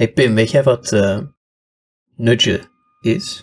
Hey 0.00 0.12
Pim, 0.12 0.34
weet 0.34 0.50
jij 0.50 0.62
wat 0.62 0.92
uh, 0.92 1.18
nudge 2.16 2.60
is? 3.00 3.42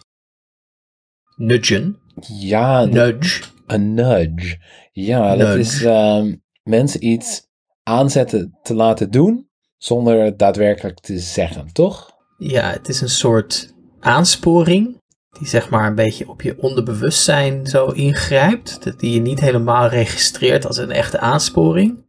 Nudgen? 1.36 2.00
Ja. 2.40 2.86
Nudge. 2.86 3.44
Een 3.68 3.94
nudge. 3.94 4.58
Ja, 4.92 5.36
dat 5.36 5.56
is 5.56 5.82
uh, 5.82 6.24
mensen 6.64 7.06
iets 7.06 7.48
aanzetten 7.84 8.58
te 8.62 8.74
laten 8.74 9.12
doen 9.12 9.50
zonder 9.78 10.24
het 10.24 10.40
daadwerkelijk 10.40 11.00
te 11.00 11.20
zeggen, 11.20 11.74
toch? 11.74 12.12
Ja, 12.38 12.72
het 12.72 12.90
is 12.90 13.02
een 13.02 13.10
soort 13.10 13.74
aansporing 14.00 15.02
die 15.40 15.48
zeg 15.48 15.70
maar 15.70 15.88
een 15.88 15.96
beetje 15.96 16.30
op 16.30 16.42
je 16.42 16.62
onderbewustzijn 16.62 17.68
zo 17.68 17.86
ingrijpt. 17.86 18.84
Dat 18.84 19.00
die 19.00 19.14
je 19.14 19.22
niet 19.22 19.40
helemaal 19.40 19.88
registreert 19.88 20.66
als 20.66 20.78
een 20.78 20.92
echte 20.92 21.20
aansporing. 21.20 22.06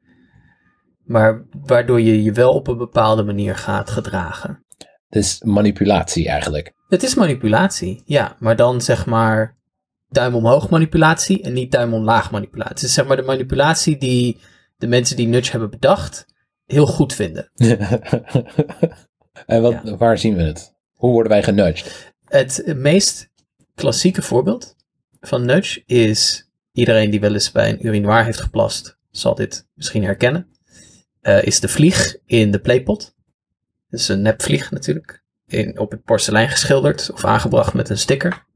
Maar 1.08 1.46
waardoor 1.62 2.00
je 2.00 2.22
je 2.22 2.32
wel 2.32 2.52
op 2.52 2.68
een 2.68 2.78
bepaalde 2.78 3.22
manier 3.22 3.56
gaat 3.56 3.90
gedragen. 3.90 4.64
Dus 5.08 5.42
manipulatie 5.42 6.28
eigenlijk. 6.28 6.72
Het 6.88 7.02
is 7.02 7.14
manipulatie, 7.14 8.02
ja. 8.04 8.36
Maar 8.38 8.56
dan 8.56 8.80
zeg 8.80 9.06
maar 9.06 9.56
duim 10.08 10.34
omhoog 10.34 10.70
manipulatie 10.70 11.42
en 11.42 11.52
niet 11.52 11.72
duim 11.72 11.94
omlaag 11.94 12.30
manipulatie. 12.30 12.74
Het 12.74 12.82
is 12.82 12.94
zeg 12.94 13.06
maar 13.06 13.16
de 13.16 13.22
manipulatie 13.22 13.96
die 13.96 14.38
de 14.76 14.86
mensen 14.86 15.16
die 15.16 15.26
nudge 15.26 15.50
hebben 15.50 15.70
bedacht 15.70 16.26
heel 16.66 16.86
goed 16.86 17.14
vinden. 17.14 17.50
en 19.46 19.62
wat, 19.62 19.74
waar 19.98 20.18
zien 20.18 20.36
we 20.36 20.42
het? 20.42 20.74
Hoe 20.94 21.12
worden 21.12 21.32
wij 21.32 21.42
genudged? 21.42 22.12
Het 22.24 22.72
meest 22.76 23.28
klassieke 23.74 24.22
voorbeeld 24.22 24.74
van 25.20 25.44
nudge 25.44 25.82
is 25.86 26.50
iedereen 26.72 27.10
die 27.10 27.20
wel 27.20 27.32
eens 27.32 27.52
bij 27.52 27.70
een 27.70 27.86
urinoir 27.86 28.24
heeft 28.24 28.40
geplast, 28.40 28.98
zal 29.10 29.34
dit 29.34 29.66
misschien 29.74 30.04
herkennen. 30.04 30.57
Uh, 31.28 31.42
is 31.42 31.60
de 31.60 31.68
vlieg 31.68 32.16
in 32.26 32.50
de 32.50 32.60
playpot. 32.60 33.14
Dat 33.88 34.00
is 34.00 34.08
een 34.08 34.22
nepvlieg 34.22 34.70
natuurlijk. 34.70 35.24
In, 35.46 35.78
op 35.78 35.90
het 35.90 36.02
porselein 36.02 36.48
geschilderd 36.48 37.10
of 37.12 37.24
aangebracht 37.24 37.74
met 37.74 37.88
een 37.88 37.98
sticker. 37.98 38.46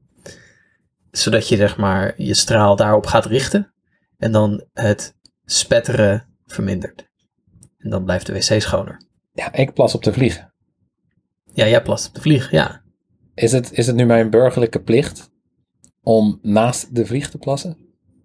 Zodat 1.11 1.47
je 1.47 1.55
zeg 1.55 1.77
maar 1.77 2.13
je 2.21 2.33
straal 2.33 2.75
daarop 2.75 3.05
gaat 3.05 3.25
richten. 3.25 3.73
En 4.17 4.31
dan 4.31 4.65
het 4.73 5.15
spetteren 5.45 6.27
vermindert. 6.45 7.09
En 7.77 7.89
dan 7.89 8.03
blijft 8.03 8.25
de 8.25 8.33
wc 8.33 8.61
schoner. 8.61 9.01
Ja, 9.33 9.53
ik 9.53 9.73
plas 9.73 9.95
op 9.95 10.03
de 10.03 10.13
vlieg. 10.13 10.45
Ja, 11.53 11.67
jij 11.67 11.81
plast 11.81 12.07
op 12.07 12.15
de 12.15 12.21
vlieg, 12.21 12.51
ja. 12.51 12.81
Is 13.33 13.51
het, 13.51 13.71
is 13.71 13.87
het 13.87 13.95
nu 13.95 14.05
mijn 14.05 14.29
burgerlijke 14.29 14.81
plicht 14.81 15.31
om 16.01 16.39
naast 16.41 16.95
de 16.95 17.05
vlieg 17.05 17.29
te 17.29 17.37
plassen? 17.37 17.82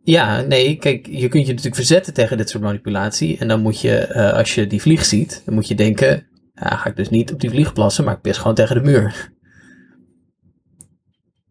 Ja, 0.08 0.40
nee, 0.40 0.76
kijk, 0.76 1.06
je 1.06 1.28
kunt 1.28 1.42
je 1.42 1.48
natuurlijk 1.48 1.74
verzetten 1.74 2.14
tegen 2.14 2.36
dit 2.36 2.50
soort 2.50 2.62
manipulatie. 2.62 3.38
En 3.38 3.48
dan 3.48 3.60
moet 3.60 3.80
je, 3.80 4.08
uh, 4.10 4.32
als 4.32 4.54
je 4.54 4.66
die 4.66 4.80
vlieg 4.80 5.04
ziet, 5.04 5.42
dan 5.44 5.54
moet 5.54 5.68
je 5.68 5.74
denken, 5.74 6.26
ja, 6.54 6.76
ga 6.76 6.90
ik 6.90 6.96
dus 6.96 7.08
niet 7.08 7.32
op 7.32 7.40
die 7.40 7.50
vlieg 7.50 7.72
plassen, 7.72 8.04
maar 8.04 8.14
ik 8.14 8.20
pis 8.20 8.38
gewoon 8.38 8.54
tegen 8.54 8.74
de 8.74 8.90
muur. 8.90 9.32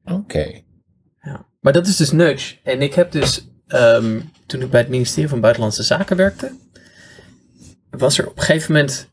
Oké. 0.04 0.62
Ja. 1.22 1.46
Maar 1.60 1.74
dat 1.74 1.88
is 1.88 1.96
dus 1.96 2.12
nudge. 2.12 2.56
En 2.64 2.82
ik 2.82 2.94
heb 2.94 3.12
dus, 3.12 3.48
um, 3.68 4.30
toen 4.46 4.62
ik 4.62 4.70
bij 4.70 4.80
het 4.80 4.90
ministerie 4.90 5.30
van 5.30 5.42
Buitenlandse 5.42 5.84
Zaken 5.84 6.18
werkte, 6.18 6.52
was 7.90 8.18
er 8.18 8.28
op 8.28 8.38
een 8.38 8.44
gegeven 8.44 8.74
moment 8.74 9.10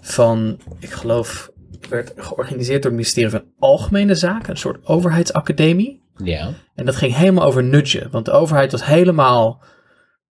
van, 0.00 0.58
ik 0.78 0.90
geloof, 0.90 1.50
werd 1.88 2.12
georganiseerd 2.16 2.82
door 2.82 2.90
het 2.90 3.00
ministerie 3.00 3.30
van 3.30 3.44
Algemene 3.58 4.14
Zaken, 4.14 4.50
een 4.50 4.56
soort 4.56 4.86
overheidsacademie. 4.86 6.06
Ja. 6.24 6.54
En 6.74 6.84
dat 6.84 6.96
ging 6.96 7.14
helemaal 7.14 7.44
over 7.44 7.64
nudgen, 7.64 8.10
want 8.10 8.24
de 8.24 8.30
overheid 8.30 8.72
was 8.72 8.84
helemaal, 8.84 9.62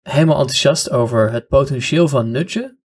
helemaal 0.01 0.39
enthousiast 0.39 0.91
over 0.91 1.31
het 1.31 1.47
potentieel 1.47 2.07
van 2.07 2.31
nudgen. 2.31 2.79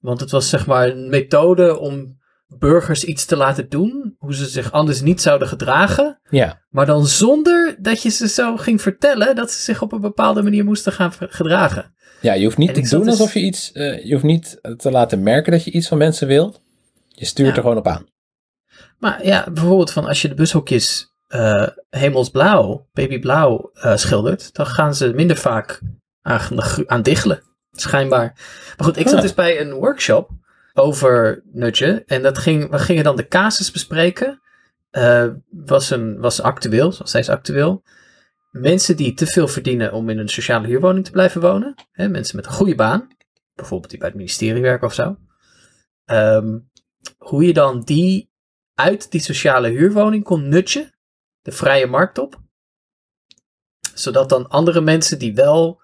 Want 0.00 0.20
het 0.20 0.30
was 0.30 0.48
zeg 0.48 0.66
maar 0.66 0.88
een 0.88 1.08
methode 1.08 1.78
om 1.78 2.18
burgers 2.58 3.04
iets 3.04 3.24
te 3.24 3.36
laten 3.36 3.68
doen, 3.68 4.14
hoe 4.18 4.34
ze 4.34 4.46
zich 4.46 4.72
anders 4.72 5.00
niet 5.00 5.20
zouden 5.20 5.48
gedragen. 5.48 6.20
Ja. 6.28 6.62
Maar 6.70 6.86
dan 6.86 7.06
zonder 7.06 7.76
dat 7.80 8.02
je 8.02 8.08
ze 8.08 8.28
zo 8.28 8.56
ging 8.56 8.82
vertellen 8.82 9.34
dat 9.36 9.50
ze 9.50 9.62
zich 9.62 9.82
op 9.82 9.92
een 9.92 10.00
bepaalde 10.00 10.42
manier 10.42 10.64
moesten 10.64 10.92
gaan 10.92 11.12
gedragen. 11.18 11.94
Ja, 12.20 12.32
je 12.32 12.44
hoeft 12.44 12.58
niet 12.58 12.74
te 12.74 12.88
doen 12.88 13.08
alsof 13.08 13.34
je 13.34 13.40
iets, 13.40 13.70
uh, 13.74 14.04
je 14.04 14.12
hoeft 14.12 14.24
niet 14.24 14.60
te 14.76 14.90
laten 14.90 15.22
merken 15.22 15.52
dat 15.52 15.64
je 15.64 15.70
iets 15.70 15.88
van 15.88 15.98
mensen 15.98 16.26
wilt. 16.26 16.62
Je 17.08 17.24
stuurt 17.24 17.56
er 17.56 17.62
gewoon 17.62 17.76
op 17.76 17.86
aan. 17.86 18.08
Maar 18.98 19.26
ja, 19.26 19.50
bijvoorbeeld 19.52 19.90
van 19.90 20.06
als 20.06 20.22
je 20.22 20.28
de 20.28 20.34
bushokjes 20.34 21.14
uh, 21.34 21.68
hemelsblauw, 21.90 22.88
babyblauw 22.92 23.70
uh, 23.74 23.96
schildert, 23.96 24.54
dan 24.54 24.66
gaan 24.66 24.94
ze 24.94 25.12
minder 25.14 25.36
vaak 25.36 25.80
aan, 26.22 26.42
aan 26.86 27.02
diggelen, 27.02 27.42
schijnbaar. 27.70 28.32
Maar 28.76 28.86
goed, 28.86 28.96
ik 28.96 29.08
zat 29.08 29.22
dus 29.22 29.34
bij 29.34 29.60
een 29.60 29.72
workshop 29.72 30.30
over 30.74 31.42
nudgen 31.52 32.06
en 32.06 32.22
dat 32.22 32.38
ging, 32.38 32.70
we 32.70 32.78
gingen 32.78 33.04
dan 33.04 33.16
de 33.16 33.28
casus 33.28 33.70
bespreken. 33.70 34.40
Uh, 34.92 35.26
was, 35.50 35.90
een, 35.90 36.20
was 36.20 36.42
actueel, 36.42 36.94
was 36.98 37.08
steeds 37.08 37.28
actueel. 37.28 37.82
Mensen 38.50 38.96
die 38.96 39.14
te 39.14 39.26
veel 39.26 39.48
verdienen 39.48 39.92
om 39.92 40.08
in 40.08 40.18
een 40.18 40.28
sociale 40.28 40.66
huurwoning 40.66 41.04
te 41.04 41.10
blijven 41.10 41.40
wonen. 41.40 41.74
Hè, 41.92 42.08
mensen 42.08 42.36
met 42.36 42.46
een 42.46 42.52
goede 42.52 42.74
baan. 42.74 43.08
Bijvoorbeeld 43.54 43.90
die 43.90 43.98
bij 43.98 44.08
het 44.08 44.16
ministerie 44.16 44.62
werken 44.62 44.86
of 44.86 44.94
zo. 44.94 45.16
Um, 46.06 46.70
hoe 47.18 47.46
je 47.46 47.52
dan 47.52 47.80
die 47.80 48.30
uit 48.74 49.10
die 49.10 49.20
sociale 49.20 49.68
huurwoning 49.68 50.24
kon 50.24 50.48
nutchen, 50.48 50.90
de 51.42 51.52
vrije 51.52 51.86
markt 51.86 52.18
op. 52.18 52.40
Zodat 53.94 54.28
dan 54.28 54.48
andere 54.48 54.80
mensen 54.80 55.18
die 55.18 55.34
wel 55.34 55.80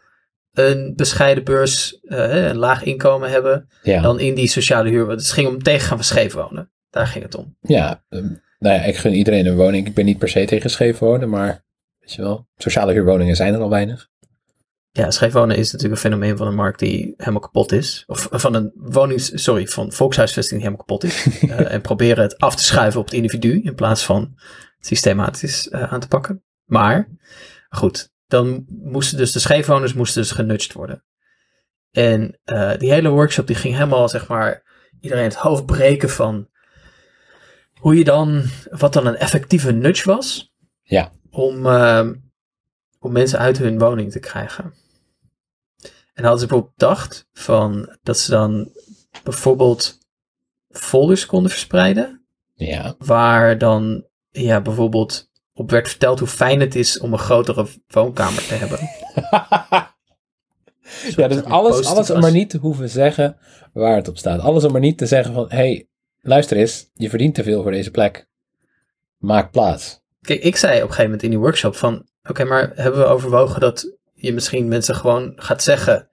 een 0.53 0.93
bescheiden 0.97 1.45
beurs, 1.45 1.99
uh, 2.03 2.47
een 2.47 2.57
laag 2.57 2.83
inkomen 2.83 3.31
hebben, 3.31 3.69
dan 3.83 4.21
in 4.21 4.35
die 4.35 4.49
sociale. 4.49 4.91
Dus 4.91 5.23
het 5.23 5.33
ging 5.33 5.49
om 5.49 5.63
tegen 5.63 5.87
gaan 5.87 5.99
we 5.99 6.03
scheef 6.03 6.33
wonen. 6.33 6.71
Daar 6.91 7.07
ging 7.07 7.25
het 7.25 7.35
om. 7.35 7.57
Ja, 7.61 8.05
um, 8.09 8.43
nou 8.59 8.75
ja, 8.75 8.83
ik 8.83 8.97
gun 8.97 9.13
iedereen 9.13 9.47
een 9.47 9.57
woning. 9.57 9.87
Ik 9.87 9.95
ben 9.95 10.05
niet 10.05 10.19
per 10.19 10.29
se 10.29 10.45
tegen 10.45 10.71
scheef 10.71 10.99
wonen, 10.99 11.29
maar 11.29 11.65
weet 11.99 12.13
je 12.13 12.23
wel, 12.23 12.49
sociale 12.57 12.93
huurwoningen 12.93 13.37
zijn 13.37 13.55
er 13.55 13.61
al 13.61 13.71
weinig. 13.71 14.09
Ja, 14.91 15.11
scheefwonen 15.11 15.57
is 15.57 15.73
natuurlijk 15.73 16.03
een 16.03 16.11
fenomeen 16.11 16.37
van 16.37 16.47
een 16.47 16.55
markt 16.55 16.79
die 16.79 17.15
helemaal 17.17 17.41
kapot 17.41 17.73
is. 17.73 18.05
Of 18.07 18.29
van 18.31 18.55
een 18.55 18.73
wonings, 18.75 19.43
sorry, 19.43 19.67
van 19.67 19.93
volkshuisvesting 19.93 20.61
die 20.61 20.69
helemaal 20.69 20.87
kapot 20.87 21.05
is. 21.05 21.43
uh, 21.43 21.73
en 21.75 21.81
proberen 21.81 22.23
het 22.23 22.39
af 22.39 22.57
te 22.57 22.65
schuiven 22.65 23.01
op 23.01 23.07
het 23.07 23.15
individu 23.15 23.61
in 23.63 23.75
plaats 23.75 24.05
van 24.05 24.39
systematisch 24.87 25.67
uh, 25.67 25.93
aan 25.93 26.01
te 26.01 26.09
pakken. 26.09 26.45
Maar, 26.65 27.09
goed, 27.69 28.11
dan 28.27 28.65
moesten 28.69 29.19
dus 29.19 29.33
de 29.33 29.39
scheefwoners 29.39 29.95
moesten 29.95 30.23
dus 30.23 30.31
genudged 30.31 30.73
worden. 30.73 31.05
En 31.91 32.39
uh, 32.45 32.77
die 32.79 32.93
hele 32.93 33.09
workshop 33.09 33.47
die 33.47 33.57
ging 33.57 33.75
helemaal, 33.75 34.09
zeg 34.09 34.29
maar, 34.29 34.63
iedereen 35.01 35.25
het 35.25 35.35
hoofd 35.35 35.67
breken 35.67 36.11
van 36.11 36.49
hoe 37.75 37.97
je 37.97 38.05
dan, 38.05 38.45
wat 38.71 38.93
dan 38.93 39.07
een 39.07 39.17
effectieve 39.17 39.73
nudge 39.73 40.11
was. 40.11 40.55
Ja. 40.83 41.13
Om, 41.31 41.67
om 42.99 43.13
mensen 43.13 43.39
uit 43.39 43.59
hun 43.59 43.79
woning 43.79 44.13
te 44.13 44.19
krijgen. 44.19 44.75
En 46.15 46.25
hadden 46.25 46.41
ze 46.41 46.47
bijvoorbeeld 46.47 46.77
bedacht 46.77 47.29
van 47.33 47.97
dat 48.03 48.19
ze 48.19 48.31
dan 48.31 48.71
bijvoorbeeld 49.23 49.99
folders 50.71 51.27
konden 51.27 51.51
verspreiden. 51.51 52.27
Ja. 52.55 52.95
Waar 52.99 53.59
dan 53.59 54.07
ja, 54.43 54.61
bijvoorbeeld 54.61 55.31
op 55.55 55.71
werd 55.71 55.89
verteld 55.89 56.19
hoe 56.19 56.29
fijn 56.29 56.61
het 56.61 56.75
is 56.75 56.99
om 56.99 57.13
een 57.13 57.19
grotere 57.19 57.67
woonkamer 57.89 58.47
te 58.47 58.55
hebben. 58.55 58.79
ja, 61.23 61.29
dus 61.29 61.45
alles, 61.45 61.87
alles 61.87 62.11
om 62.11 62.21
maar 62.21 62.33
niet 62.33 62.51
te 62.51 62.59
hoeven 62.59 62.89
zeggen 62.89 63.37
waar 63.73 63.97
het 63.97 64.09
op 64.09 64.19
staat. 64.19 64.41
Alles 64.41 64.65
om 64.65 64.73
maar 64.73 64.81
niet 64.81 64.99
te 64.99 65.07
zeggen 65.07 65.35
van, 65.35 65.47
hé, 65.49 65.57
hey, 65.57 65.89
luister 66.21 66.57
eens, 66.57 66.91
je 66.95 67.09
verdient 67.09 67.35
te 67.35 67.43
veel 67.43 67.63
voor 67.63 67.71
deze 67.71 67.91
plek. 67.91 68.29
Maak 69.17 69.51
plaats. 69.51 70.01
Kijk, 70.21 70.43
ik 70.43 70.57
zei 70.57 70.73
op 70.73 70.81
een 70.81 70.87
gegeven 70.87 71.05
moment 71.05 71.23
in 71.23 71.31
die 71.31 71.39
workshop 71.39 71.77
van, 71.77 72.07
oké, 72.29 72.45
maar 72.45 72.73
hebben 72.75 73.01
we 73.01 73.07
overwogen 73.07 73.61
dat 73.61 73.97
je 74.15 74.33
misschien 74.33 74.69
mensen 74.69 74.95
gewoon 74.95 75.33
gaat 75.37 75.63
zeggen: 75.63 76.09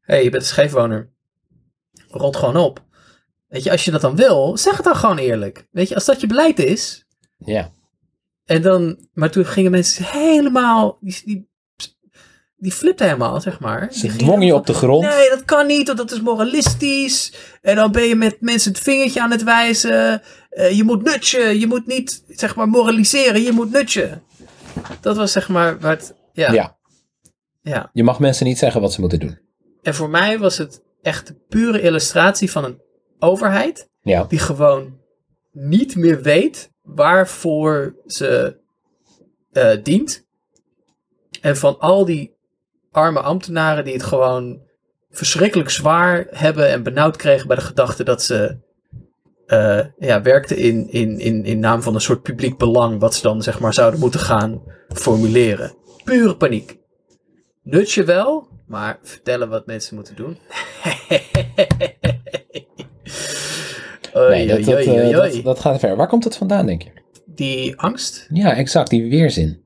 Hé, 0.00 0.14
hey, 0.14 0.24
je 0.24 0.30
bent 0.30 0.42
een 0.42 0.48
scheefwoner. 0.48 1.10
Rot 2.08 2.36
gewoon 2.36 2.56
op. 2.56 2.84
Weet 3.48 3.62
je, 3.62 3.70
als 3.70 3.84
je 3.84 3.90
dat 3.90 4.00
dan 4.00 4.16
wil, 4.16 4.56
zeg 4.56 4.76
het 4.76 4.84
dan 4.84 4.96
gewoon 4.96 5.18
eerlijk. 5.18 5.66
Weet 5.70 5.88
je, 5.88 5.94
als 5.94 6.04
dat 6.04 6.20
je 6.20 6.26
beleid 6.26 6.58
is. 6.58 7.06
Ja. 7.36 7.70
En 8.44 8.62
dan, 8.62 9.08
maar 9.12 9.30
toen 9.30 9.46
gingen 9.46 9.70
mensen 9.70 10.04
helemaal, 10.04 10.98
die, 11.00 11.20
die, 11.24 11.48
die 12.56 12.72
flipten 12.72 13.06
helemaal, 13.06 13.40
zeg 13.40 13.60
maar. 13.60 13.92
Ze 13.92 14.16
dwongen 14.16 14.46
je 14.46 14.54
op 14.54 14.66
de 14.66 14.74
grond. 14.74 15.04
Nee, 15.04 15.28
dat 15.28 15.44
kan 15.44 15.66
niet, 15.66 15.86
want 15.86 15.98
dat 15.98 16.12
is 16.12 16.20
moralistisch. 16.20 17.32
En 17.62 17.76
dan 17.76 17.92
ben 17.92 18.04
je 18.04 18.14
met 18.14 18.40
mensen 18.40 18.72
het 18.72 18.80
vingertje 18.80 19.22
aan 19.22 19.30
het 19.30 19.42
wijzen. 19.42 20.22
Uh, 20.50 20.70
je 20.70 20.84
moet 20.84 21.02
nutje, 21.02 21.60
je 21.60 21.66
moet 21.66 21.86
niet, 21.86 22.24
zeg 22.28 22.56
maar, 22.56 22.68
moraliseren, 22.68 23.42
je 23.42 23.52
moet 23.52 23.72
nutje. 23.72 24.22
Dat 25.00 25.16
was 25.16 25.32
zeg 25.32 25.48
maar 25.48 25.78
wat, 25.78 26.14
ja. 26.32 26.52
ja. 26.52 26.76
Ja. 27.62 27.90
Je 27.92 28.04
mag 28.04 28.18
mensen 28.18 28.46
niet 28.46 28.58
zeggen 28.58 28.80
wat 28.80 28.92
ze 28.92 29.00
moeten 29.00 29.20
doen. 29.20 29.38
En 29.82 29.94
voor 29.94 30.10
mij 30.10 30.38
was 30.38 30.58
het 30.58 30.82
echt 31.02 31.26
de 31.26 31.34
pure 31.48 31.80
illustratie 31.80 32.50
van 32.50 32.64
een 32.64 32.80
overheid 33.18 33.90
ja. 34.00 34.24
die 34.24 34.38
gewoon 34.38 35.00
niet 35.52 35.96
meer 35.96 36.22
weet 36.22 36.70
waarvoor 36.82 37.96
ze 38.06 38.60
uh, 39.52 39.82
dient. 39.82 40.26
En 41.40 41.56
van 41.56 41.78
al 41.78 42.04
die 42.04 42.36
arme 42.90 43.20
ambtenaren 43.20 43.84
die 43.84 43.92
het 43.92 44.02
gewoon 44.02 44.60
verschrikkelijk 45.10 45.70
zwaar 45.70 46.26
hebben 46.30 46.68
en 46.68 46.82
benauwd 46.82 47.16
kregen 47.16 47.46
bij 47.46 47.56
de 47.56 47.62
gedachte 47.62 48.04
dat 48.04 48.22
ze 48.22 48.64
uh, 49.46 49.84
ja, 49.98 50.22
werkte 50.22 50.56
in, 50.56 50.88
in, 50.88 51.18
in, 51.18 51.44
in 51.44 51.58
naam 51.58 51.82
van 51.82 51.94
een 51.94 52.00
soort 52.00 52.22
publiek 52.22 52.58
belang, 52.58 53.00
wat 53.00 53.14
ze 53.14 53.22
dan 53.22 53.42
zeg 53.42 53.60
maar 53.60 53.74
zouden 53.74 54.00
moeten 54.00 54.20
gaan 54.20 54.62
formuleren. 54.88 55.74
Pure 56.04 56.36
paniek. 56.36 56.78
Nutje 57.62 58.04
wel, 58.04 58.48
maar 58.66 58.98
vertellen 59.02 59.48
wat 59.48 59.66
mensen 59.66 59.94
moeten 59.94 60.16
doen. 60.16 60.38
nee, 64.20 64.46
dat, 64.46 64.64
dat, 64.64 64.86
uh, 64.86 65.16
dat, 65.16 65.42
dat, 65.42 65.60
gaat 65.60 65.78
ver. 65.78 65.96
Waar 65.96 66.08
komt 66.08 66.24
het 66.24 66.36
vandaan, 66.36 66.66
denk 66.66 66.82
je? 66.82 66.90
Die 67.26 67.80
angst? 67.80 68.26
Ja, 68.32 68.54
exact, 68.54 68.90
die 68.90 69.10
weerzin. 69.10 69.64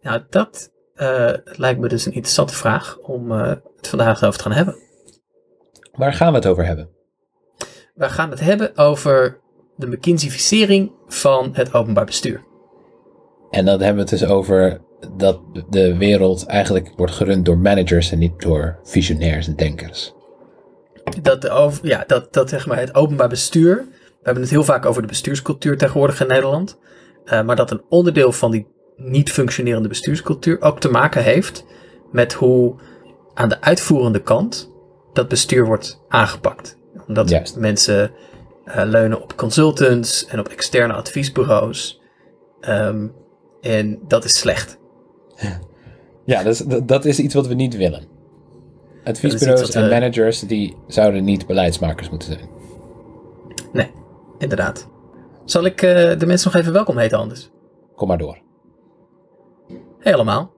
Nou, 0.00 0.22
dat 0.30 0.72
uh, 0.96 1.32
lijkt 1.44 1.80
me 1.80 1.88
dus 1.88 2.06
een 2.06 2.12
interessante 2.12 2.54
vraag 2.54 2.98
om 2.98 3.32
uh, 3.32 3.48
het 3.76 3.88
vandaag 3.88 4.22
over 4.22 4.36
te 4.36 4.42
gaan 4.42 4.52
hebben. 4.56 4.76
Waar 5.92 6.12
gaan 6.12 6.30
we 6.30 6.38
het 6.38 6.46
over 6.46 6.66
hebben? 6.66 6.88
We 7.94 8.08
gaan 8.08 8.30
het 8.30 8.40
hebben 8.40 8.76
over 8.76 9.40
de 9.76 9.86
McKinseyficering 9.86 10.92
van 11.06 11.50
het 11.52 11.74
openbaar 11.74 12.04
bestuur. 12.04 12.44
En 13.50 13.64
dan 13.64 13.80
hebben 13.80 14.04
we 14.04 14.10
het 14.10 14.20
dus 14.20 14.28
over 14.28 14.80
dat 15.16 15.40
de 15.68 15.96
wereld 15.96 16.46
eigenlijk 16.46 16.92
wordt 16.96 17.12
gerund 17.12 17.44
door 17.44 17.58
managers 17.58 18.12
en 18.12 18.18
niet 18.18 18.40
door 18.40 18.78
visionairs 18.82 19.46
en 19.46 19.56
denkers. 19.56 20.14
Dat, 21.22 21.48
over, 21.48 21.86
ja, 21.86 22.04
dat, 22.06 22.32
dat 22.32 22.48
zeg 22.48 22.66
maar 22.66 22.78
het 22.78 22.94
openbaar 22.94 23.28
bestuur. 23.28 23.76
We 24.00 24.24
hebben 24.24 24.42
het 24.42 24.52
heel 24.52 24.64
vaak 24.64 24.86
over 24.86 25.02
de 25.02 25.08
bestuurscultuur 25.08 25.78
tegenwoordig 25.78 26.20
in 26.20 26.26
Nederland. 26.26 26.78
Uh, 27.24 27.42
maar 27.42 27.56
dat 27.56 27.70
een 27.70 27.82
onderdeel 27.88 28.32
van 28.32 28.50
die 28.50 28.66
niet 28.96 29.32
functionerende 29.32 29.88
bestuurscultuur 29.88 30.60
ook 30.60 30.80
te 30.80 30.90
maken 30.90 31.22
heeft 31.22 31.64
met 32.12 32.32
hoe 32.32 32.74
aan 33.34 33.48
de 33.48 33.60
uitvoerende 33.60 34.22
kant 34.22 34.72
dat 35.12 35.28
bestuur 35.28 35.66
wordt 35.66 36.04
aangepakt. 36.08 36.78
Omdat 37.06 37.54
mensen 37.56 38.10
uh, 38.66 38.82
leunen 38.84 39.22
op 39.22 39.36
consultants 39.36 40.26
en 40.26 40.38
op 40.38 40.48
externe 40.48 40.92
adviesbureaus. 40.92 42.00
Um, 42.60 43.12
en 43.60 43.98
dat 44.06 44.24
is 44.24 44.38
slecht. 44.38 44.78
Ja, 46.24 46.42
dat 46.42 46.52
is, 46.52 46.64
dat 46.84 47.04
is 47.04 47.18
iets 47.18 47.34
wat 47.34 47.46
we 47.46 47.54
niet 47.54 47.76
willen. 47.76 48.17
Adviesbureaus 49.08 49.70
en 49.70 49.88
managers 49.88 50.40
die 50.40 50.76
zouden 50.86 51.24
niet 51.24 51.46
beleidsmakers 51.46 52.08
moeten 52.10 52.32
zijn. 52.32 52.48
Nee, 53.72 53.90
inderdaad. 54.38 54.88
Zal 55.44 55.64
ik 55.64 55.82
uh, 55.82 56.18
de 56.18 56.26
mensen 56.26 56.50
nog 56.52 56.60
even 56.60 56.72
welkom 56.72 56.98
heten 56.98 57.18
anders? 57.18 57.50
Kom 57.96 58.08
maar 58.08 58.18
door. 58.18 58.38
Hey 59.98 60.14
allemaal. 60.14 60.52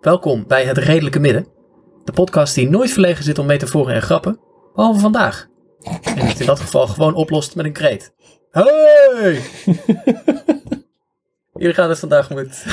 Welkom 0.00 0.44
bij 0.46 0.64
Het 0.64 0.78
Redelijke 0.78 1.18
Midden. 1.18 1.46
De 2.04 2.12
podcast 2.12 2.54
die 2.54 2.70
nooit 2.70 2.90
verlegen 2.90 3.24
zit 3.24 3.38
om 3.38 3.46
metaforen 3.46 3.94
en 3.94 4.02
grappen, 4.02 4.40
behalve 4.74 5.00
vandaag. 5.00 5.48
En 6.02 6.26
het 6.26 6.40
in 6.40 6.46
dat 6.46 6.60
geval 6.60 6.86
gewoon 6.86 7.14
oplost 7.14 7.56
met 7.56 7.64
een 7.64 7.72
kreet. 7.72 8.14
Hey! 8.50 9.40
Jullie 11.54 11.74
gaan 11.74 11.88
het 11.88 11.98
vandaag 11.98 12.30
met... 12.30 12.64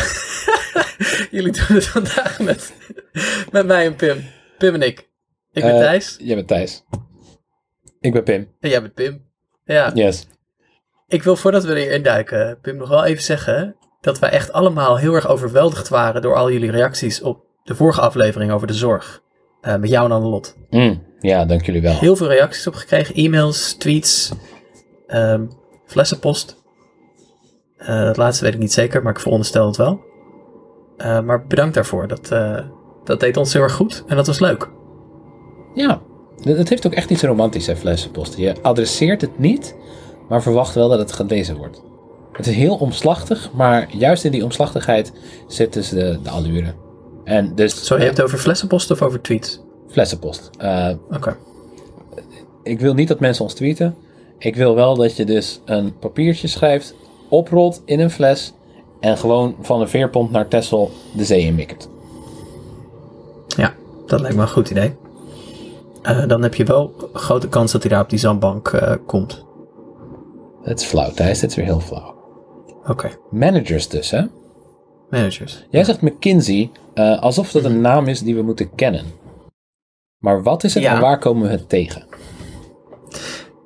Jullie 1.32 1.52
doen 1.52 1.66
het 1.68 1.88
vandaag 1.88 2.40
met, 2.40 2.74
met 3.52 3.66
mij 3.66 3.86
en 3.86 3.96
Pim. 3.96 4.24
Pim 4.62 4.74
en 4.74 4.82
ik. 4.82 5.10
Ik 5.52 5.64
ben 5.64 5.74
uh, 5.74 5.80
Thijs. 5.80 6.18
Jij 6.20 6.36
bent 6.36 6.48
Thijs. 6.48 6.84
Ik 8.00 8.14
ben 8.14 8.24
Pim. 8.24 8.52
En 8.60 8.70
jij 8.70 8.82
bent 8.82 8.94
Pim. 8.94 9.26
Ja. 9.64 9.92
Yes. 9.94 10.28
Ik 11.08 11.24
wil 11.24 11.36
voordat 11.36 11.64
we 11.64 11.86
erin 11.86 12.04
duiken, 12.04 12.60
Pim, 12.62 12.78
nog 12.78 12.90
wel 12.90 13.06
even 13.06 13.24
zeggen 13.24 13.76
dat 14.02 14.20
wij 14.20 14.30
echt 14.30 14.52
allemaal 14.52 14.98
heel 14.98 15.14
erg 15.14 15.28
overweldigd 15.28 15.90
waren 15.90 16.22
door 16.22 16.36
al 16.36 16.52
jullie 16.52 16.72
reacties 16.72 17.22
op 17.22 17.46
de 17.64 17.76
vorige 17.76 18.02
aflevering 18.02 18.52
over 18.52 18.68
de 18.68 18.74
zorg. 18.74 19.22
Uh, 19.62 19.76
met 19.76 19.90
jou 19.90 20.06
en 20.06 20.12
Annelot. 20.16 20.58
Mm, 20.70 21.04
ja, 21.20 21.46
dank 21.46 21.66
jullie 21.66 21.82
wel. 21.82 22.00
Heel 22.00 22.16
veel 22.16 22.28
reacties 22.28 22.68
op 22.68 22.74
gekregen. 22.74 23.16
E-mails, 23.16 23.74
tweets, 23.74 24.32
um, 25.08 25.50
flessenpost. 25.86 26.64
Uh, 27.80 27.88
dat 27.88 28.18
laatste 28.18 28.44
weet 28.44 28.54
ik 28.54 28.60
niet 28.60 28.74
zeker, 28.74 29.04
maar 29.04 29.14
ik 29.14 29.20
veronderstel 29.20 29.68
het 29.68 29.78
wel. 29.78 30.02
Uh, 30.98 31.22
maar 31.22 31.46
bedankt 31.48 31.74
daarvoor. 31.74 32.08
Dat, 32.08 32.32
dat 33.12 33.20
deed 33.20 33.38
ons 33.38 33.54
heel 33.54 33.62
erg 33.62 33.74
goed 33.74 34.04
en 34.08 34.16
dat 34.16 34.28
was 34.28 34.40
leuk. 34.40 34.70
Ja, 35.74 36.02
het 36.44 36.70
heeft 36.70 36.86
ook 36.86 36.94
echt 36.94 37.10
iets 37.10 37.24
romantisch, 37.24 37.68
hè, 37.68 37.76
flessenpost. 37.76 38.38
Je 38.38 38.56
adresseert 38.62 39.22
het 39.22 39.40
niet, 39.40 39.76
maar 40.30 40.42
verwacht 40.42 40.76
wel 40.76 40.90
dat 40.90 41.00
het 41.00 41.12
gelezen 41.12 41.58
wordt. 41.58 41.82
Het 42.32 42.48
is 42.48 42.56
heel 42.56 42.76
omslachtig, 42.76 43.52
maar 43.54 43.88
juist 43.96 44.24
in 44.24 44.32
die 44.32 44.44
omslachtigheid 44.44 45.14
zit 45.48 45.74
dus 45.74 45.90
de, 45.90 46.20
de 46.24 46.30
allure. 46.30 46.74
En 47.24 47.56
dus, 47.56 47.86
Zo, 47.86 47.96
je 47.96 48.04
hebt 48.04 48.18
het 48.18 48.26
over 48.26 48.38
flessenpost 48.38 48.92
of 48.92 49.02
over 49.02 49.22
tweets? 49.22 49.60
Flessenpost. 49.88 50.50
Uh, 50.62 50.90
Oké. 51.12 51.38
Ik 52.64 52.80
wil 52.80 52.94
niet 52.94 53.08
dat 53.08 53.20
mensen 53.20 53.44
ons 53.44 53.54
tweeten. 53.54 53.96
Ik 54.38 54.56
wil 54.56 54.76
wel 54.76 54.96
dat 54.96 55.16
je 55.16 55.26
dus 55.26 55.62
een 55.66 55.98
papiertje 56.00 56.48
schrijft, 56.48 56.96
oprolt 57.30 57.82
in 57.86 58.00
een 58.00 58.12
fles 58.12 58.54
en 59.00 59.18
gewoon 59.18 59.56
van 59.62 59.82
een 59.82 59.90
veerpont 59.90 60.32
naar 60.32 60.48
Texel 60.48 60.92
de 61.16 61.26
zee 61.26 61.42
in 61.42 61.56
mikt. 61.56 61.91
Dat 64.12 64.20
lijkt 64.20 64.36
me 64.36 64.42
een 64.42 64.50
goed 64.50 64.70
idee. 64.70 64.96
Uh, 66.04 66.28
dan 66.28 66.42
heb 66.42 66.56
je 66.56 66.64
wel 66.64 66.94
een 67.14 67.20
grote 67.20 67.50
kans 67.50 67.72
dat 67.72 67.82
hij 67.82 67.92
daar 67.92 68.02
op 68.02 68.10
die 68.10 68.20
zandbank 68.20 68.72
uh, 68.72 68.94
komt. 69.06 69.46
Dat 70.64 70.80
is 70.80 70.86
flauw, 70.86 71.12
Thijs. 71.12 71.40
Dat 71.40 71.50
is 71.50 71.56
weer 71.56 71.66
heel 71.66 71.80
flauw. 71.80 72.16
Oké. 72.88 73.10
Managers 73.30 73.88
dus, 73.88 74.12
hè? 74.12 74.24
Managers. 75.10 75.66
Jij 75.70 75.84
zegt 75.84 76.02
McKinsey 76.02 76.72
uh, 76.96 77.22
alsof 77.22 77.52
dat 77.52 77.64
een 77.64 77.82
naam 77.82 78.08
is 78.08 78.22
die 78.22 78.36
we 78.36 78.42
moeten 78.42 78.76
kennen. 78.76 79.06
Maar 80.18 80.44
wat 80.44 80.64
is 80.64 80.74
het 80.74 80.84
en 80.84 81.00
waar 81.00 81.20
komen 81.20 81.44
we 81.44 81.50
het 81.50 81.70
tegen? 81.70 82.06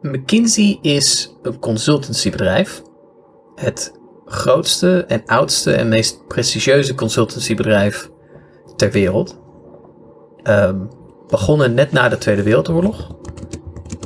McKinsey 0.01 0.79
is 0.81 1.35
een 1.41 1.59
consultancybedrijf. 1.59 2.81
Het 3.55 3.93
grootste 4.25 5.05
en 5.07 5.25
oudste 5.25 5.73
en 5.73 5.89
meest 5.89 6.27
prestigieuze 6.27 6.95
consultancybedrijf 6.95 8.09
ter 8.75 8.91
wereld. 8.91 9.43
Um, 10.49 10.89
begonnen 11.27 11.73
net 11.73 11.91
na 11.91 12.09
de 12.09 12.17
Tweede 12.17 12.43
Wereldoorlog. 12.43 13.15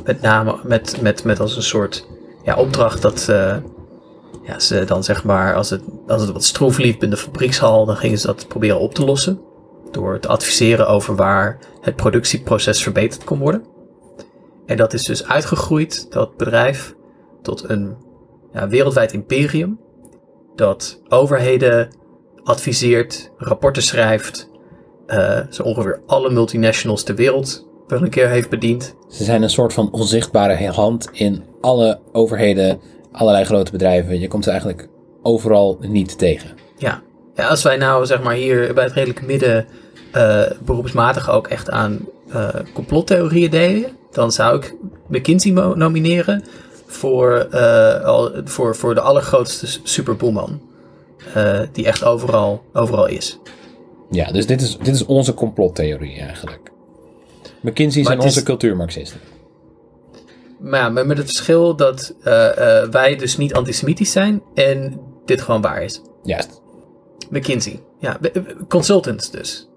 Met 0.04 0.20
name 0.20 0.58
met, 0.62 1.00
met, 1.00 1.24
met 1.24 1.40
als 1.40 1.56
een 1.56 1.62
soort 1.62 2.06
ja, 2.42 2.56
opdracht 2.56 3.02
dat 3.02 3.26
uh, 3.30 3.56
ja, 4.42 4.58
ze 4.58 4.84
dan 4.84 5.04
zeg 5.04 5.24
maar, 5.24 5.54
als 5.54 5.70
het, 5.70 5.82
als 6.06 6.22
het 6.22 6.32
wat 6.32 6.44
stroef 6.44 6.78
liep 6.78 7.02
in 7.02 7.10
de 7.10 7.16
fabriekshal, 7.16 7.86
dan 7.86 7.96
gingen 7.96 8.18
ze 8.18 8.26
dat 8.26 8.48
proberen 8.48 8.78
op 8.78 8.94
te 8.94 9.04
lossen. 9.04 9.40
Door 9.90 10.18
te 10.18 10.28
adviseren 10.28 10.88
over 10.88 11.16
waar 11.16 11.58
het 11.80 11.96
productieproces 11.96 12.82
verbeterd 12.82 13.24
kon 13.24 13.38
worden. 13.38 13.64
En 14.66 14.76
dat 14.76 14.92
is 14.92 15.04
dus 15.04 15.26
uitgegroeid, 15.26 16.12
dat 16.12 16.36
bedrijf, 16.36 16.94
tot 17.42 17.68
een 17.68 17.96
ja, 18.52 18.68
wereldwijd 18.68 19.12
imperium. 19.12 19.80
Dat 20.54 21.00
overheden 21.08 21.88
adviseert, 22.42 23.32
rapporten 23.36 23.82
schrijft. 23.82 24.49
Uh, 25.10 25.40
zo 25.50 25.62
ongeveer 25.62 26.00
alle 26.06 26.30
multinationals 26.30 27.02
ter 27.02 27.14
wereld 27.14 27.66
wel 27.86 28.02
een 28.02 28.10
keer 28.10 28.28
heeft 28.28 28.48
bediend. 28.48 28.94
Ze 29.08 29.24
zijn 29.24 29.42
een 29.42 29.50
soort 29.50 29.72
van 29.72 29.92
onzichtbare 29.92 30.66
hand 30.66 31.08
in 31.12 31.44
alle 31.60 32.00
overheden 32.12 32.80
allerlei 33.12 33.44
grote 33.44 33.70
bedrijven. 33.70 34.20
Je 34.20 34.28
komt 34.28 34.44
ze 34.44 34.50
eigenlijk 34.50 34.88
overal 35.22 35.78
niet 35.80 36.18
tegen. 36.18 36.50
Ja, 36.76 37.02
ja 37.34 37.48
als 37.48 37.62
wij 37.62 37.76
nou 37.76 38.06
zeg 38.06 38.22
maar 38.22 38.34
hier 38.34 38.74
bij 38.74 38.84
het 38.84 38.92
redelijke 38.92 39.24
midden 39.24 39.66
uh, 40.16 40.42
beroepsmatig 40.64 41.30
ook 41.30 41.46
echt 41.46 41.70
aan 41.70 41.98
uh, 42.28 42.48
complottheorieën 42.74 43.50
deden, 43.50 43.90
dan 44.10 44.32
zou 44.32 44.56
ik 44.56 44.74
McKinsey 45.08 45.52
nomineren 45.74 46.44
voor, 46.86 47.48
uh, 47.54 48.04
al, 48.04 48.30
voor, 48.44 48.76
voor 48.76 48.94
de 48.94 49.00
allergrootste 49.00 49.66
superboeman. 49.82 50.60
die 51.72 51.86
echt 51.86 52.04
overal, 52.04 52.62
overal 52.72 53.06
is. 53.06 53.38
Ja, 54.10 54.32
dus 54.32 54.46
dit 54.46 54.60
is, 54.60 54.78
dit 54.78 54.94
is 54.94 55.06
onze 55.06 55.34
complottheorie 55.34 56.20
eigenlijk. 56.20 56.70
McKinsey 57.60 58.04
zijn 58.04 58.20
onze 58.20 58.42
cultuurmarxisten. 58.42 59.20
Maar, 60.58 60.80
ja, 60.80 60.88
maar 60.88 61.06
met 61.06 61.18
het 61.18 61.26
verschil 61.26 61.76
dat 61.76 62.14
uh, 62.24 62.32
uh, 62.58 62.82
wij 62.90 63.16
dus 63.16 63.36
niet 63.36 63.54
antisemitisch 63.54 64.12
zijn 64.12 64.42
en 64.54 65.00
dit 65.24 65.40
gewoon 65.40 65.60
waar 65.60 65.82
is. 65.82 66.00
Juist. 66.22 66.60
McKinsey. 67.30 67.80
Ja, 67.98 68.18
consultants 68.68 69.30
dus. 69.30 69.68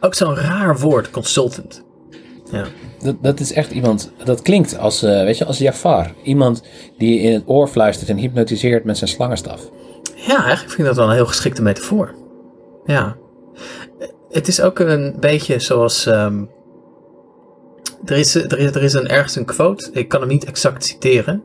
Ook 0.00 0.14
zo'n 0.14 0.34
raar 0.34 0.78
woord, 0.78 1.10
consultant. 1.10 1.84
Ja. 2.50 2.64
Dat, 3.02 3.16
dat 3.22 3.40
is 3.40 3.52
echt 3.52 3.70
iemand, 3.70 4.12
dat 4.24 4.42
klinkt 4.42 4.78
als, 4.78 5.02
uh, 5.02 5.10
weet 5.22 5.38
je, 5.38 5.44
als 5.44 5.58
Jafar. 5.58 6.12
Iemand 6.22 6.62
die 6.98 7.20
in 7.20 7.32
het 7.32 7.42
oor 7.46 7.68
fluistert 7.68 8.10
en 8.10 8.16
hypnotiseert 8.16 8.84
met 8.84 8.98
zijn 8.98 9.10
slangenstaf. 9.10 9.70
Ja, 10.14 10.36
eigenlijk 10.36 10.58
vind 10.58 10.78
ik 10.78 10.84
dat 10.84 10.96
wel 10.96 11.08
een 11.08 11.14
heel 11.14 11.26
geschikte 11.26 11.62
metafoor. 11.62 12.14
Ja. 12.84 13.16
Het 14.28 14.48
is 14.48 14.60
ook 14.60 14.78
een 14.78 15.16
beetje 15.20 15.58
zoals 15.58 16.06
um, 16.06 16.50
er 18.04 18.16
is, 18.16 18.34
er, 18.34 18.58
is, 18.58 18.74
er 18.74 18.82
is 18.82 18.92
een, 18.92 19.08
ergens 19.08 19.36
een 19.36 19.44
quote, 19.44 19.90
ik 19.92 20.08
kan 20.08 20.20
hem 20.20 20.28
niet 20.28 20.44
exact 20.44 20.84
citeren. 20.84 21.42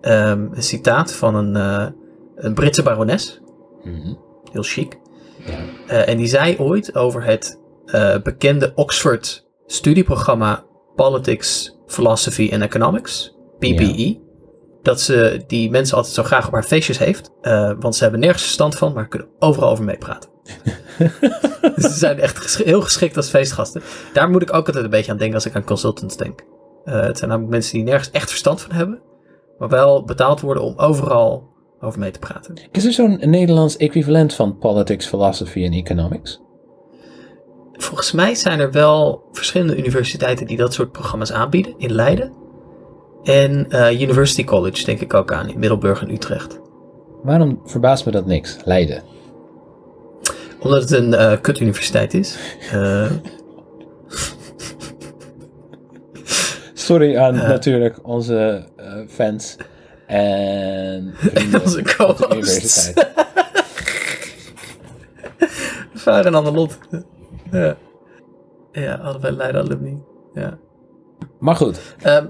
Um, 0.00 0.50
een 0.52 0.62
citaat 0.62 1.12
van 1.12 1.34
een, 1.34 1.56
uh, 1.56 1.86
een 2.34 2.54
Britse 2.54 2.82
barones. 2.82 3.40
Mm 3.82 4.18
Heel 4.52 4.62
chic. 4.62 4.98
Ja. 5.46 5.58
Uh, 5.86 6.08
en 6.08 6.16
die 6.16 6.26
zei 6.26 6.58
ooit 6.58 6.94
over 6.94 7.24
het 7.24 7.60
uh, 7.86 8.16
bekende 8.22 8.72
Oxford 8.74 9.46
studieprogramma 9.66 10.64
Politics, 10.96 11.76
Philosophy 11.86 12.50
and 12.52 12.62
Economics. 12.62 13.36
PPE. 13.58 14.18
Dat 14.82 15.00
ze 15.00 15.44
die 15.46 15.70
mensen 15.70 15.96
altijd 15.96 16.14
zo 16.14 16.22
graag 16.22 16.46
op 16.46 16.52
haar 16.52 16.62
feestjes 16.64 16.98
heeft. 16.98 17.30
eh, 17.40 17.72
want 17.78 17.94
ze 17.96 18.02
hebben 18.02 18.20
nergens 18.20 18.42
verstand 18.42 18.76
van, 18.76 18.92
maar 18.92 19.08
kunnen 19.08 19.28
overal 19.38 19.70
over 19.70 19.84
meepraten. 19.84 20.30
Dus 21.74 21.84
ze 21.92 21.98
zijn 21.98 22.18
echt 22.20 22.38
ges- 22.38 22.64
heel 22.64 22.80
geschikt 22.80 23.16
als 23.16 23.28
feestgasten. 23.28 23.82
Daar 24.12 24.30
moet 24.30 24.42
ik 24.42 24.54
ook 24.54 24.66
altijd 24.66 24.84
een 24.84 24.90
beetje 24.90 25.12
aan 25.12 25.18
denken 25.18 25.34
als 25.36 25.46
ik 25.46 25.54
aan 25.54 25.64
consultants 25.64 26.16
denk. 26.16 26.44
Eh, 26.84 27.00
het 27.00 27.18
zijn 27.18 27.30
namelijk 27.30 27.52
mensen 27.52 27.74
die 27.74 27.82
nergens 27.84 28.10
echt 28.10 28.28
verstand 28.28 28.60
van 28.60 28.72
hebben. 28.72 29.00
Maar 29.58 29.68
wel 29.68 30.04
betaald 30.04 30.40
worden 30.40 30.62
om 30.62 30.74
overal 30.76 31.48
over 31.80 31.98
mee 31.98 32.10
te 32.10 32.18
praten. 32.18 32.54
Is 32.72 32.84
er 32.84 32.92
zo'n 32.92 33.20
Nederlands 33.24 33.76
equivalent 33.76 34.34
van 34.34 34.58
politics, 34.58 35.06
philosophy 35.06 35.64
en 35.64 35.72
economics? 35.72 36.40
Volgens 37.72 38.12
mij 38.12 38.34
zijn 38.34 38.60
er 38.60 38.70
wel 38.70 39.24
verschillende 39.32 39.76
universiteiten 39.78 40.46
die 40.46 40.56
dat 40.56 40.74
soort 40.74 40.92
programma's 40.92 41.32
aanbieden. 41.32 41.74
In 41.78 41.92
Leiden. 41.92 42.32
En 43.22 43.70
eh, 43.70 44.00
University 44.00 44.44
College 44.44 44.84
denk 44.84 45.00
ik 45.00 45.14
ook 45.14 45.32
aan. 45.32 45.48
In 45.48 45.58
Middelburg 45.58 46.02
en 46.02 46.10
Utrecht. 46.10 46.60
Waarom 47.22 47.60
verbaast 47.64 48.04
me 48.06 48.12
dat 48.12 48.26
niks? 48.26 48.56
Leiden. 48.64 49.02
Omdat 50.60 50.80
het 50.82 50.90
een 50.90 51.14
eh 51.14 51.40
kutuniversiteit 51.40 52.14
is. 52.14 52.38
Eh, 52.72 53.10
Sorry 56.74 57.16
aan 57.16 57.34
Eh. 57.34 57.48
natuurlijk 57.48 57.98
onze 58.02 58.64
fans 59.08 59.56
en 60.06 61.12
vrienden 61.16 61.60
Onze 61.64 61.82
co-hosts. 61.82 62.32
universiteit. 62.34 63.08
Vaar 65.94 66.26
en 66.26 66.34
ander 66.34 66.52
lot. 66.52 66.78
ja. 67.50 67.76
ja, 68.72 68.94
allebei 68.94 69.36
Leiden 69.36 69.60
alumni. 69.60 70.02
Ja, 70.34 70.58
Maar 71.38 71.56
goed, 71.56 71.80
Ehm, 72.02 72.26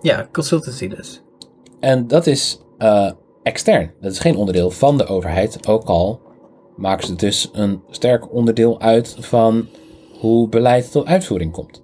ja 0.00 0.28
consultancy 0.32 0.88
dus. 0.88 1.22
en 1.80 2.06
dat 2.06 2.26
is 2.26 2.60
extern. 3.42 3.92
Dat 4.00 4.12
is 4.12 4.18
geen 4.18 4.36
onderdeel 4.36 4.70
van 4.70 4.98
de 4.98 5.06
overheid, 5.06 5.66
ook 5.68 5.84
al 5.84 6.20
maken 6.76 7.06
ze 7.06 7.14
dus 7.14 7.50
een 7.52 7.82
sterk 7.90 8.32
onderdeel 8.32 8.80
uit 8.80 9.16
van 9.20 9.68
hoe 10.20 10.48
beleid 10.48 10.90
tot 10.90 11.06
uitvoering 11.06 11.52
komt. 11.52 11.82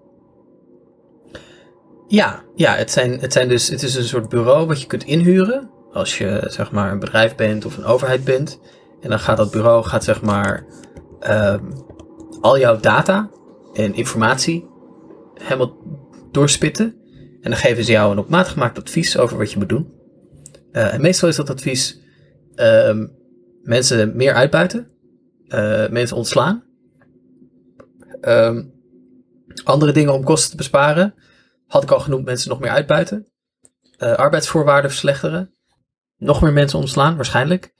Ja, 2.08 2.42
ja 2.54 2.74
het, 2.74 2.90
zijn, 2.90 3.20
het, 3.20 3.32
zijn 3.32 3.48
dus, 3.48 3.68
het 3.68 3.82
is 3.82 3.94
een 3.94 4.04
soort 4.04 4.28
bureau 4.28 4.66
wat 4.66 4.80
je 4.80 4.86
kunt 4.86 5.04
inhuren. 5.04 5.70
Als 5.92 6.18
je 6.18 6.46
zeg 6.46 6.72
maar 6.72 6.92
een 6.92 6.98
bedrijf 6.98 7.34
bent 7.34 7.64
of 7.64 7.76
een 7.76 7.84
overheid 7.84 8.24
bent. 8.24 8.60
En 9.00 9.08
dan 9.08 9.18
gaat 9.18 9.36
dat 9.36 9.50
bureau 9.50 9.84
gaat, 9.84 10.04
zeg 10.04 10.22
maar 10.22 10.66
ehm, 11.20 11.64
al 12.40 12.58
jouw 12.58 12.80
data 12.80 13.30
en 13.72 13.94
informatie 13.94 14.68
helemaal 15.34 15.76
doorspitten. 16.30 16.94
En 17.40 17.50
dan 17.50 17.58
geven 17.58 17.84
ze 17.84 17.92
jou 17.92 18.12
een 18.12 18.18
op 18.18 18.28
maat 18.28 18.48
gemaakt 18.48 18.78
advies 18.78 19.18
over 19.18 19.38
wat 19.38 19.52
je 19.52 19.58
moet 19.58 19.68
doen. 19.68 19.92
Eh, 20.72 20.94
en 20.94 21.00
meestal 21.00 21.28
is 21.28 21.36
dat 21.36 21.50
advies 21.50 22.00
ehm, 22.54 23.06
mensen 23.62 24.16
meer 24.16 24.34
uitbuiten. 24.34 24.88
eh, 25.48 25.88
mensen 25.88 26.16
ontslaan. 26.16 26.64
Ehm, 28.20 28.62
andere 29.64 29.92
dingen 29.92 30.12
om 30.12 30.24
kosten 30.24 30.50
te 30.50 30.56
besparen 30.56 31.14
had 31.66 31.82
ik 31.82 31.90
al 31.90 32.00
genoemd, 32.00 32.24
mensen 32.24 32.50
nog 32.50 32.60
meer 32.60 32.70
uitbuiten. 32.70 33.26
Eh, 33.96 34.12
arbeidsvoorwaarden 34.12 34.90
verslechteren. 34.90 35.54
Nog 36.16 36.42
meer 36.42 36.52
mensen 36.52 36.78
ontslaan, 36.78 37.16
waarschijnlijk. 37.16 37.74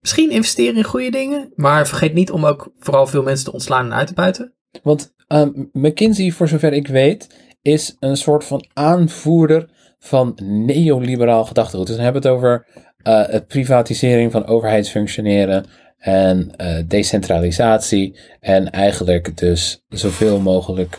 Misschien 0.00 0.30
investeren 0.30 0.76
in 0.76 0.84
goede 0.84 1.10
dingen, 1.10 1.52
maar 1.54 1.86
vergeet 1.86 2.14
niet 2.14 2.30
om 2.30 2.46
ook 2.46 2.72
vooral 2.78 3.06
veel 3.06 3.22
mensen 3.22 3.44
te 3.44 3.52
ontslaan 3.52 3.84
en 3.84 3.94
uit 3.94 4.06
te 4.06 4.14
buiten. 4.14 4.54
Want 4.82 5.14
ehm, 5.26 5.50
McKinsey, 5.72 6.30
voor 6.30 6.48
zover 6.48 6.72
ik 6.72 6.88
weet, 6.88 7.52
is 7.62 7.96
een 7.98 8.16
soort 8.16 8.44
van 8.44 8.68
aanvoerder 8.72 9.70
van 9.98 10.38
neoliberaal 10.42 11.44
gedachtegoed. 11.44 11.86
Dus 11.86 11.96
dan 11.96 12.04
hebben 12.04 12.22
we 12.22 12.28
het 12.28 12.36
over 12.36 12.66
eh, 13.02 13.26
het 13.26 13.46
privatisering 13.46 14.32
van 14.32 14.46
overheidsfunctioneren 14.46 15.66
en 15.98 16.56
eh, 16.56 16.82
decentralisatie 16.86 18.18
en 18.40 18.70
eigenlijk 18.70 19.36
dus 19.36 19.82
zoveel 19.88 20.40
mogelijk 20.40 20.98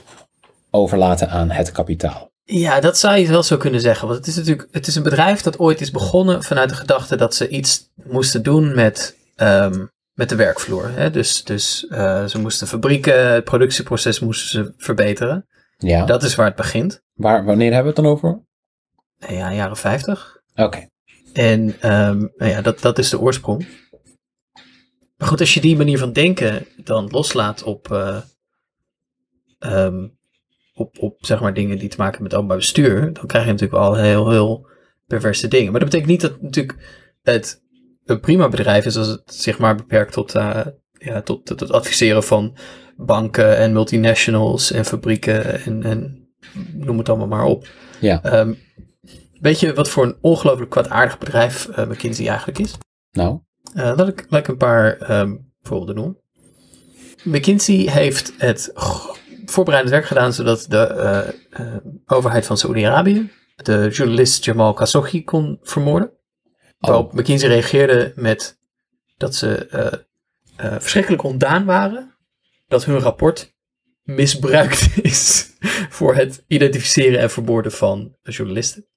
overlaten 0.72 1.30
aan 1.30 1.50
het 1.50 1.72
kapitaal. 1.72 2.32
Ja, 2.44 2.80
dat 2.80 2.98
zou 2.98 3.18
je 3.18 3.28
wel 3.28 3.44
zo 3.44 3.58
kunnen 3.58 3.82
zeggen. 3.82 4.08
Want 4.08 4.20
het 4.20 4.28
is 4.28 4.36
natuurlijk 4.36 4.68
het 4.72 4.88
is 4.88 4.96
een 4.96 5.04
bedrijf 5.04 5.42
dat 5.42 5.60
ooit 5.60 5.82
is 5.82 5.92
begonnen 5.92 6.44
vanuit 6.44 6.70
de 6.70 6.76
gedachte 6.76 7.16
dat 7.16 7.36
ze 7.36 7.48
iets 7.48 7.90
moesten 8.04 8.44
doen 8.44 8.76
met, 8.76 9.18
ehm, 9.36 9.86
met 10.14 10.30
de 10.30 10.36
werkvloer. 10.36 10.90
Hè? 10.90 11.10
Dus, 11.10 11.44
dus 11.44 11.88
eh, 11.88 12.26
ze 12.26 12.40
moesten 12.40 12.68
fabrieken, 12.68 13.34
het 13.34 13.44
productieproces 13.44 14.20
moesten 14.20 14.50
ze 14.50 14.74
verbeteren. 14.78 15.48
Ja, 15.78 16.06
Dat 16.06 16.24
is 16.24 16.36
waar 16.36 16.46
het 16.46 16.56
begint. 16.56 17.02
Waar, 17.14 17.46
wanneer 17.46 17.74
hebben 17.74 17.94
we 17.94 18.02
het 18.02 18.06
dan 18.06 18.14
over? 18.14 18.42
Nou 19.18 19.34
Ja, 19.34 19.54
jaren 19.54 19.78
50. 19.78 20.38
Oké, 20.56 20.88
En 21.34 21.76
ehm, 21.80 22.18
nou 22.18 22.52
ja, 22.52 22.62
dat, 22.62 22.80
dat 22.80 22.98
is 22.98 23.10
de 23.10 23.20
oorsprong. 23.20 23.68
Maar 25.18 25.28
goed, 25.28 25.40
als 25.40 25.54
je 25.54 25.62
die 25.62 25.78
manier 25.78 25.98
van 25.98 26.14
denken 26.14 26.66
dan 26.84 27.10
loslaat 27.12 27.64
op, 27.64 27.92
eh, 27.92 28.22
ehm, 29.60 30.08
op, 30.74 30.98
op 31.00 31.18
zeg 31.20 31.40
maar 31.40 31.54
dingen 31.54 31.78
die 31.78 31.90
te 31.90 31.98
maken 31.98 32.14
hebben 32.14 32.24
met 32.24 32.34
openbaar 32.34 32.58
bestuur, 32.58 33.14
dan 33.14 33.26
krijg 33.26 33.46
je 33.46 33.52
natuurlijk 33.52 33.80
al 33.80 33.96
heel, 33.96 34.30
heel 34.30 34.68
perverse 35.08 35.48
dingen. 35.48 35.72
Maar 35.72 35.80
dat 35.80 35.90
betekent 35.90 36.12
niet 36.12 36.22
dat 36.22 36.42
natuurlijk 36.42 37.08
het 37.22 37.62
een 38.06 38.20
prima 38.20 38.50
bedrijf 38.50 38.86
is 38.86 38.98
als 38.98 39.08
het 39.08 39.34
zich 39.34 39.60
maar 39.60 39.76
beperkt 39.76 40.14
tot, 40.14 40.36
eh, 40.36 40.66
ja, 40.94 41.22
tot, 41.22 41.46
tot 41.46 41.60
het 41.60 41.72
adviseren 41.72 42.24
van 42.24 42.58
banken 42.98 43.58
en 43.58 43.74
multinationals 43.74 44.72
en 44.72 44.86
fabrieken 44.86 45.64
en, 45.64 45.84
en 45.84 46.28
noem 46.74 46.98
het 46.98 47.10
allemaal 47.10 47.28
maar 47.28 47.46
op. 47.46 47.68
ja. 48.00 48.24
Ehm, 48.24 48.54
weet 49.40 49.60
je 49.60 49.74
wat 49.74 49.90
voor 49.90 50.06
een 50.06 50.18
ongelooflijk 50.22 50.70
kwaadaardig 50.70 51.18
bedrijf 51.18 51.68
eh, 51.68 51.88
McKinsey 51.88 52.28
eigenlijk 52.28 52.60
is? 52.60 52.78
Nou, 53.12 53.40
Eh, 53.74 53.94
laat, 53.96 54.08
ik, 54.08 54.26
laat 54.30 54.42
ik 54.42 54.48
een 54.48 54.58
paar 54.58 54.98
ehm, 54.98 55.36
voorbeelden 55.62 55.96
noemen. 55.96 56.18
McKinsey 57.24 57.76
heeft 57.76 58.34
het 58.38 58.72
voorbereidend 59.46 59.94
werk 59.94 60.06
gedaan 60.06 60.34
zodat 60.34 60.66
de 60.70 60.78
eh, 61.52 61.76
overheid 62.06 62.46
van 62.46 62.58
Saoedi-Arabië 62.58 63.32
de 63.56 63.90
journalist 63.92 64.46
Jamal 64.46 64.74
Khashoggi 64.74 65.24
kon 65.24 65.60
vermoorden. 65.62 66.12
Waarop 66.78 67.14
McKinsey 67.14 67.50
reageerde 67.50 68.12
met 68.16 68.60
dat 69.18 69.36
ze 69.36 69.68
verschrikkelijk 70.56 71.24
ontdaan 71.24 71.66
waren 71.66 72.16
dat 72.68 72.86
hun 72.86 73.00
rapport 73.00 73.54
misbruikt 74.04 74.90
is 75.02 75.54
voor 75.90 76.16
het 76.16 76.44
identificeren 76.48 77.20
en 77.20 77.30
vermoorden 77.30 77.72
van 77.72 78.16
journalisten. 78.22 78.88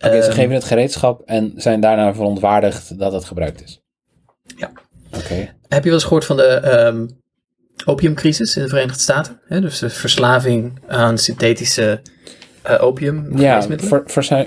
Oké, 0.00 0.22
ze 0.22 0.28
Ehm, 0.28 0.36
geven 0.36 0.54
het 0.54 0.64
gereedschap 0.64 1.22
en 1.24 1.52
zijn 1.56 1.80
daarna 1.80 2.14
verontwaardigd 2.14 2.98
dat 2.98 3.12
het 3.12 3.24
gebruikt 3.24 3.62
is. 3.62 3.82
Ja. 4.56 4.70
Oké. 5.16 5.54
Heb 5.68 5.82
je 5.82 5.84
wel 5.84 5.92
eens 5.92 6.02
gehoord 6.02 6.24
van 6.24 6.36
de 6.36 6.46
ehm, 6.46 7.06
opiumcrisis 7.84 8.56
in 8.56 8.62
de 8.62 8.68
Verenigde 8.68 9.00
Staten? 9.00 9.40
Dus 9.48 9.78
de 9.78 9.90
verslaving 9.90 10.78
aan 10.86 11.18
synthetische 11.18 12.00
eh 12.62 12.82
opium. 12.82 13.38
Ja, 13.38 13.62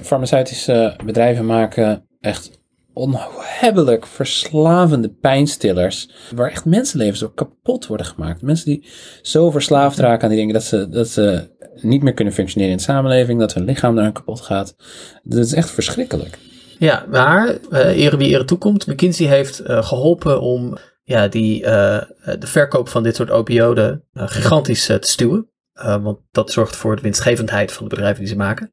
farmaceutische 0.02 0.96
bedrijven 1.06 1.46
maken 1.46 2.08
echt 2.22 2.62
onhebbelijk 2.94 4.08
verslavende 4.08 5.10
pijnstillers. 5.10 6.10
Waar 6.36 6.50
echt 6.50 6.66
mensenlevens 6.66 7.20
door 7.20 7.34
kapot 7.34 7.88
worden 7.88 8.06
gemaakt. 8.06 8.42
Mensen 8.42 8.66
die 8.66 8.88
zo 9.22 9.52
verslaafd 9.52 9.98
raken 9.98 10.24
aan 10.24 10.30
die 10.30 10.38
dingen 10.38 10.54
dat 10.54 10.64
ze, 10.64 10.90
dat 10.90 11.10
ze 11.10 11.52
niet 11.82 12.04
meer 12.04 12.14
kunnen 12.14 12.34
functioneren 12.34 12.72
in 12.72 12.78
de 12.78 12.84
samenleving. 12.84 13.40
Dat 13.40 13.54
hun 13.54 13.66
lichaam 13.66 13.96
daar 13.96 14.12
kapot 14.12 14.42
gaat. 14.42 14.76
Dat 15.24 15.46
is 15.46 15.54
echt 15.54 15.72
verschrikkelijk. 15.72 16.38
Ja, 16.80 17.06
maar 17.10 17.58
eh 17.72 18.04
ere 18.04 18.18
wie 18.18 18.30
ere 18.30 18.46
toekomt. 18.46 18.88
McKinsey 18.88 19.28
heeft 19.28 19.60
eh, 19.60 19.84
geholpen 19.84 20.42
om 20.42 20.78
ja, 21.04 21.28
die, 21.28 21.64
eh, 21.64 22.02
de 22.40 22.48
verkoop 22.48 22.90
van 22.90 23.04
dit 23.04 23.16
soort 23.16 23.32
opioden 23.32 24.04
gigantisch 24.14 24.86
te 24.86 24.98
stuwen. 25.00 25.48
Want 25.74 26.20
dat 26.32 26.52
zorgt 26.52 26.76
voor 26.76 26.96
de 26.96 27.02
winstgevendheid 27.02 27.72
van 27.72 27.84
de 27.84 27.90
bedrijven 27.90 28.20
die 28.20 28.30
ze 28.32 28.36
maken. 28.36 28.70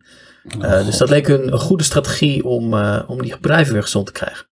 Eh, 0.61 0.85
dus 0.85 0.99
dat 0.99 1.11
leek 1.11 1.27
hun 1.27 1.53
een 1.53 1.59
goede 1.59 1.85
strategie 1.85 2.45
om, 2.45 2.75
eh, 2.75 3.03
om 3.07 3.23
die 3.23 3.35
bedrijven 3.37 3.73
weer 3.73 3.83
gezond 3.83 4.07
te 4.07 4.13
krijgen. 4.13 4.47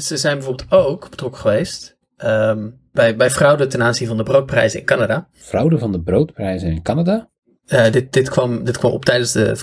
Ze 0.00 0.16
zijn 0.16 0.34
bijvoorbeeld 0.36 0.72
ook 0.72 1.10
betrokken 1.10 1.40
geweest 1.40 1.96
ehm, 2.16 2.68
bij, 2.92 3.16
bij 3.16 3.30
fraude 3.30 3.66
ten 3.66 3.82
aanzien 3.82 4.08
van 4.08 4.16
de 4.16 4.22
broodprijzen 4.22 4.80
in 4.80 4.86
Canada. 4.86 5.28
Fraude 5.32 5.78
van 5.78 5.92
de 5.92 6.00
broodprijzen 6.00 6.70
in 6.70 6.82
Canada? 6.82 7.30
Eh, 7.66 7.92
dit, 7.92 8.12
dit, 8.12 8.28
kwam, 8.28 8.64
dit 8.64 8.78
kwam 8.78 8.92
op 8.92 9.04
tijdens 9.04 9.32
de 9.32 9.56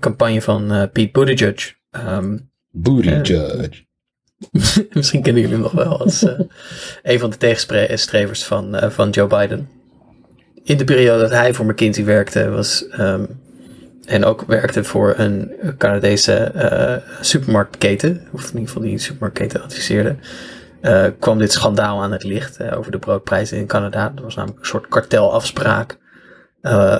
campagne 0.00 0.42
van 0.42 0.72
eh, 0.72 0.82
Pete 0.92 1.10
Buttigieg. 1.12 1.74
Eh, 1.90 2.22
judge. 3.22 3.84
misschien 4.92 5.22
kennen 5.22 5.42
jullie 5.42 5.56
hem 5.56 5.60
nog 5.62 5.72
wel 5.72 5.98
als 5.98 6.26
een 7.02 7.18
van 7.18 7.30
de 7.30 7.36
tegenstrevers 7.36 8.44
van, 8.44 8.76
van 8.92 9.10
Joe 9.10 9.26
Biden. 9.26 9.68
In 10.62 10.76
de 10.76 10.84
periode 10.84 11.20
dat 11.20 11.30
hij 11.30 11.54
voor 11.54 11.66
McKinsey 11.66 12.04
werkte, 12.04 12.48
was, 12.48 12.88
ehm, 12.88 13.24
en 14.06 14.24
ook 14.24 14.42
werkte 14.46 14.84
voor 14.84 15.14
een 15.16 15.52
Canadese 15.78 16.34
eh, 16.34 16.96
supermarktketen, 17.20 18.28
of 18.32 18.42
in 18.42 18.52
ieder 18.52 18.66
geval 18.66 18.82
die 18.82 18.98
supermarktketen 18.98 19.62
adviseerde, 19.62 20.16
eh, 20.80 21.04
kwam 21.18 21.38
dit 21.38 21.52
schandaal 21.52 22.02
aan 22.02 22.12
het 22.12 22.24
licht 22.24 22.56
eh, 22.56 22.78
over 22.78 22.90
de 22.90 22.98
broodprijzen 22.98 23.58
in 23.58 23.66
Canada. 23.66 24.12
Dat 24.14 24.24
was 24.24 24.34
namelijk 24.34 24.60
een 24.60 24.66
soort 24.66 24.88
kartelafspraak 24.88 25.98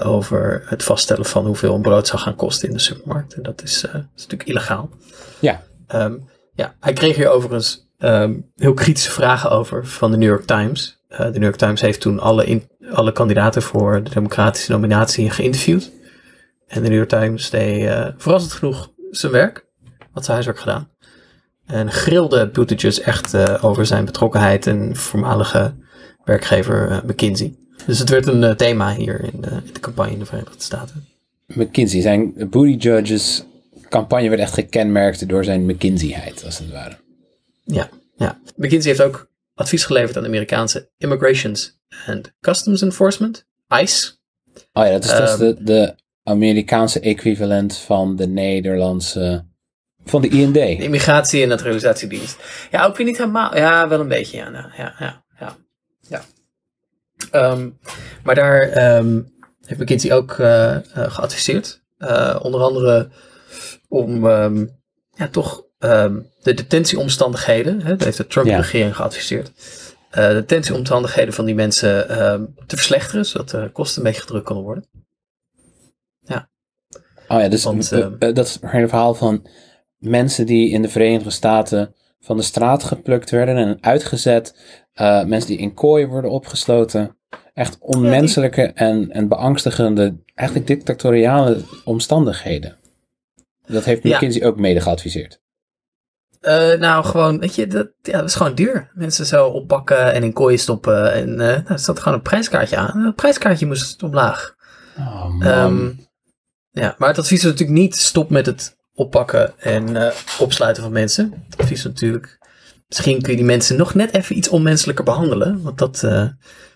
over 0.04 0.62
het 0.66 0.82
vaststellen 0.82 1.24
van 1.24 1.46
hoeveel 1.46 1.74
een 1.74 1.82
brood 1.82 2.06
zou 2.06 2.22
gaan 2.22 2.34
kosten 2.36 2.68
in 2.68 2.74
de 2.74 2.80
supermarkt. 2.80 3.34
En 3.34 3.42
dat 3.42 3.62
is, 3.62 3.80
dat 3.80 3.92
is 3.92 4.22
natuurlijk 4.22 4.48
illegaal. 4.48 4.90
Ja. 5.38 5.62
Ehm, 5.86 6.14
ja, 6.54 6.74
hij 6.80 6.92
kreeg 6.92 7.16
hier 7.16 7.28
overigens 7.28 7.88
ehm, 7.98 8.34
heel 8.56 8.74
kritische 8.74 9.10
vragen 9.10 9.50
over 9.50 9.86
van 9.86 10.10
de 10.10 10.16
New 10.16 10.28
York 10.28 10.44
Times. 10.44 11.00
De 11.08 11.30
New 11.32 11.42
York 11.42 11.56
Times 11.56 11.80
heeft 11.80 12.00
toen 12.00 12.20
alle, 12.20 12.44
in, 12.44 12.68
alle 12.92 13.12
kandidaten 13.12 13.62
voor 13.62 14.02
de 14.02 14.10
democratische 14.10 14.72
nominatie 14.72 15.30
geïnterviewd. 15.30 15.90
En 16.66 16.82
de 16.82 16.88
New 16.88 16.96
York 16.96 17.08
Times 17.08 17.50
deed 17.50 17.82
uh, 17.82 18.08
verrassend 18.16 18.52
genoeg 18.52 18.92
zijn 19.10 19.32
werk, 19.32 19.66
had 20.12 20.24
zijn 20.24 20.36
huiswerk 20.36 20.58
gedaan. 20.58 20.90
En 21.66 21.90
grilde 21.92 22.48
Buttigieg 22.48 22.98
echt 22.98 23.34
uh, 23.34 23.64
over 23.64 23.86
zijn 23.86 24.04
betrokkenheid 24.04 24.66
en 24.66 24.96
voormalige 24.96 25.74
werkgever 26.24 27.02
McKinsey. 27.06 27.54
Dus 27.86 27.98
het 27.98 28.08
werd 28.08 28.26
een 28.26 28.56
thema 28.56 28.94
hier 28.94 29.24
in 29.32 29.40
de, 29.40 29.50
in 29.50 29.72
de 29.72 29.80
campagne 29.80 30.12
in 30.12 30.18
de 30.18 30.26
Verenigde 30.26 30.62
Staten. 30.62 31.06
McKinsey, 31.46 32.00
zijn 32.00 32.34
Buttigieg's 32.50 33.44
campagne 33.88 34.28
werd 34.28 34.40
echt 34.40 34.54
gekenmerkt 34.54 35.28
door 35.28 35.44
zijn 35.44 35.64
McKinseyheid, 35.64 36.44
als 36.44 36.58
het 36.58 36.70
ware. 36.70 36.96
Ja, 37.64 37.88
ja. 38.16 38.40
McKinsey 38.56 38.90
heeft 38.90 39.02
ook 39.02 39.30
advies 39.54 39.84
geleverd 39.84 40.16
aan 40.16 40.22
de 40.22 40.28
Amerikaanse 40.28 40.90
Immigrations 40.98 41.78
and 42.06 42.32
Customs 42.40 42.82
Enforcement, 42.82 43.46
ICE. 43.82 44.10
Oh 44.72 44.84
ja, 44.84 44.90
dat 44.90 45.04
is, 45.04 45.12
um, 45.12 45.18
dat 45.18 45.28
is 45.28 45.36
de, 45.36 45.56
de 45.64 45.94
Amerikaanse 46.28 47.00
equivalent 47.00 47.76
van 47.76 48.16
de 48.16 48.26
Nederlandse, 48.26 49.44
van 50.04 50.22
de 50.22 50.28
IND. 50.28 50.54
De 50.54 50.76
Immigratie- 50.76 51.42
en 51.42 51.48
Naturalisatiedienst. 51.48 52.38
Ja, 52.70 52.84
ook 52.84 52.96
weer 52.96 53.06
niet 53.06 53.18
helemaal, 53.18 53.56
ja, 53.56 53.88
wel 53.88 54.00
een 54.00 54.08
beetje, 54.08 54.36
ja, 54.36 54.48
nou, 54.48 54.70
ja, 54.76 54.94
ja, 54.98 55.24
ja. 55.40 55.56
ja. 56.08 56.22
Um, 57.52 57.78
maar 58.24 58.34
daar 58.34 58.96
um, 58.96 59.34
heeft 59.64 59.80
McKinsey 59.80 60.12
ook 60.12 60.36
uh, 60.38 60.46
uh, 60.46 60.78
geadviseerd. 60.94 61.84
Uh, 61.98 62.36
onder 62.42 62.60
andere 62.60 63.08
om 63.88 64.24
um, 64.24 64.80
ja, 65.10 65.28
toch 65.28 65.64
de 65.78 66.24
detentieomstandigheden, 66.42 67.82
hè, 67.82 67.90
dat 67.90 68.04
heeft 68.04 68.16
de 68.16 68.26
Trump-regering 68.26 68.90
ja. 68.90 68.96
geadviseerd, 68.96 69.52
de 70.10 70.32
detentieomstandigheden 70.32 71.34
van 71.34 71.44
die 71.44 71.54
mensen 71.54 72.06
te 72.66 72.76
verslechteren, 72.76 73.26
zodat 73.26 73.50
de 73.50 73.70
kosten 73.72 73.98
een 73.98 74.08
beetje 74.08 74.20
gedrukt 74.20 74.44
kunnen 74.44 74.64
worden. 74.64 74.88
Oh 77.28 77.40
ja, 77.40 77.48
dus 77.48 77.64
Want, 77.64 77.92
uh, 77.92 77.98
uh, 77.98 78.08
dat 78.18 78.38
is 78.38 78.58
een 78.60 78.88
verhaal 78.88 79.14
van 79.14 79.46
mensen 79.98 80.46
die 80.46 80.70
in 80.70 80.82
de 80.82 80.88
Verenigde 80.88 81.30
Staten 81.30 81.94
van 82.20 82.36
de 82.36 82.42
straat 82.42 82.84
geplukt 82.84 83.30
werden 83.30 83.56
en 83.56 83.78
uitgezet, 83.80 84.56
uh, 84.94 85.24
mensen 85.24 85.50
die 85.50 85.58
in 85.58 85.74
kooien 85.74 86.08
worden 86.08 86.30
opgesloten. 86.30 87.16
Echt 87.54 87.78
onmenselijke 87.80 88.60
ja, 88.60 88.66
die... 88.66 88.76
en, 88.76 89.10
en 89.10 89.28
beangstigende, 89.28 90.16
eigenlijk 90.34 90.68
dictatoriale 90.68 91.60
omstandigheden. 91.84 92.76
Dat 93.66 93.84
heeft 93.84 94.04
McKinsey 94.04 94.40
ja. 94.40 94.46
ook 94.46 94.56
mede 94.56 94.80
geadviseerd. 94.80 95.40
Uh, 96.40 96.74
nou, 96.74 97.04
gewoon, 97.04 97.38
weet 97.38 97.54
je, 97.54 97.66
dat, 97.66 97.88
ja, 98.02 98.18
dat 98.18 98.28
is 98.28 98.34
gewoon 98.34 98.54
duur. 98.54 98.90
Mensen 98.94 99.26
zo 99.26 99.46
oppakken 99.46 100.12
en 100.12 100.22
in 100.22 100.32
kooien 100.32 100.58
stoppen. 100.58 101.12
En 101.12 101.28
uh, 101.28 101.36
nou, 101.36 101.62
er 101.66 101.78
zat 101.78 101.98
gewoon 101.98 102.14
een 102.14 102.22
prijskaartje 102.22 102.76
aan. 102.76 103.04
Het 103.04 103.14
prijskaartje 103.14 103.66
moest 103.66 104.02
omlaag. 104.02 104.54
Oh, 104.98 105.24
man. 105.24 105.46
Um, 105.46 106.05
ja, 106.80 106.94
maar 106.98 107.08
het 107.08 107.18
advies 107.18 107.38
is 107.38 107.50
natuurlijk 107.50 107.78
niet 107.78 107.96
stop 107.96 108.30
met 108.30 108.46
het 108.46 108.76
oppakken 108.92 109.58
en 109.58 109.88
uh, 109.88 110.14
opsluiten 110.38 110.82
van 110.82 110.92
mensen. 110.92 111.44
Het 111.48 111.56
advies 111.58 111.78
is 111.78 111.84
natuurlijk, 111.84 112.38
misschien 112.88 113.22
kun 113.22 113.30
je 113.30 113.36
die 113.36 113.46
mensen 113.46 113.76
nog 113.76 113.94
net 113.94 114.14
even 114.14 114.36
iets 114.36 114.48
onmenselijker 114.48 115.04
behandelen. 115.04 115.62
Want 115.62 115.78
dat, 115.78 116.00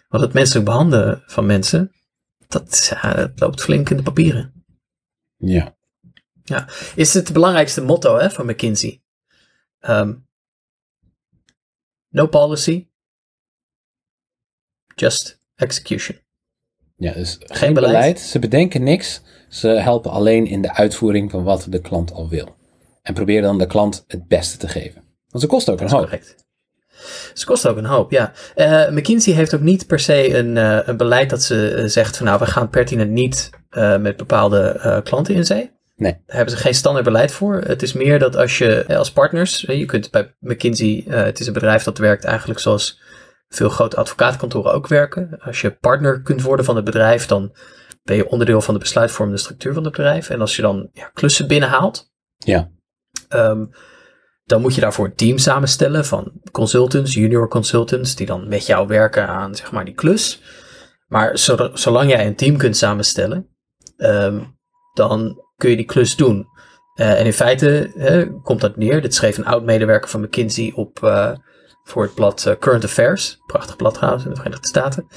wat 0.08 0.20
het 0.20 0.32
menselijk 0.32 0.64
behandelen 0.64 1.22
van 1.26 1.46
mensen, 1.46 1.92
dat, 2.48 2.96
ja, 3.02 3.14
dat 3.14 3.40
loopt 3.40 3.62
flink 3.62 3.90
in 3.90 3.96
de 3.96 4.02
papieren. 4.02 4.64
Ja. 5.36 5.78
Ja, 6.42 6.68
is 6.94 7.14
het 7.14 7.32
belangrijkste 7.32 7.82
motto 7.82 8.18
hè, 8.18 8.30
van 8.30 8.46
McKinsey? 8.46 9.02
Um, 9.80 10.28
no 12.08 12.26
policy, 12.26 12.88
just 14.94 15.40
execution. 15.54 16.18
Ja, 17.00 17.12
dus 17.12 17.36
geen, 17.38 17.56
geen 17.56 17.74
beleid. 17.74 17.92
beleid. 17.92 18.20
Ze 18.20 18.38
bedenken 18.38 18.82
niks. 18.82 19.22
Ze 19.48 19.68
helpen 19.68 20.10
alleen 20.10 20.46
in 20.46 20.62
de 20.62 20.74
uitvoering 20.74 21.30
van 21.30 21.42
wat 21.42 21.66
de 21.68 21.80
klant 21.80 22.12
al 22.12 22.28
wil. 22.28 22.56
En 23.02 23.14
proberen 23.14 23.42
dan 23.42 23.58
de 23.58 23.66
klant 23.66 24.04
het 24.06 24.28
beste 24.28 24.56
te 24.56 24.68
geven. 24.68 25.02
Want 25.28 25.42
ze 25.42 25.46
kosten 25.48 25.72
ook 25.72 25.80
een 25.80 25.90
hoop. 25.90 26.00
Correct. 26.00 26.34
Ze 27.34 27.46
kosten 27.46 27.70
ook 27.70 27.76
een 27.76 27.84
hoop, 27.84 28.10
ja. 28.10 28.32
Uh, 28.56 28.90
McKinsey 28.90 29.32
heeft 29.32 29.54
ook 29.54 29.60
niet 29.60 29.86
per 29.86 30.00
se 30.00 30.36
een, 30.36 30.56
uh, 30.56 30.78
een 30.84 30.96
beleid 30.96 31.30
dat 31.30 31.42
ze 31.42 31.74
uh, 31.76 31.84
zegt 31.84 32.16
van 32.16 32.26
nou, 32.26 32.38
we 32.38 32.46
gaan 32.46 32.68
pertinent 32.68 33.10
niet 33.10 33.50
met 34.00 34.16
bepaalde 34.16 35.00
klanten 35.04 35.34
in 35.34 35.44
zee. 35.44 35.70
Nee. 35.96 36.12
Daar 36.26 36.36
hebben 36.36 36.54
ze 36.54 36.60
geen 36.60 36.74
standaard 36.74 37.04
beleid 37.04 37.32
voor. 37.32 37.62
Het 37.66 37.82
is 37.82 37.92
meer 37.92 38.18
dat 38.18 38.36
als 38.36 38.58
je 38.58 38.84
als 38.88 39.12
partners, 39.12 39.60
je 39.60 39.84
kunt 39.84 40.10
bij 40.10 40.34
McKinsey, 40.40 41.04
het 41.06 41.40
is 41.40 41.46
een 41.46 41.52
bedrijf 41.52 41.82
dat 41.82 41.98
werkt 41.98 42.24
eigenlijk 42.24 42.60
zoals 42.60 43.00
veel 43.54 43.68
grote 43.68 43.96
advocaatkantoren 43.96 44.72
ook 44.72 44.86
werken. 44.86 45.38
Als 45.40 45.60
je 45.60 45.70
partner 45.70 46.22
kunt 46.22 46.42
worden 46.42 46.64
van 46.64 46.76
het 46.76 46.84
bedrijf, 46.84 47.26
dan 47.26 47.56
ben 48.02 48.16
je 48.16 48.28
onderdeel 48.28 48.60
van 48.60 48.74
de 48.74 48.80
besluitvormende 48.80 49.40
structuur 49.40 49.74
van 49.74 49.84
het 49.84 49.92
bedrijf. 49.92 50.30
En 50.30 50.40
als 50.40 50.56
je 50.56 50.62
dan 50.62 50.88
ja, 50.92 51.10
klussen 51.14 51.48
binnenhaalt, 51.48 52.12
ja. 52.36 52.70
Um, 53.28 53.70
dan 54.44 54.60
moet 54.60 54.74
je 54.74 54.80
daarvoor 54.80 55.04
een 55.04 55.14
team 55.14 55.38
samenstellen 55.38 56.04
van 56.04 56.32
consultants, 56.52 57.14
junior 57.14 57.48
consultants, 57.48 58.14
die 58.14 58.26
dan 58.26 58.48
met 58.48 58.66
jou 58.66 58.86
werken 58.86 59.28
aan 59.28 59.54
zeg 59.54 59.72
maar 59.72 59.84
die 59.84 59.94
klus. 59.94 60.42
Maar 61.06 61.38
zolang 61.74 62.10
jij 62.10 62.26
een 62.26 62.36
team 62.36 62.56
kunt 62.56 62.76
samenstellen, 62.76 63.48
um, 63.96 64.58
dan 64.94 65.44
kun 65.56 65.70
je 65.70 65.76
die 65.76 65.84
klus 65.84 66.16
doen. 66.16 66.46
Uh, 66.94 67.18
en 67.18 67.26
in 67.26 67.32
feite 67.32 67.92
uh, 67.96 68.42
komt 68.42 68.60
dat 68.60 68.76
neer. 68.76 69.02
Dit 69.02 69.14
schreef 69.14 69.38
een 69.38 69.46
oud-medewerker 69.46 70.10
van 70.10 70.20
McKinsey 70.20 70.72
op 70.74 71.00
uh, 71.04 71.32
voor 71.90 72.02
het 72.02 72.14
blad 72.14 72.56
Current 72.58 72.84
Affairs. 72.84 73.38
Prachtig 73.46 73.76
blad 73.76 73.94
trouwens 73.94 74.24
in 74.24 74.30
de 74.30 74.36
Verenigde 74.36 74.68
Staten. 74.68 75.08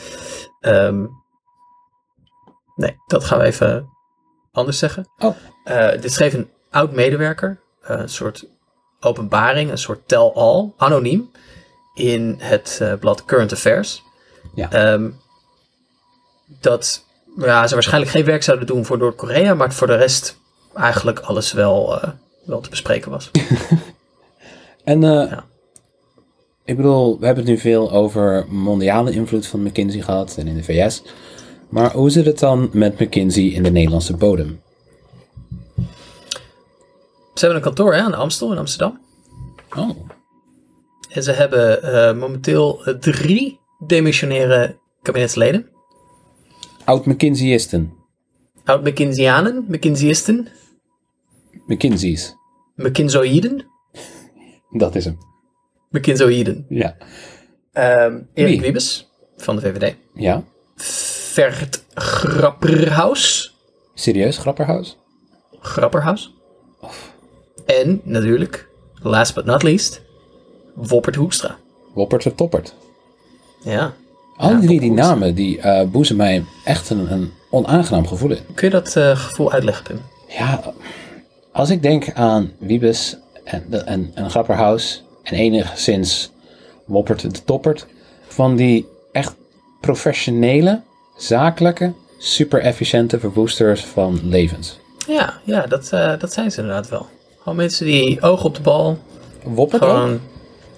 Um, 0.61 1.23
nee, 2.75 2.97
dat 3.07 3.23
gaan 3.23 3.39
we 3.39 3.43
even 3.43 3.89
anders 4.51 4.77
zeggen. 4.77 5.09
Oh. 5.17 5.35
dit 6.01 6.13
schreef 6.13 6.33
een 6.33 6.49
oud-medewerker. 6.71 7.59
een 7.81 8.09
soort 8.09 8.45
openbaring, 8.99 9.71
een 9.71 9.77
soort 9.77 10.07
tell-all, 10.07 10.71
anoniem. 10.77 11.31
In 11.93 12.35
het 12.39 12.97
blad 12.99 13.25
Current 13.25 13.51
Affairs. 13.51 14.03
Ja. 14.55 14.93
Um, 14.93 15.21
dat 16.59 17.05
ja, 17.37 17.67
ze 17.67 17.73
waarschijnlijk 17.73 18.11
geen 18.11 18.25
werk 18.25 18.43
zouden 18.43 18.67
doen 18.67 18.85
voor 18.85 18.97
Noord-Korea, 18.97 19.53
maar 19.53 19.73
voor 19.73 19.87
de 19.87 19.95
rest 19.95 20.39
eigenlijk 20.75 21.19
alles 21.19 21.51
wel, 21.51 21.95
uh, 21.95 22.09
wel 22.45 22.61
te 22.61 22.69
bespreken 22.69 23.11
was. 23.11 23.31
en 24.83 25.01
uh, 25.01 25.29
ja. 25.29 25.45
Ik 26.65 26.75
bedoel, 26.75 27.19
we 27.19 27.25
hebben 27.25 27.43
het 27.43 27.53
nu 27.53 27.59
veel 27.59 27.91
over 27.91 28.45
mondiale 28.49 29.11
invloed 29.11 29.47
van 29.47 29.63
McKinsey 29.63 30.01
gehad 30.01 30.35
en 30.37 30.47
in 30.47 30.55
de 30.55 30.63
VS. 30.63 31.03
Maar 31.69 31.91
hoe 31.91 32.09
zit 32.09 32.25
het 32.25 32.39
dan 32.39 32.69
met 32.73 32.99
McKinsey 32.99 33.43
in 33.43 33.63
de 33.63 33.71
Nederlandse 33.71 34.15
bodem? 34.15 34.61
Ze 37.33 37.45
hebben 37.45 37.55
een 37.57 37.61
kantoor 37.61 37.93
hè, 37.93 38.01
aan 38.01 38.11
de 38.11 38.17
Amstel 38.17 38.51
in 38.51 38.57
Amsterdam. 38.57 38.99
Oh. 39.77 39.89
En 41.09 41.23
ze 41.23 41.31
hebben 41.31 41.79
uh, 41.83 42.19
momenteel 42.19 42.97
drie 42.99 43.59
demissionaire 43.87 44.77
kabinetsleden. 45.01 45.67
Oud-McKinseyisten. 46.83 47.93
Oud-McKinseyanen? 48.63 49.65
McKinseyisten? 49.67 50.47
McKinseys. 51.67 52.35
McKinzoïden? 52.75 53.65
Dat 54.69 54.95
is 54.95 55.05
hem. 55.05 55.17
McKinzoïden. 55.93 56.65
Ja. 56.69 56.95
Um, 58.05 58.27
Erik 58.33 58.61
Wiebes 58.61 59.09
van 59.37 59.55
de 59.55 59.61
VVD. 59.61 59.95
Ja. 60.13 60.43
Vert 60.75 61.83
Grapperhaus. 61.93 63.55
Serieus, 63.93 64.37
Grapperhaus? 64.37 64.97
Grapperhaus. 65.59 66.33
Of. 66.79 67.13
En 67.65 68.01
natuurlijk, 68.03 68.67
last 69.01 69.35
but 69.35 69.45
not 69.45 69.63
least, 69.63 70.01
Woppert 70.73 71.15
Hoekstra. 71.15 71.57
Woppert 71.93 72.23
de 72.23 72.35
Toppert. 72.35 72.75
Ja. 73.63 73.93
Al 74.37 74.49
ja, 74.49 74.59
drie 74.59 74.79
die 74.79 74.91
namen 74.91 75.35
die 75.35 75.57
uh, 75.57 75.83
boezen 75.83 76.15
mij 76.15 76.43
echt 76.65 76.89
een, 76.89 77.11
een, 77.11 77.31
onaangenaam 77.49 78.07
gevoel 78.07 78.31
in. 78.31 78.39
Kun 78.53 78.67
je 78.67 78.73
dat 78.73 78.95
uh, 78.95 79.17
gevoel 79.17 79.51
uitleggen, 79.51 79.83
Pim? 79.83 79.99
Ja, 80.27 80.73
als 81.51 81.69
ik 81.69 81.81
denk 81.81 82.13
aan 82.13 82.51
Wiebes 82.59 83.17
en, 83.43 83.85
en, 83.85 84.11
en 84.13 84.29
Grapperhaus 84.29 85.02
en 85.23 85.35
enigszins 85.35 86.31
Woppert 86.85 87.21
de 87.21 87.43
Toppert, 87.43 87.85
van 88.27 88.55
die 88.55 88.87
echt 89.11 89.35
professionele, 89.81 90.81
zakelijke, 91.17 91.93
super 92.17 92.59
efficiënte 92.59 93.19
verwoesters 93.19 93.85
van 93.85 94.19
levens. 94.23 94.79
Ja, 95.07 95.39
ja 95.43 95.65
dat, 95.65 95.89
uh, 95.93 96.19
dat 96.19 96.33
zijn 96.33 96.51
ze 96.51 96.61
inderdaad 96.61 96.89
wel. 96.89 97.07
Gewoon 97.37 97.57
mensen 97.57 97.85
die 97.85 98.21
oog 98.21 98.43
op 98.43 98.55
de 98.55 98.61
bal. 98.61 98.99
Woppert 99.43 99.81
gewoon, 99.81 100.19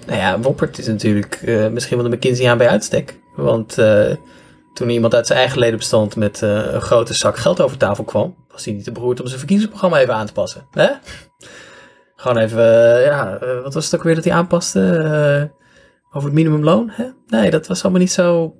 Nou 0.06 0.20
ja, 0.20 0.40
Woppert 0.40 0.78
is 0.78 0.88
natuurlijk 0.88 1.42
uh, 1.44 1.68
misschien 1.68 1.98
wel 1.98 2.10
de 2.10 2.16
McKinsey 2.16 2.50
aan 2.50 2.58
bij 2.58 2.70
uitstek. 2.70 3.20
Want 3.36 3.78
uh, 3.78 4.12
toen 4.74 4.90
iemand 4.90 5.16
uit 5.16 5.28
zijn 5.28 5.40
eigen 5.40 5.60
ledenbestand 5.60 6.16
met 6.16 6.42
eh, 6.42 6.50
een 6.50 6.82
grote 6.82 7.14
zak 7.14 7.38
geld 7.38 7.62
over 7.62 7.78
tafel 7.78 8.04
kwam, 8.04 8.36
was 8.52 8.66
hij 8.66 8.74
niet 8.74 8.84
te 8.84 8.92
beroerd 8.92 9.20
om 9.20 9.28
zijn 9.28 9.40
verkiezingsprogramma 9.40 10.00
even 10.00 10.14
aan 10.14 10.26
te 10.26 10.34
passen. 10.34 10.68
Hè? 10.72 10.90
Gewoon 12.16 12.38
even, 12.38 12.96
eh, 12.96 13.06
ja, 13.06 13.38
eh, 13.38 13.62
wat 13.62 13.74
was 13.74 13.86
het 13.86 13.96
ook 13.96 14.04
weer 14.04 14.16
dat 14.16 14.24
hij 14.24 14.34
aanpaste? 14.34 14.80
Eh, 14.98 15.64
over 16.12 16.28
het 16.28 16.38
minimumloon? 16.38 16.90
Hè? 16.90 17.06
Nee, 17.28 17.52
dat 17.52 17.68
was 17.68 17.84
allemaal 17.84 18.02
niet 18.02 18.12
zo. 18.12 18.56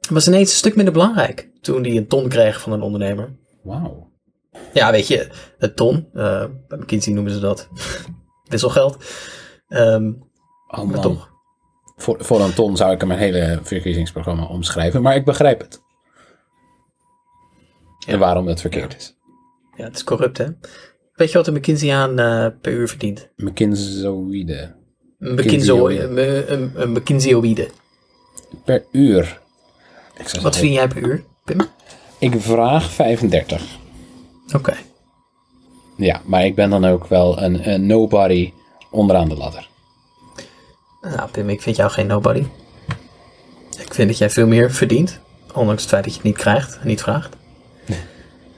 Het 0.00 0.10
was 0.10 0.28
ineens 0.28 0.50
een 0.50 0.56
stuk 0.56 0.76
minder 0.76 0.92
belangrijk 0.92 1.50
toen 1.60 1.82
hij 1.82 1.96
een 1.96 2.06
ton 2.06 2.28
kreeg 2.28 2.60
van 2.60 2.72
een 2.72 2.82
ondernemer. 2.82 3.36
Wauw. 3.62 4.10
Ja, 4.72 4.90
weet 4.90 5.06
je, 5.06 5.28
een 5.58 5.74
ton, 5.74 6.08
eh, 6.14 6.44
bij 6.68 6.78
McKinsey 6.78 7.12
noemen 7.12 7.32
ze 7.32 7.40
dat 7.40 7.68
wisselgeld. 8.48 9.04
Oh 9.68 10.82
man. 10.82 11.00
toch. 11.00 11.30
Voor, 11.96 12.24
voor 12.24 12.40
een 12.40 12.54
ton 12.54 12.76
zou 12.76 12.92
ik 12.92 12.98
hem 12.98 13.08
mijn 13.08 13.20
hele 13.20 13.60
verkiezingsprogramma 13.62 14.44
omschrijven. 14.44 15.02
Maar 15.02 15.14
ik 15.14 15.24
begrijp 15.24 15.60
het. 15.60 15.82
Ja. 17.98 18.12
En 18.12 18.18
waarom 18.18 18.46
het 18.46 18.60
verkeerd 18.60 18.96
is. 18.96 19.16
Ja, 19.76 19.84
het 19.84 19.96
is 19.96 20.04
corrupt, 20.04 20.38
hè? 20.38 20.46
Weet 21.22 21.32
je 21.32 21.38
wat 21.38 21.46
een 21.46 21.54
McKinsey 21.54 21.94
aan 21.94 22.18
eh, 22.18 22.46
per 22.60 22.72
uur 22.72 22.88
verdient? 22.88 23.28
McKinsey, 23.36 24.10
McKinseyoïde. 25.18 26.46
een, 26.48 26.92
McKinseyоïde. 26.92 27.68
Per 28.64 28.84
uur. 28.92 29.40
Wat 30.42 30.56
verdien 30.56 30.72
jij 30.72 30.88
per 30.88 31.02
uur, 31.02 31.24
Pim? 31.44 31.60
ik 32.18 32.34
vraag 32.38 32.90
35. 32.90 33.62
Oké. 34.54 34.74
Ja, 35.96 36.20
maar 36.24 36.44
ik 36.44 36.54
ben 36.54 36.70
dan 36.70 36.84
ook 36.84 37.06
wel 37.06 37.42
een, 37.42 37.70
een 37.70 37.86
nobody 37.86 38.52
onderaan 38.90 39.28
de 39.28 39.36
ladder. 39.36 39.68
Nou, 41.02 41.30
Pim, 41.30 41.48
ik 41.48 41.62
vind 41.62 41.76
jou 41.76 41.90
geen 41.90 42.06
nobody. 42.06 42.44
Ik 43.80 43.94
vind 43.94 44.08
dat 44.08 44.18
jij 44.18 44.30
veel 44.30 44.46
meer 44.46 44.72
verdient. 44.72 45.20
Ondanks 45.54 45.82
het 45.82 45.90
feit 45.90 46.04
dat 46.04 46.12
je 46.12 46.18
het 46.18 46.28
niet 46.28 46.38
krijgt 46.38 46.78
en 46.78 46.86
niet 46.86 47.02
vraagt. 47.02 47.36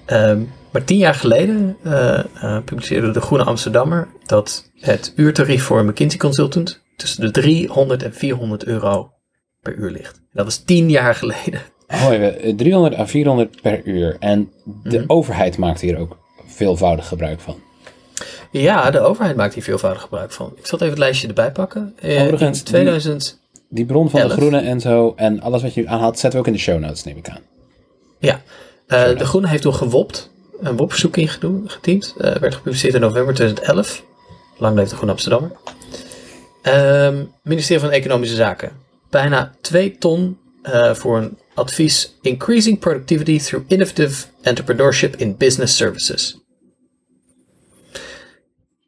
Ehm, 0.05 0.41
maar 0.75 0.85
tien 0.85 0.99
jaar 0.99 1.15
geleden 1.15 1.77
eh, 1.83 2.19
eh, 2.19 2.65
publiceerde 2.65 3.11
de 3.11 3.21
Groene 3.21 3.45
Amsterdammer 3.45 4.09
dat 4.27 4.71
het 4.81 5.13
uurtarief 5.17 5.63
voor 5.65 5.79
een 5.79 5.87
McKinsey 5.87 6.19
consultant 6.19 6.83
tussen 6.97 7.21
de 7.21 7.31
300 7.31 8.03
en 8.03 8.15
400 8.15 8.65
euro 8.65 9.11
per 9.61 9.75
uur 9.75 9.91
ligt. 9.91 10.21
Dat 10.33 10.45
was 10.45 10.57
tien 10.59 10.91
jaar 10.91 11.15
geleden. 11.15 11.61
Oh, 11.89 12.13
even, 12.13 12.39
eh, 12.41 12.55
300 12.55 12.99
à 12.99 13.07
400 13.07 13.61
per 13.63 13.85
uur. 13.85 14.17
En 14.19 14.51
de 14.83 14.99
Mhm. 14.99 15.05
overheid 15.11 15.59
maakt 15.59 15.81
hier 15.81 15.99
ook 15.99 16.19
veelvoudig 16.47 17.09
gebruik 17.09 17.41
van. 17.41 17.57
Ja, 18.51 18.91
de 18.91 19.01
overheid 19.01 19.37
maakt 19.37 19.55
hier 19.55 19.63
veelvoudig 19.63 20.03
gebruik 20.03 20.33
van. 20.33 20.53
Ik 20.57 20.67
zal 20.67 20.79
even 20.79 20.91
het 20.91 20.99
lijstje 20.99 21.29
erbij 21.29 21.53
pakken. 21.53 21.95
Overigens, 22.03 22.59
in 22.59 22.65
2000, 22.65 23.41
Die 23.69 23.85
bron 23.85 24.11
van 24.11 24.21
de 24.21 24.29
groene 24.29 24.59
en 24.59 24.81
zo. 24.81 25.13
En 25.17 25.41
alles 25.41 25.63
wat 25.63 25.75
je 25.75 25.89
aanhaalt, 25.89 26.19
zetten 26.19 26.33
we 26.33 26.39
ook 26.39 26.47
in 26.47 26.53
de 26.53 26.65
show 26.65 26.81
notes, 26.81 27.05
neem 27.05 27.17
ik 27.17 27.29
aan. 27.29 27.41
Ja, 28.19 28.43
de 28.87 29.25
Groene 29.25 29.49
heeft 29.49 29.63
toen 29.63 29.75
gewopt, 29.75 30.31
een 30.61 30.77
WOP-verzoek 30.77 31.17
ingediend. 31.17 32.15
Eh 32.19 32.37
werd 32.37 32.55
gepubliceerd 32.55 32.95
in 32.95 33.01
november 33.01 33.35
2011. 33.35 34.05
Lang 34.59 34.77
leeft 34.77 34.91
de 34.91 34.97
Groene 34.97 35.13
Amsterdammer. 35.13 35.51
Ehm, 36.63 37.25
ministerie 37.43 37.83
van 37.83 37.91
Economische 37.91 38.37
Zaken. 38.37 38.73
Bijna 39.11 39.55
2 39.61 39.99
ton 39.99 40.39
eh, 40.63 40.95
voor 40.95 41.17
een 41.17 41.39
advies 41.55 42.15
Increasing 42.21 42.79
Productivity 42.79 43.39
Through 43.39 43.65
Innovative 43.73 44.27
Entrepreneurship 44.43 45.17
in 45.17 45.37
Business 45.37 45.77
Services. 45.77 46.39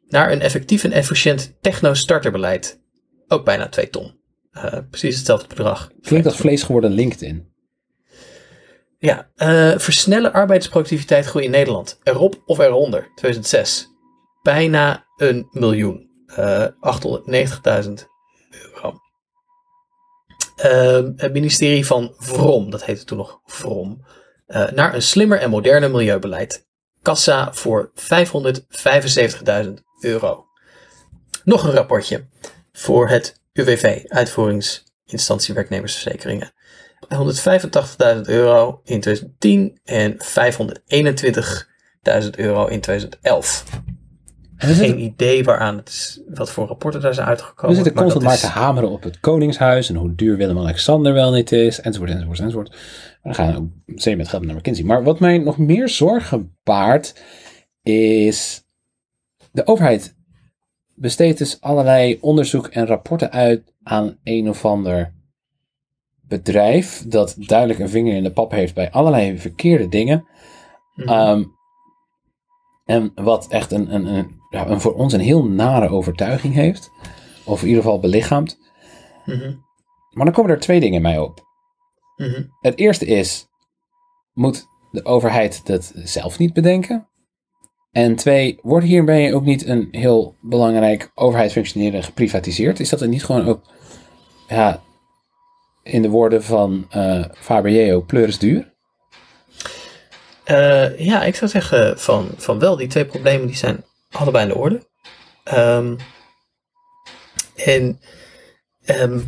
Naar 0.07 0.31
een 0.31 0.41
effectief 0.41 0.83
en 0.83 0.91
efficiënt 0.91 1.53
techno-starterbeleid. 1.61 2.79
Ook 3.27 3.45
bijna 3.45 3.69
2 3.69 3.89
ton. 3.89 4.15
Eh, 4.51 4.77
precies 4.89 5.15
hetzelfde 5.15 5.47
bedrag. 5.47 5.91
Klinkt 6.01 6.25
als 6.25 6.35
vlees 6.37 6.63
geworden 6.63 6.91
LinkedIn. 6.91 7.55
Ja, 8.99 9.29
eh, 9.35 9.77
versnellen 9.77 10.33
arbeidsproductiviteit 10.33 11.25
groei 11.25 11.45
in 11.45 11.51
Nederland. 11.51 11.99
Erop 12.03 12.41
of 12.45 12.59
eronder, 12.59 13.11
2006. 13.15 13.87
Bijna 14.41 15.05
een 15.15 15.47
miljoen. 15.51 16.05
Eh 16.27 16.65
890.000 16.79 18.07
euro. 18.49 18.99
Ehm, 20.55 21.11
het 21.15 21.33
ministerie 21.33 21.85
van 21.85 22.13
VROM, 22.17 22.69
dat 22.69 22.85
heette 22.85 23.03
toen 23.03 23.17
nog 23.17 23.39
VROM, 23.45 24.05
eh, 24.45 24.69
naar 24.71 24.93
een 24.93 25.01
slimmer 25.01 25.39
en 25.39 25.49
moderner 25.49 25.91
milieubeleid. 25.91 26.67
Kassa 27.01 27.53
voor 27.53 27.91
575.000 27.93 29.83
euro. 29.99 30.45
Nog 31.43 31.63
een 31.63 31.71
rapportje 31.71 32.27
voor 32.71 33.09
het 33.09 33.41
UWV, 33.53 34.03
Uitvoeringsinstantie 34.07 35.53
Werknemersverzekeringen. 35.53 36.51
185.000 37.05 38.21
euro 38.25 38.81
in 38.83 38.99
2010 38.99 39.79
en 39.83 40.17
521.000 42.23 42.29
euro 42.37 42.65
in 42.65 42.79
2011. 42.81 43.65
En 44.57 44.67
we 44.67 44.73
Geen 44.73 44.85
zitten, 44.85 44.99
idee 45.03 45.43
waaraan 45.43 45.77
het 45.77 45.89
is, 45.89 46.21
wat 46.29 46.51
voor 46.51 46.67
rapporten 46.67 47.01
daar 47.01 47.13
zijn 47.13 47.27
uitgekomen. 47.27 47.75
we 47.75 47.83
zitten 47.83 48.01
constant 48.01 48.23
maar 48.23 48.33
is- 48.33 48.39
te 48.39 48.47
hameren 48.47 48.89
op 48.89 49.03
het 49.03 49.19
Koningshuis. 49.19 49.89
En 49.89 49.95
hoe 49.95 50.15
duur 50.15 50.37
Willem-Alexander 50.37 51.13
wel 51.13 51.31
niet 51.31 51.51
is. 51.51 51.81
Enzovoort, 51.81 52.09
enzovoort, 52.11 52.39
enzovoort. 52.39 52.75
Dan 53.23 53.35
gaan 53.35 53.51
we 53.51 53.57
ook 53.57 53.99
zeker 53.99 54.17
met 54.17 54.27
geld 54.27 54.45
naar 54.45 54.55
McKinsey. 54.55 54.85
Maar 54.85 55.03
wat 55.03 55.19
mij 55.19 55.37
nog 55.37 55.57
meer 55.57 55.89
zorgen 55.89 56.57
baart. 56.63 57.13
Is. 57.83 58.63
De 59.51 59.67
overheid 59.67 60.15
besteedt 60.95 61.37
dus 61.37 61.61
allerlei 61.61 62.17
onderzoek 62.21 62.67
en 62.67 62.85
rapporten 62.85 63.31
uit 63.31 63.73
aan 63.83 64.17
een 64.23 64.49
of 64.49 64.65
ander 64.65 65.13
bedrijf. 66.27 67.03
Dat 67.07 67.35
duidelijk 67.37 67.79
een 67.79 67.89
vinger 67.89 68.15
in 68.15 68.23
de 68.23 68.31
pap 68.31 68.51
heeft 68.51 68.73
bij 68.73 68.91
allerlei 68.91 69.37
verkeerde 69.37 69.89
dingen. 69.89 70.27
Mhm. 70.95 71.09
Ehm, 71.09 71.43
en 72.85 73.11
wat 73.15 73.47
echt 73.47 73.71
een, 73.71 73.93
een, 73.93 74.05
een, 74.05 74.41
ja, 74.49 74.67
een 74.67 74.81
voor 74.81 74.93
ons 74.93 75.13
een 75.13 75.19
heel 75.19 75.45
nare 75.45 75.89
overtuiging 75.89 76.53
heeft. 76.53 76.91
Of 77.45 77.61
in 77.61 77.67
ieder 77.67 77.83
geval 77.83 77.99
belichaamt. 77.99 78.59
Mhm. 79.25 79.55
Maar 80.11 80.25
dan 80.25 80.33
komen 80.33 80.51
er 80.51 80.59
twee 80.59 80.79
dingen 80.79 81.01
mij 81.01 81.19
op. 81.19 81.45
Mhm. 82.15 82.43
Het 82.61 82.77
eerste 82.77 83.05
is, 83.05 83.47
moet 84.33 84.67
de 84.91 85.05
overheid 85.05 85.65
dat 85.65 85.91
zelf 85.95 86.37
niet 86.37 86.53
bedenken? 86.53 87.07
En 87.91 88.15
twee, 88.15 88.59
wordt 88.61 88.85
hierbij 88.85 89.33
ook 89.33 89.43
niet 89.43 89.65
een 89.65 89.87
heel 89.91 90.35
belangrijk 90.41 91.11
overheidsfunctioneren 91.15 92.03
geprivatiseerd? 92.03 92.79
Is 92.79 92.89
dat 92.89 93.01
er 93.01 93.07
niet 93.07 93.23
gewoon 93.23 93.45
ook, 93.45 93.61
ja, 94.47 94.81
in 95.87 96.01
de 96.01 96.09
woorden 96.09 96.43
van 96.43 96.85
eh 96.89 97.23
Faber 97.33 98.01
pleuris 98.01 98.37
duur? 98.37 98.75
Eh, 100.47 100.99
ja, 100.99 101.23
ik 101.23 101.35
zou 101.35 101.51
zeggen 101.51 101.99
van, 101.99 102.29
van 102.37 102.59
wel. 102.59 102.75
Die 102.75 102.87
twee 102.87 103.05
problemen 103.05 103.47
die 103.47 103.55
zijn 103.55 103.85
allebei 104.11 104.43
in 104.43 104.49
de 104.49 104.57
orde. 104.57 104.87
Ehm, 105.43 105.95
en 107.55 107.99
ehm, 108.85 109.19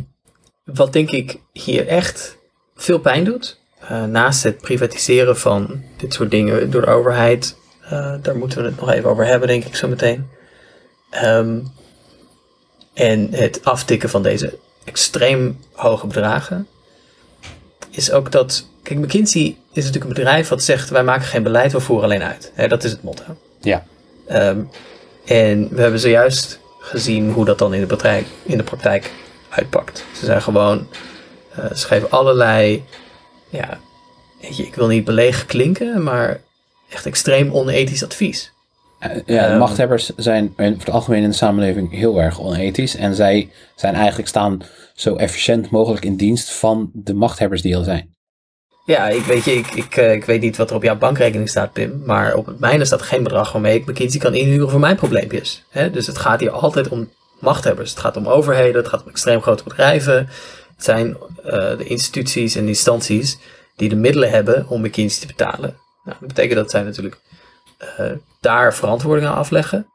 wat 0.64 0.92
denk 0.92 1.10
ik 1.10 1.40
hier 1.52 1.86
echt 1.86 2.36
veel 2.74 2.98
pijn 2.98 3.24
doet, 3.24 3.60
eh, 3.80 4.04
naast 4.04 4.42
het 4.42 4.58
privatiseren 4.58 5.38
van 5.38 5.82
dit 5.96 6.14
soort 6.14 6.30
dingen 6.30 6.70
door 6.70 6.80
de 6.80 6.86
overheid, 6.86 7.58
daar 8.22 8.36
moeten 8.36 8.62
we 8.62 8.68
het 8.68 8.80
nog 8.80 8.90
even 8.90 9.10
over 9.10 9.26
hebben, 9.26 9.48
denk 9.48 9.64
ik 9.64 9.76
zo 9.76 9.88
meteen. 9.88 10.28
Ehm, 11.10 11.60
en 12.94 13.34
het 13.34 13.64
aftikken 13.64 14.08
van 14.08 14.22
deze 14.22 14.58
extreem 14.84 15.58
hoge 15.72 16.06
bedragen, 16.06 16.66
is 17.90 18.12
ook 18.12 18.32
dat. 18.32 18.68
Kijk, 18.82 18.98
McKinsey 18.98 19.56
is 19.72 19.84
natuurlijk 19.84 20.04
een 20.04 20.22
bedrijf 20.24 20.48
wat 20.48 20.62
zegt: 20.62 20.90
wij 20.90 21.04
maken 21.04 21.26
geen 21.26 21.42
beleid, 21.42 21.72
we 21.72 21.80
voeren 21.80 22.04
alleen 22.04 22.22
uit. 22.22 22.52
Dat 22.68 22.84
is 22.84 22.90
het 22.90 23.02
motto. 23.02 23.24
Ja. 23.60 23.84
Ehm, 24.26 24.60
en 25.26 25.68
we 25.70 25.80
hebben 25.80 26.00
zojuist 26.00 26.60
gezien 26.80 27.30
hoe 27.30 27.44
dat 27.44 27.58
dan 27.58 27.74
in 27.74 27.80
de, 27.80 27.86
praktijk, 27.86 28.26
in 28.42 28.56
de 28.56 28.62
praktijk 28.62 29.12
uitpakt. 29.48 30.04
Ze 30.18 30.24
zijn 30.24 30.42
gewoon, 30.42 30.88
eh, 31.54 31.72
ze 31.72 31.86
geven 31.86 32.10
allerlei, 32.10 32.84
ja, 33.48 33.78
weet 34.40 34.56
je, 34.56 34.66
ik 34.66 34.74
wil 34.74 34.86
niet 34.86 35.04
belegen 35.04 35.46
klinken, 35.46 36.02
maar 36.02 36.40
echt 36.88 37.06
extreem 37.06 37.52
onethisch 37.52 38.04
advies. 38.04 38.52
Ja, 39.00 39.08
de 39.08 39.22
Ehm. 39.36 39.58
machthebbers 39.58 40.10
zijn 40.16 40.52
in 40.56 40.72
het 40.78 40.90
algemeen 40.90 41.22
in 41.22 41.28
de 41.30 41.34
samenleving 41.36 41.90
heel 41.92 42.20
erg 42.20 42.40
onethisch. 42.40 42.96
En 42.96 43.14
zij 43.14 43.50
zijn 43.76 43.94
eigenlijk 43.94 44.28
staan 44.28 44.62
zo 44.94 45.16
efficiënt 45.16 45.70
mogelijk 45.70 46.04
in 46.04 46.16
dienst 46.16 46.50
van 46.52 46.90
de 46.92 47.14
machthebbers 47.14 47.62
die 47.62 47.76
al 47.76 47.82
zijn. 47.82 48.14
Ja, 48.84 49.08
ik 49.08 49.22
weet, 49.24 49.44
je, 49.44 49.52
ik, 49.52 49.66
ik, 49.70 49.96
eh, 49.96 50.12
ik 50.12 50.24
weet 50.24 50.40
niet 50.40 50.56
wat 50.56 50.70
er 50.70 50.76
op 50.76 50.82
jouw 50.82 50.96
bankrekening 50.98 51.48
staat, 51.48 51.72
Pim. 51.72 52.02
Maar 52.04 52.34
op 52.34 52.46
het 52.46 52.58
mijne 52.60 52.84
staat 52.84 53.02
geen 53.02 53.22
bedrag 53.22 53.52
waarmee 53.52 53.74
ik 53.78 53.86
McKinsey 53.86 54.20
kan 54.20 54.34
inhuren 54.34 54.70
voor 54.70 54.80
mijn 54.80 54.96
probleempjes. 54.96 55.64
Dus 55.92 56.06
het 56.06 56.18
gaat 56.18 56.40
hier 56.40 56.50
altijd 56.50 56.88
om 56.88 57.08
machthebbers. 57.40 57.90
Het 57.90 57.98
gaat 57.98 58.16
om 58.16 58.26
overheden, 58.26 58.74
het 58.82 58.88
gaat 58.88 59.02
om 59.02 59.08
extreem 59.08 59.42
grote 59.42 59.64
bedrijven. 59.64 60.16
Het 60.76 60.84
zijn 60.84 61.16
eh, 61.44 61.52
de 61.78 61.84
instituties 61.84 62.54
en 62.54 62.68
instanties 62.68 63.38
die 63.76 63.88
de 63.88 63.96
middelen 63.96 64.30
hebben 64.30 64.68
om 64.68 64.80
McKinsey 64.80 65.20
te 65.20 65.26
betalen. 65.26 65.76
Nou, 66.04 66.16
dat 66.20 66.28
betekent 66.28 66.54
dat 66.58 66.70
zij 66.70 66.82
natuurlijk 66.82 67.20
eh, 67.80 68.12
daar 68.40 68.74
verantwoording 68.74 69.28
aan 69.28 69.36
afleggen. 69.36 69.86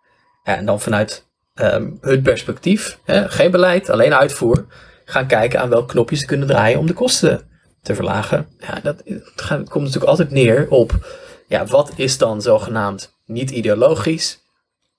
En 0.43 0.65
dan 0.65 0.81
vanuit 0.81 1.25
ehm, 1.53 1.91
hun 2.01 2.21
perspectief, 2.21 2.99
hè, 3.03 3.29
geen 3.29 3.51
beleid, 3.51 3.89
alleen 3.89 4.13
uitvoer, 4.13 4.65
gaan 5.05 5.27
kijken 5.27 5.59
aan 5.59 5.69
welk 5.69 5.87
knopje 5.87 6.15
ze 6.15 6.25
kunnen 6.25 6.47
draaien 6.47 6.79
om 6.79 6.87
de 6.87 6.93
kosten 6.93 7.49
te 7.81 7.95
verlagen. 7.95 8.47
Ja, 8.59 8.79
dat, 8.83 9.03
komt 9.45 9.73
natuurlijk 9.73 10.03
altijd 10.03 10.31
neer 10.31 10.69
op, 10.69 10.93
ja, 11.47 11.65
wat 11.65 11.91
is 11.95 12.17
dan 12.17 12.41
zogenaamd 12.41 13.13
niet 13.25 13.51
ideologisch? 13.51 14.43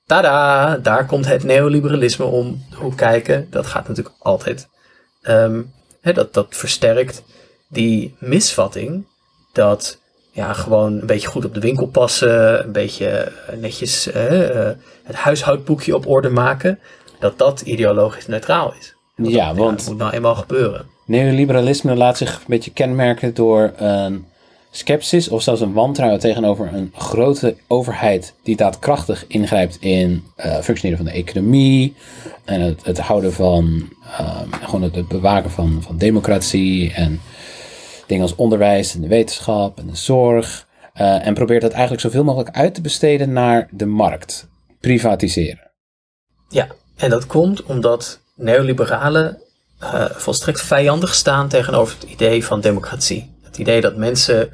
Tada, 0.07 0.77
daar 0.77 1.07
komt 1.07 1.27
het 1.27 1.45
neoliberalisme 1.45 2.25
om 2.25 2.65
de 2.71 2.77
hoek 2.77 2.97
kijken. 2.97 3.47
Dat 3.51 3.67
gaat 3.67 3.89
natuurlijk 3.89 4.17
altijd. 4.19 4.69
Ehm, 5.23 5.63
hè, 6.01 6.13
dat, 6.13 6.35
dat 6.35 6.47
versterkt 6.51 7.23
die 7.69 8.17
misvatting 8.19 9.07
dat 9.53 10.01
ja, 10.37 10.53
gewoon 10.53 10.93
een 10.93 11.07
beetje 11.07 11.29
goed 11.29 11.45
op 11.45 11.55
de 11.55 11.61
winkel 11.61 11.87
passen, 11.87 12.65
een 12.65 12.73
beetje 12.73 13.09
eh, 13.09 13.57
netjes 13.59 14.11
eh, 14.11 14.69
eh, 14.69 14.77
het 15.05 15.17
huishoudboekje 15.17 15.95
op 15.95 16.07
orde 16.07 16.29
maken, 16.29 16.79
dat 17.19 17.39
dat 17.39 17.61
ideologisch 17.61 18.27
neutraal 18.27 18.75
is. 18.79 18.95
Ja, 19.15 19.49
dat 19.49 19.57
want 19.57 19.87
moet 19.89 19.99
nou 19.99 20.13
eenmaal 20.13 20.35
gebeuren. 20.35 20.87
neoliberalisme 21.05 21.95
laat 21.95 22.17
zich 22.17 22.35
een 22.35 22.45
beetje 22.47 22.71
kenmerken 22.71 23.35
door 23.35 23.73
een 23.77 24.25
sceptisch 24.71 25.29
of 25.29 25.43
zelfs 25.43 25.61
een 25.61 25.73
wantrouwen 25.73 26.21
tegenover 26.21 26.71
een 26.73 26.93
grote 26.95 27.57
overheid 27.67 28.35
die 28.43 28.57
daadkrachtig 28.57 29.25
ingrijpt 29.27 29.77
in 29.81 30.25
eh 30.37 30.59
functioneren 30.59 31.05
van 31.05 31.13
de 31.13 31.19
economie 31.19 31.95
en 32.45 32.61
het, 32.61 32.85
het 32.85 32.99
houden 32.99 33.33
van, 33.33 33.89
ehm, 34.19 34.53
gewoon 34.63 34.83
het, 34.83 34.95
het 34.95 35.09
bewaken 35.09 35.51
van, 35.51 35.83
van 35.83 35.97
democratie 35.97 36.93
en 36.93 37.21
dingen 38.07 38.23
als 38.23 38.35
onderwijs 38.35 38.95
en 38.95 39.01
de 39.01 39.09
wetenschap 39.09 39.79
en 39.79 39.87
de 39.87 39.97
zorg. 39.97 40.67
eh, 40.93 41.27
en 41.27 41.35
probeert 41.35 41.63
dat 41.63 41.73
eigenlijk 41.73 42.03
zoveel 42.03 42.25
mogelijk 42.25 42.57
uit 42.57 42.75
te 42.75 42.81
besteden 42.81 43.33
naar 43.33 43.69
de 43.71 43.87
markt. 43.87 44.49
Privatiseren. 44.81 45.71
Ja, 46.49 46.67
en 46.97 47.11
dat 47.11 47.27
komt 47.27 47.63
omdat 47.63 48.21
neoliberalen 48.35 49.39
eh, 49.79 50.05
volstrekt 50.11 50.61
vijandig 50.61 51.15
staan 51.15 51.49
tegenover 51.49 51.97
het 52.01 52.11
idee 52.11 52.45
van 52.45 52.61
democratie. 52.61 53.35
Het 53.43 53.59
idee 53.59 53.81
dat 53.81 53.97
mensen, 53.97 54.51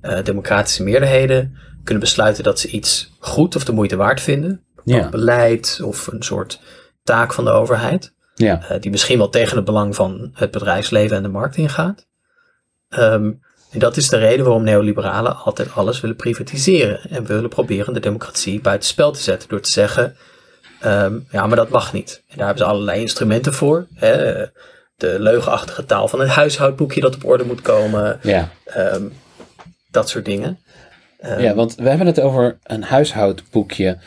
eh, 0.00 0.24
democratische 0.24 0.82
meerderheden, 0.82 1.56
kunnen 1.84 2.02
besluiten 2.02 2.44
dat 2.44 2.58
ze 2.58 2.68
iets 2.68 3.12
goed 3.18 3.56
of 3.56 3.64
de 3.64 3.72
moeite 3.72 3.96
waard 3.96 4.20
vinden. 4.20 4.64
Ja. 4.84 5.08
Beleid 5.08 5.80
of 5.84 6.06
een 6.06 6.22
soort 6.22 6.60
taak 7.02 7.32
van 7.32 7.44
de 7.44 7.50
overheid. 7.50 8.14
Ja, 8.34 8.78
die 8.80 8.90
misschien 8.90 9.18
wel 9.18 9.28
tegen 9.28 9.56
het 9.56 9.64
belang 9.64 9.94
van 9.94 10.30
het 10.32 10.50
bedrijfsleven 10.50 11.16
en 11.16 11.22
de 11.22 11.28
markt 11.28 11.56
ingaat. 11.56 12.06
Ehm, 12.88 13.32
en 13.70 13.78
dat 13.78 13.96
is 13.96 14.08
de 14.08 14.16
reden 14.16 14.44
waarom 14.44 14.64
neoliberalen 14.64 15.36
altijd 15.36 15.72
alles 15.74 16.00
willen 16.00 16.16
privatiseren 16.16 17.00
en 17.10 17.26
willen 17.26 17.48
proberen 17.48 17.94
de 17.94 18.00
democratie 18.00 18.60
buitenspel 18.60 19.12
te 19.12 19.22
zetten 19.22 19.48
door 19.48 19.60
te 19.60 19.70
zeggen, 19.70 20.16
ehm, 20.80 21.18
ja, 21.30 21.46
maar 21.46 21.56
dat 21.56 21.68
mag 21.68 21.92
niet. 21.92 22.22
En 22.28 22.36
daar 22.36 22.46
hebben 22.46 22.64
ze 22.64 22.70
allerlei 22.70 23.00
instrumenten 23.00 23.52
voor. 23.52 23.86
Hè? 23.94 24.44
De 24.96 25.16
leugenachtige 25.18 25.84
taal 25.84 26.08
van 26.08 26.20
het 26.20 26.28
huishoudboekje 26.28 27.00
dat 27.00 27.14
op 27.14 27.24
orde 27.24 27.44
moet 27.44 27.62
komen, 27.62 28.18
ja. 28.22 28.48
ehm, 28.64 29.02
dat 29.90 30.08
soort 30.08 30.24
dingen. 30.24 30.58
Ja, 31.38 31.54
want 31.54 31.74
we 31.74 31.88
hebben 31.88 32.06
het 32.06 32.20
over 32.20 32.58
een 32.62 32.82
huishoudboekje. 32.82 33.98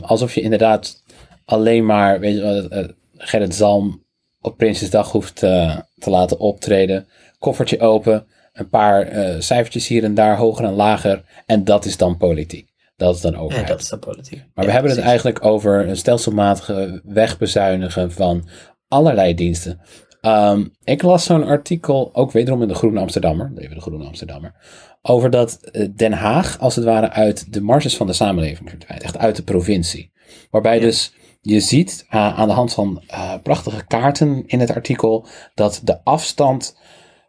alsof 0.00 0.34
je 0.34 0.40
inderdaad 0.40 1.02
alleen 1.48 1.86
maar, 1.86 2.20
weet 2.20 2.34
je, 2.34 2.66
eh, 2.70 2.88
Gerrit 3.16 3.54
Zalm 3.54 4.04
op 4.40 4.56
Prinsjesdag 4.56 5.10
hoeft 5.10 5.42
eh, 5.42 5.76
te 5.98 6.10
laten 6.10 6.38
optreden. 6.38 7.08
Koffertje 7.38 7.80
open, 7.80 8.26
een 8.52 8.68
paar 8.68 9.02
eh, 9.02 9.40
cijfertjes 9.40 9.88
hier 9.88 10.04
en 10.04 10.14
daar, 10.14 10.36
hoger 10.36 10.64
en 10.64 10.72
lager. 10.72 11.24
En 11.46 11.64
dat 11.64 11.84
is 11.84 11.96
dan 11.96 12.16
politiek. 12.16 12.68
Dat 12.96 13.14
is 13.14 13.20
dan 13.20 13.36
overheid. 13.36 13.68
dat 13.68 13.80
is 13.80 13.88
dan 13.88 13.98
politiek. 13.98 14.44
Maar 14.54 14.64
we 14.64 14.70
hebben 14.70 14.90
het 14.90 15.00
eigenlijk 15.00 15.44
over 15.44 15.88
een 15.88 15.96
stelselmatige 15.96 17.00
wegbezuinigen 17.04 18.12
van 18.12 18.48
allerlei 18.88 19.34
diensten. 19.34 19.80
Ehm, 20.20 20.64
ik 20.84 21.02
las 21.02 21.24
zo'n 21.24 21.44
artikel, 21.44 22.10
ook 22.12 22.32
wederom 22.32 22.62
in 22.62 22.68
de 22.68 22.74
Groene 22.74 23.00
Amsterdammer, 23.00 23.52
even 23.56 23.74
de 23.74 23.80
Groene 23.80 24.04
Amsterdammer, 24.04 24.54
over 25.02 25.30
dat 25.30 25.58
eh, 25.62 25.88
Den 25.96 26.12
Haag 26.12 26.58
als 26.58 26.76
het 26.76 26.84
ware 26.84 27.10
uit 27.10 27.52
de 27.52 27.60
marges 27.60 27.96
van 27.96 28.06
de 28.06 28.12
samenleving 28.12 28.68
verdwijnt, 28.68 29.02
echt 29.02 29.18
uit 29.18 29.36
de 29.36 29.42
provincie. 29.42 30.12
Waarbij 30.50 30.78
dus 30.78 31.12
je 31.40 31.60
ziet 31.60 32.06
eh, 32.08 32.38
aan 32.38 32.48
de 32.48 32.54
hand 32.54 32.74
van 32.74 33.02
prachtige 33.42 33.86
kaarten 33.86 34.42
in 34.46 34.60
het 34.60 34.74
artikel 34.74 35.26
dat 35.54 35.80
de 35.84 36.04
afstand 36.04 36.76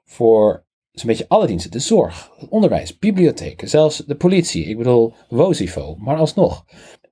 voor 0.10 0.66
zo'n 0.92 1.08
beetje 1.08 1.26
alle 1.28 1.48
diensten, 1.48 1.72
de 1.72 1.80
zorg, 1.80 2.32
het 2.38 2.50
onderwijs, 2.50 2.98
bibliotheken, 2.98 3.70
zelfs 3.70 3.98
de 3.98 4.16
politie, 4.16 4.66
ik 4.66 4.78
bedoel 4.78 5.14
WOSIFO, 5.30 5.96
maar 5.96 6.18
alsnog, 6.18 6.66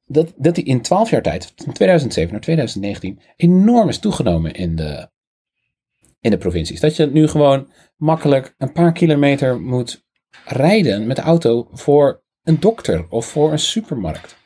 dat, 0.05 0.33
dat 0.35 0.55
die 0.55 0.63
in 0.63 0.81
12 0.81 1.09
jaar 1.09 1.21
tijd, 1.21 1.53
van 1.55 1.73
2007 1.73 2.31
naar 2.31 2.41
2019, 2.41 3.19
enorm 3.35 3.89
is 3.89 3.99
toegenomen 3.99 4.53
in 4.53 4.75
de, 4.75 5.09
in 6.19 6.31
de 6.31 6.37
provincies. 6.37 6.79
Dat 6.79 6.95
je 6.95 7.05
nu 7.05 7.27
gewoon 7.27 7.71
makkelijk 7.95 8.55
een 8.57 8.71
paar 8.71 8.91
kilometer 8.91 9.61
moet 9.61 10.05
rijden 10.45 11.07
met 11.07 11.15
de 11.15 11.21
auto 11.21 11.67
voor 11.71 12.23
een 12.43 12.59
dokter 12.59 13.09
of 13.09 13.25
voor 13.25 13.51
een 13.51 13.59
supermarkt. 13.59 14.37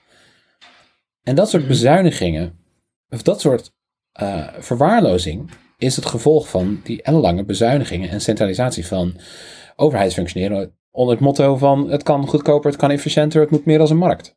En 1.23 1.35
dat 1.35 1.49
soort 1.49 1.67
bezuinigingen, 1.67 2.59
of 3.09 3.21
dat 3.21 3.41
soort 3.41 3.73
eh, 4.11 4.47
verwaarlozing, 4.59 5.51
is 5.81 5.95
het 5.95 6.05
gevolg 6.05 6.49
van 6.49 6.79
die 6.83 7.01
ellenlange 7.01 7.45
bezuinigingen 7.45 8.09
en 8.09 8.21
centralisatie 8.21 8.87
van 8.87 9.15
overheidsfunctioneren. 9.75 10.75
Onder 10.91 11.15
het 11.15 11.23
motto 11.23 11.57
van 11.57 11.89
het 11.89 12.03
kan 12.03 12.27
goedkoper, 12.27 12.69
het 12.71 12.79
kan 12.79 12.91
efficiënter, 12.91 13.41
het 13.41 13.49
moet 13.51 13.65
meer 13.65 13.79
als 13.79 13.89
een 13.89 13.97
markt. 13.97 14.35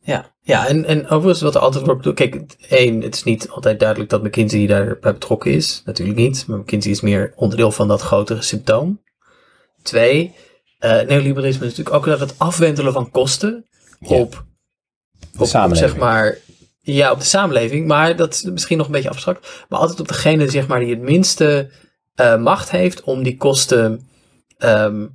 Ja, 0.00 0.34
ja 0.40 0.68
en, 0.68 0.84
en 0.84 1.08
overigens 1.08 1.40
wat 1.40 1.54
er 1.54 1.60
altijd 1.60 1.84
wordt 1.84 1.98
bedoeld. 2.02 2.16
Kijk, 2.16 2.56
één, 2.68 3.00
het 3.00 3.14
is 3.14 3.22
niet 3.22 3.48
altijd 3.48 3.80
duidelijk 3.80 4.10
dat 4.10 4.22
McKinsey 4.22 4.66
daarbij 4.66 5.12
betrokken 5.12 5.52
is. 5.52 5.82
Natuurlijk 5.84 6.18
niet. 6.18 6.46
Maar 6.46 6.58
McKinsey 6.58 6.90
is 6.90 7.00
meer 7.00 7.32
onderdeel 7.36 7.70
van 7.72 7.88
dat 7.88 8.00
grotere 8.00 8.42
symptoom. 8.42 9.02
Twee, 9.82 10.34
eh 10.78 10.90
neoliberalisme 10.90 11.66
is 11.66 11.76
natuurlijk 11.76 11.96
ook 11.96 12.04
dat 12.04 12.20
het 12.20 12.38
afwentelen 12.38 12.92
van 12.92 13.10
kosten 13.10 13.66
Ja. 13.98 14.16
op, 14.16 14.44
op, 15.34 15.40
op, 15.40 15.46
samenleving. 15.46 15.90
zeg 15.90 16.00
maar, 16.00 16.38
ja, 16.82 17.12
op 17.12 17.18
de 17.18 17.24
samenleving. 17.24 17.86
Maar 17.86 18.16
dat 18.16 18.32
is 18.34 18.42
misschien 18.42 18.76
nog 18.76 18.86
een 18.86 18.92
beetje 18.92 19.08
abstract. 19.08 19.64
Maar 19.68 19.78
altijd 19.78 20.00
op 20.00 20.08
degene 20.08 20.48
zeg 20.48 20.66
maar, 20.66 20.80
die 20.80 20.90
het 20.90 21.02
minste 21.02 21.70
eh, 22.14 22.38
macht 22.42 22.70
heeft 22.70 23.02
om 23.02 23.22
die 23.22 23.36
kosten, 23.36 24.08
ehm, 24.58 25.06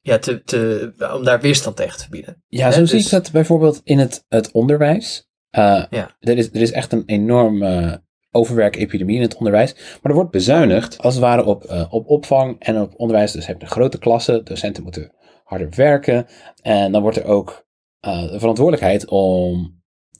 ja, 0.00 0.18
te, 0.18 0.42
te, 0.42 0.92
om 1.14 1.24
daar 1.24 1.40
weerstand 1.40 1.76
tegen 1.76 1.98
te 1.98 2.06
bieden. 2.10 2.42
Ja, 2.48 2.70
zo 2.70 2.84
zie 2.84 2.96
dus- 2.96 3.04
ik 3.04 3.10
dat 3.10 3.32
bijvoorbeeld 3.32 3.80
in 3.84 3.98
het, 3.98 4.24
het 4.28 4.50
onderwijs. 4.52 5.26
Eh, 5.50 5.84
Ja. 5.90 6.16
er, 6.20 6.38
is, 6.38 6.48
er 6.52 6.60
is 6.60 6.72
echt 6.72 6.92
een 6.92 7.02
enorme 7.06 8.02
overwerkepidemie 8.30 9.16
in 9.16 9.22
het 9.22 9.36
onderwijs. 9.36 9.74
Maar 9.74 10.10
er 10.10 10.14
wordt 10.14 10.30
bezuinigd 10.30 10.98
als 10.98 11.14
het 11.14 11.22
ware 11.22 11.44
op, 11.44 11.64
eh, 11.64 11.92
op 11.92 12.08
opvang 12.08 12.56
en 12.60 12.80
op 12.80 12.92
onderwijs. 12.96 13.32
Dus 13.32 13.46
heb 13.46 13.60
je 13.60 13.66
grote 13.66 13.98
klassen, 13.98 14.44
docenten 14.44 14.82
moeten 14.82 15.12
harder 15.44 15.68
werken. 15.76 16.26
En 16.62 16.92
dan 16.92 17.02
wordt 17.02 17.16
er 17.16 17.24
ook 17.24 17.66
de 18.00 18.38
verantwoordelijkheid 18.38 19.06
om 19.08 19.77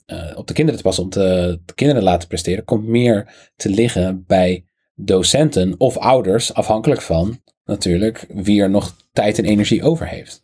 eh, 0.09 0.37
op 0.37 0.47
de 0.47 0.53
kinderen 0.53 0.79
te 0.79 0.85
passen, 0.85 1.03
om 1.03 1.09
te, 1.09 1.59
de 1.65 1.73
kinderen 1.73 2.03
te 2.03 2.09
laten 2.09 2.27
presteren, 2.27 2.63
komt 2.63 2.85
meer 2.85 3.33
te 3.55 3.69
liggen 3.69 4.23
bij 4.27 4.63
docenten 4.95 5.75
of 5.77 5.97
ouders, 5.97 6.53
afhankelijk 6.53 7.01
van 7.01 7.41
natuurlijk 7.65 8.25
wie 8.33 8.61
er 8.61 8.69
nog 8.69 8.95
tijd 9.13 9.37
en 9.37 9.45
energie 9.45 9.83
over 9.83 10.07
heeft. 10.07 10.41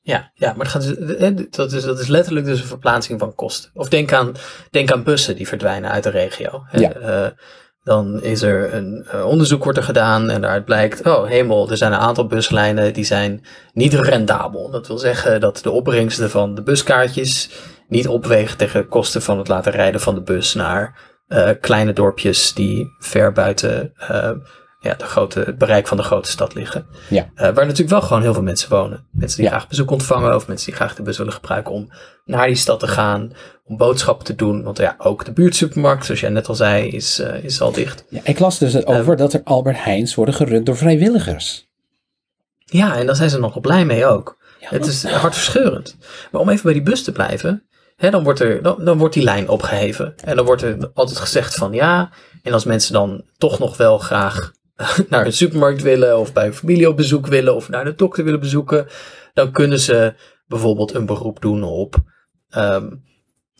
Ja, 0.00 0.30
ja, 0.34 0.52
maar 0.52 0.66
het 0.66 0.68
gaat 0.68 0.96
dus- 0.96 1.16
eh, 1.16 1.30
dat, 1.50 1.72
is, 1.72 1.82
dat 1.82 1.98
is 1.98 2.06
letterlijk 2.06 2.46
dus 2.46 2.60
een 2.60 2.66
verplaatsing 2.66 3.18
van 3.18 3.34
kosten. 3.34 3.70
Of 3.74 3.88
denk 3.88 4.12
aan, 4.12 4.34
denk 4.70 4.92
aan 4.92 5.02
bussen 5.02 5.36
die 5.36 5.48
verdwijnen 5.48 5.90
uit 5.90 6.02
de 6.02 6.10
regio. 6.10 6.64
Ja. 6.72 6.92
Eh, 6.92 7.30
dan 7.82 8.22
is 8.22 8.42
er 8.42 8.74
een 8.74 9.06
eh, 9.10 9.26
onderzoek 9.26 9.64
wordt 9.64 9.78
er 9.78 9.84
gedaan 9.84 10.30
en 10.30 10.40
daaruit 10.40 10.64
blijkt, 10.64 11.06
oh 11.06 11.26
hemel, 11.26 11.70
er 11.70 11.76
zijn 11.76 11.92
een 11.92 11.98
aantal 11.98 12.26
buslijnen 12.26 12.92
die 12.92 13.04
zijn 13.04 13.44
niet 13.72 13.94
rendabel. 13.94 14.70
Dat 14.70 14.86
wil 14.86 14.98
zeggen 14.98 15.40
dat 15.40 15.60
de 15.62 15.70
opbrengsten 15.70 16.30
van 16.30 16.54
de 16.54 16.62
buskaartjes 16.62 17.50
niet 17.88 18.08
opwegen 18.08 18.56
tegen 18.58 18.80
de 18.80 18.88
kosten 18.88 19.22
van 19.22 19.38
het 19.38 19.48
laten 19.48 19.72
rijden 19.72 20.00
van 20.00 20.14
de 20.14 20.22
bus 20.22 20.54
naar 20.54 21.12
eh, 21.26 21.50
kleine 21.60 21.92
dorpjes 21.92 22.54
die 22.54 22.86
ver 22.98 23.32
buiten 23.32 23.92
eh, 23.96 24.30
ja, 24.80 24.94
de 24.94 25.04
grote, 25.04 25.40
het 25.40 25.58
bereik 25.58 25.86
van 25.86 25.96
de 25.96 26.02
grote 26.02 26.30
stad 26.30 26.54
liggen. 26.54 26.86
Ja. 27.08 27.22
Eh, 27.34 27.42
waar 27.42 27.54
natuurlijk 27.66 27.90
wel 27.90 28.00
gewoon 28.02 28.22
heel 28.22 28.32
veel 28.34 28.42
mensen 28.42 28.70
wonen. 28.70 29.06
Mensen 29.12 29.36
die 29.38 29.46
Ja. 29.46 29.52
graag 29.56 29.68
bezoek 29.68 29.90
ontvangen 29.90 30.34
of 30.34 30.46
mensen 30.46 30.66
die 30.66 30.76
graag 30.76 30.94
de 30.94 31.02
bus 31.02 31.18
willen 31.18 31.32
gebruiken 31.32 31.72
om 31.72 31.92
naar 32.24 32.46
die 32.46 32.56
stad 32.56 32.80
te 32.80 32.86
gaan, 32.88 33.32
om 33.64 33.76
boodschappen 33.76 34.24
te 34.24 34.34
doen. 34.34 34.62
Want 34.62 34.78
ja, 34.78 34.94
ook 34.98 35.24
de 35.24 35.32
buurtsupermarkt, 35.32 36.04
zoals 36.04 36.20
jij 36.20 36.30
net 36.30 36.48
al 36.48 36.54
zei, 36.54 36.88
is, 36.88 37.18
is 37.42 37.60
al 37.60 37.72
dicht. 37.72 38.04
Ja, 38.08 38.20
ik 38.24 38.38
las 38.38 38.58
dus 38.58 38.86
over 38.86 39.16
dat 39.16 39.32
er 39.32 39.40
Albert 39.44 39.84
Heijns 39.84 40.14
worden 40.14 40.34
gerund 40.34 40.66
door 40.66 40.76
vrijwilligers. 40.76 41.68
Ja, 42.64 42.96
en 42.96 43.06
daar 43.06 43.16
zijn 43.16 43.30
ze 43.30 43.38
nog 43.38 43.52
wel 43.54 43.62
blij 43.62 43.84
mee 43.84 44.06
ook. 44.06 44.36
Ja, 44.60 44.68
Het 44.70 44.86
is 44.86 45.04
hartverscheurend. 45.04 45.96
Maar 46.30 46.40
om 46.40 46.48
even 46.48 46.62
bij 46.62 46.72
die 46.72 46.82
bus 46.82 47.04
te 47.04 47.12
blijven, 47.12 47.62
hè, 47.96 48.10
dan, 48.10 48.24
wordt 48.24 48.40
er, 48.40 48.62
dan, 48.62 48.84
dan 48.84 48.98
wordt 48.98 49.14
die 49.14 49.22
lijn 49.22 49.48
opgeheven. 49.48 50.14
En 50.24 50.36
dan 50.36 50.44
wordt 50.44 50.62
er 50.62 50.90
altijd 50.94 51.18
gezegd 51.18 51.54
van 51.54 51.72
ja, 51.72 52.12
en 52.42 52.52
als 52.52 52.64
mensen 52.64 52.92
dan 52.92 53.24
toch 53.38 53.58
nog 53.58 53.76
wel 53.76 53.98
graag 53.98 54.52
naar 55.08 55.26
een 55.26 55.32
supermarkt 55.32 55.82
willen, 55.82 56.18
of 56.18 56.32
bij 56.32 56.46
een 56.46 56.54
familie 56.54 56.88
op 56.88 56.96
bezoek 56.96 57.26
willen, 57.26 57.54
of 57.54 57.68
naar 57.68 57.84
de 57.84 57.94
dokter 57.94 58.24
willen 58.24 58.40
bezoeken, 58.40 58.86
dan 59.32 59.52
kunnen 59.52 59.80
ze 59.80 60.14
bijvoorbeeld 60.46 60.94
een 60.94 61.06
beroep 61.06 61.40
doen 61.40 61.62
op 61.62 61.96
ehm, 62.48 62.90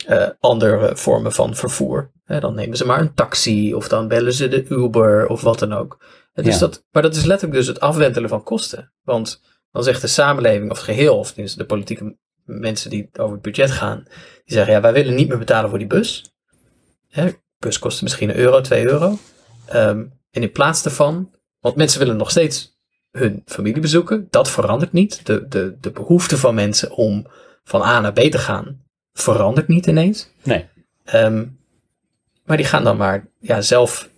eh, 0.06 0.28
andere 0.40 0.96
vormen 0.96 1.32
van 1.32 1.54
vervoer. 1.54 2.12
Dan 2.24 2.54
nemen 2.54 2.76
ze 2.76 2.86
maar 2.86 3.00
een 3.00 3.14
taxi, 3.14 3.74
of 3.74 3.88
dan 3.88 4.08
bellen 4.08 4.32
ze 4.32 4.48
de 4.48 4.66
Uber, 4.68 5.26
of 5.26 5.40
wat 5.40 5.58
dan 5.58 5.72
ook. 5.72 6.04
Het 6.32 6.46
is 6.46 6.58
dat, 6.58 6.84
maar 6.90 7.02
dat 7.02 7.14
is 7.14 7.24
letterlijk 7.24 7.58
dus 7.58 7.66
het 7.66 7.80
afwentelen 7.80 8.28
van 8.28 8.42
kosten. 8.42 8.92
Want 9.02 9.40
dan 9.70 9.82
zegt 9.82 10.00
de 10.00 10.06
samenleving 10.06 10.70
of 10.70 10.76
het 10.76 10.86
geheel, 10.86 11.18
of 11.18 11.32
tenminste 11.32 11.58
de 11.58 11.66
politieke 11.66 12.16
mensen 12.44 12.90
die 12.90 13.08
over 13.12 13.32
het 13.32 13.42
budget 13.42 13.70
gaan, 13.70 14.02
die 14.44 14.54
zeggen 14.54 14.72
ja, 14.72 14.80
wij 14.80 14.92
willen 14.92 15.14
niet 15.14 15.28
meer 15.28 15.38
betalen 15.38 15.70
voor 15.70 15.78
die 15.78 15.86
bus. 15.86 16.34
Hè, 17.08 17.30
bus 17.58 17.78
kost 17.78 18.02
misschien 18.02 18.28
een 18.28 18.36
euro, 18.36 18.60
twee 18.60 18.86
euro. 18.88 19.18
Ehm, 19.66 20.04
en 20.30 20.42
in 20.42 20.52
plaats 20.52 20.82
daarvan, 20.82 21.30
want 21.60 21.76
mensen 21.76 21.98
willen 21.98 22.16
nog 22.16 22.30
steeds 22.30 22.78
hun 23.10 23.42
familie 23.46 23.80
bezoeken, 23.80 24.26
dat 24.30 24.50
verandert 24.50 24.92
niet. 24.92 25.26
De, 25.26 25.48
de, 25.48 25.76
de 25.80 25.90
behoefte 25.90 26.38
van 26.38 26.54
mensen 26.54 26.90
om 26.90 27.26
van 27.64 27.82
A 27.82 28.00
naar 28.00 28.12
B 28.12 28.18
te 28.20 28.38
gaan, 28.38 28.80
verandert 29.12 29.68
niet 29.68 29.86
ineens. 29.86 30.28
Nee. 30.42 30.66
Ehm, 31.04 31.44
maar 32.44 32.56
die 32.56 32.66
gaan 32.66 32.84
dan 32.84 32.96
maar 32.96 33.26
ja, 33.40 33.60
zelf 33.60 34.08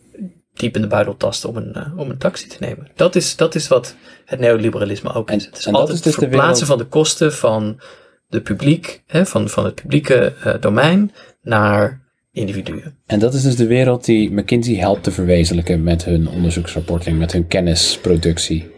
diep 0.55 0.75
in 0.77 0.83
de 0.83 0.89
buidel 0.89 1.17
tasten 1.17 1.49
om 1.49 1.57
een, 1.57 1.75
eh, 1.75 1.99
om 1.99 2.11
een 2.11 2.19
taxi 2.19 2.49
te 2.49 2.57
nemen. 2.61 2.91
Dat 2.95 3.15
is, 3.15 3.37
dat 3.37 3.55
is 3.55 3.69
wat 3.69 3.95
het 4.25 4.41
neoliberalisme 4.41 5.13
ook 5.13 5.31
is. 5.31 5.45
En- 5.45 5.51
het 5.51 5.59
is 5.59 5.67
altijd 5.67 5.89
is 5.97 6.03
dus 6.03 6.13
het 6.13 6.21
de 6.25 6.29
verplaatsen 6.29 6.67
wereld- 6.67 6.69
van 6.69 6.79
de 6.79 6.85
kosten 6.85 7.33
van, 7.33 7.81
de 8.29 8.41
publiek, 8.41 9.03
hè, 9.07 9.27
van, 9.27 9.49
van 9.49 9.65
het 9.65 9.75
publieke 9.75 10.33
eh, 10.45 10.55
domein 10.61 11.13
naar 11.43 12.01
individuen. 12.33 12.97
En 13.07 13.19
dat 13.19 13.35
is 13.35 13.43
dus 13.43 13.57
de 13.57 13.67
wereld 13.67 14.05
die 14.05 14.31
McKinsey 14.33 14.75
helpt 14.75 15.03
te 15.03 15.11
verwezenlijken 15.13 15.83
met 15.83 16.05
hun 16.05 16.29
onderzoeksrapporting, 16.29 17.19
met 17.19 17.33
hun 17.33 17.47
kennisproductie. 17.47 18.71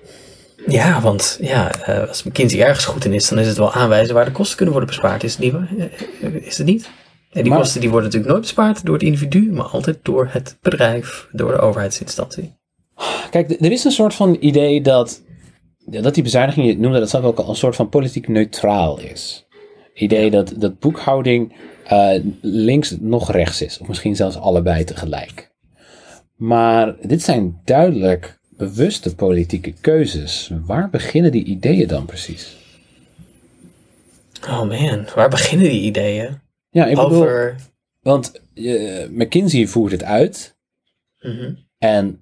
Ja, 0.66 1.00
want 1.00 1.38
ja, 1.40 1.70
eh, 1.82 2.08
als 2.08 2.22
McKinsey 2.22 2.60
ergens 2.62 2.84
goed 2.84 3.04
in 3.04 3.12
is, 3.12 3.28
dan 3.28 3.38
is 3.38 3.46
het 3.46 3.56
wel 3.56 3.72
aanwijzen 3.72 4.14
waar 4.14 4.24
de 4.24 4.30
kosten 4.30 4.56
kunnen 4.56 4.74
worden 4.74 4.94
bespaard. 4.94 5.24
Is 5.24 5.32
het 5.36 5.40
niet? 5.40 5.54
Eh, 6.22 6.34
Is 6.46 6.58
het 6.58 6.66
niet? 6.66 6.90
En 7.32 7.42
die 7.42 7.50
Maar- 7.52 7.60
kosten 7.60 7.80
die 7.80 7.90
worden 7.90 8.06
natuurlijk 8.08 8.32
nooit 8.34 8.46
bespaard 8.46 8.84
door 8.84 8.94
het 8.94 9.02
individu, 9.04 9.52
maar 9.52 9.64
altijd 9.64 9.98
door 10.02 10.28
het 10.30 10.56
bedrijf, 10.62 11.28
door 11.32 11.50
de 11.52 11.58
overheidsinstantie. 11.58 12.56
Kijk, 13.30 13.50
er 13.50 13.72
is 13.72 13.84
een 13.84 13.90
soort 13.90 14.14
van 14.14 14.36
idee 14.40 14.82
dat, 14.82 15.22
dat 15.90 16.14
die 16.14 16.22
bezuiniging, 16.22 16.66
je 16.66 16.78
noemde 16.78 16.98
dat 16.98 17.10
zelf 17.10 17.24
ook 17.24 17.38
al, 17.38 17.48
een 17.48 17.56
soort 17.56 17.76
van 17.76 17.88
politiek 17.88 18.28
neutraal 18.28 19.00
is. 19.00 19.46
Idee 19.94 20.30
dat, 20.30 20.54
dat 20.56 20.78
boekhouding 20.78 21.52
eh, 21.84 22.20
links 22.40 22.96
nog 23.00 23.30
rechts 23.32 23.62
is, 23.62 23.78
of 23.78 23.88
misschien 23.88 24.16
zelfs 24.16 24.36
allebei 24.36 24.84
tegelijk. 24.84 25.50
Maar 26.36 26.94
dit 27.02 27.22
zijn 27.22 27.60
duidelijk 27.64 28.38
bewuste 28.56 29.14
politieke 29.14 29.72
keuzes. 29.80 30.50
Waar 30.66 30.90
beginnen 30.90 31.32
die 31.32 31.44
ideeën 31.44 31.88
dan 31.88 32.04
precies? 32.04 32.56
Oh 34.48 34.62
man, 34.62 35.06
waar 35.14 35.28
beginnen 35.28 35.68
die 35.68 35.80
ideeën? 35.82 36.40
Ja, 36.70 36.86
ik 36.86 36.94
bedoel, 36.96 37.20
Over. 37.22 37.56
want 38.00 38.40
eh, 38.54 39.08
McKinsey 39.10 39.66
voert 39.66 39.92
het 39.92 40.04
uit 40.04 40.56
Mhm. 41.20 41.54
en 41.78 42.20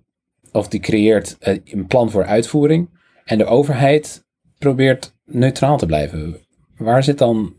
of 0.52 0.68
die 0.68 0.80
creëert 0.80 1.36
eh, 1.38 1.58
een 1.64 1.86
plan 1.86 2.10
voor 2.10 2.24
uitvoering 2.24 2.88
en 3.26 3.38
de 3.38 3.44
overheid 3.44 4.24
probeert 4.58 5.14
neutraal 5.24 5.78
te 5.78 5.86
blijven. 5.86 6.40
Waar 6.76 7.04
zit 7.04 7.18
dan 7.18 7.56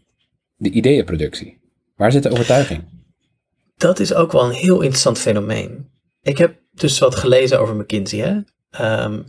de 0.55 0.69
ideeënproductie? 0.69 1.59
Waar 1.95 2.11
zit 2.11 2.23
de 2.23 2.31
overtuiging? 2.31 2.83
Dat 3.75 3.99
is 3.99 4.13
ook 4.13 4.31
wel 4.31 4.45
een 4.45 4.51
heel 4.51 4.81
interessant 4.81 5.19
fenomeen. 5.19 5.89
Ik 6.21 6.37
heb 6.37 6.59
dus 6.71 6.99
wat 6.99 7.15
gelezen 7.15 7.59
over 7.59 7.75
McKinsey. 7.75 8.19
Hè? 8.19 8.39
Ehm, 8.69 9.21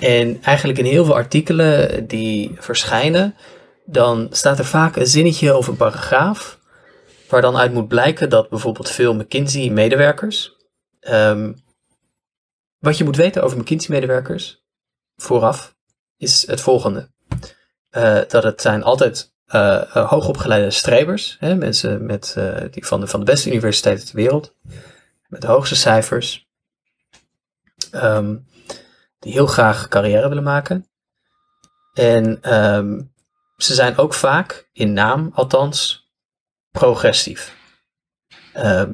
en 0.00 0.42
eigenlijk 0.42 0.78
in 0.78 0.84
heel 0.84 1.04
veel 1.04 1.14
artikelen 1.14 2.06
die 2.06 2.52
verschijnen, 2.58 3.34
dan 3.84 4.26
staat 4.30 4.58
er 4.58 4.64
vaak 4.64 4.96
een 4.96 5.06
zinnetje 5.06 5.56
of 5.56 5.66
een 5.66 5.76
paragraaf. 5.76 6.58
Waar 7.28 7.40
dan 7.40 7.56
uit 7.56 7.72
moet 7.72 7.88
blijken 7.88 8.30
dat 8.30 8.48
bijvoorbeeld 8.48 8.90
veel 8.90 9.14
McKinsey-medewerkers. 9.14 10.54
ehm, 11.00 11.52
wat 12.78 12.98
je 12.98 13.04
moet 13.04 13.16
weten 13.16 13.42
over 13.42 13.58
McKinsey-medewerkers 13.58 14.65
vooraf 15.16 15.76
is 16.16 16.46
het 16.46 16.60
volgende: 16.60 17.10
Eh, 17.90 18.20
dat 18.28 18.42
het 18.42 18.60
zijn 18.60 18.82
altijd 18.82 19.34
eh, 19.46 19.96
eh, 19.96 20.08
hoogopgeleide 20.10 20.70
strebers, 20.70 21.36
hè, 21.40 21.54
mensen 21.54 22.06
met, 22.06 22.36
die 22.70 22.86
van, 22.86 23.00
de, 23.00 23.06
van 23.06 23.20
de 23.20 23.26
beste 23.26 23.50
universiteiten 23.50 24.06
ter 24.06 24.16
wereld, 24.16 24.54
met 25.28 25.40
de 25.40 25.46
hoogste 25.46 25.76
cijfers, 25.76 26.48
ehm, 27.90 28.36
die 29.18 29.32
heel 29.32 29.46
graag 29.46 29.88
carrière 29.88 30.28
willen 30.28 30.42
maken. 30.42 30.88
En 31.94 32.42
ehm, 32.42 33.02
ze 33.56 33.74
zijn 33.74 33.96
ook 33.96 34.14
vaak, 34.14 34.68
in 34.72 34.92
naam 34.92 35.30
althans, 35.34 36.10
progressief. 36.70 37.56
Ehm, 38.52 38.92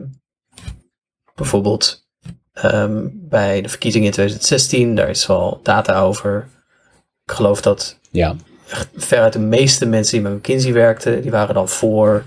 bijvoorbeeld 1.34 2.08
ehm, 2.52 3.08
bij 3.12 3.62
de 3.62 3.68
verkiezingen 3.68 4.06
in 4.06 4.12
2016, 4.12 4.94
daar 4.94 5.08
is 5.08 5.26
wel 5.26 5.60
data 5.62 6.00
over. 6.00 6.48
Ik 7.24 7.32
geloof 7.32 7.60
dat 7.60 7.98
Ja, 8.10 8.36
veruit 8.94 9.32
de 9.32 9.38
meeste 9.38 9.86
mensen 9.86 10.12
die 10.12 10.22
bij 10.28 10.36
McKinsey 10.36 10.72
werkten, 10.72 11.22
die 11.22 11.30
waren 11.30 11.54
dan 11.54 11.68
voor 11.68 12.24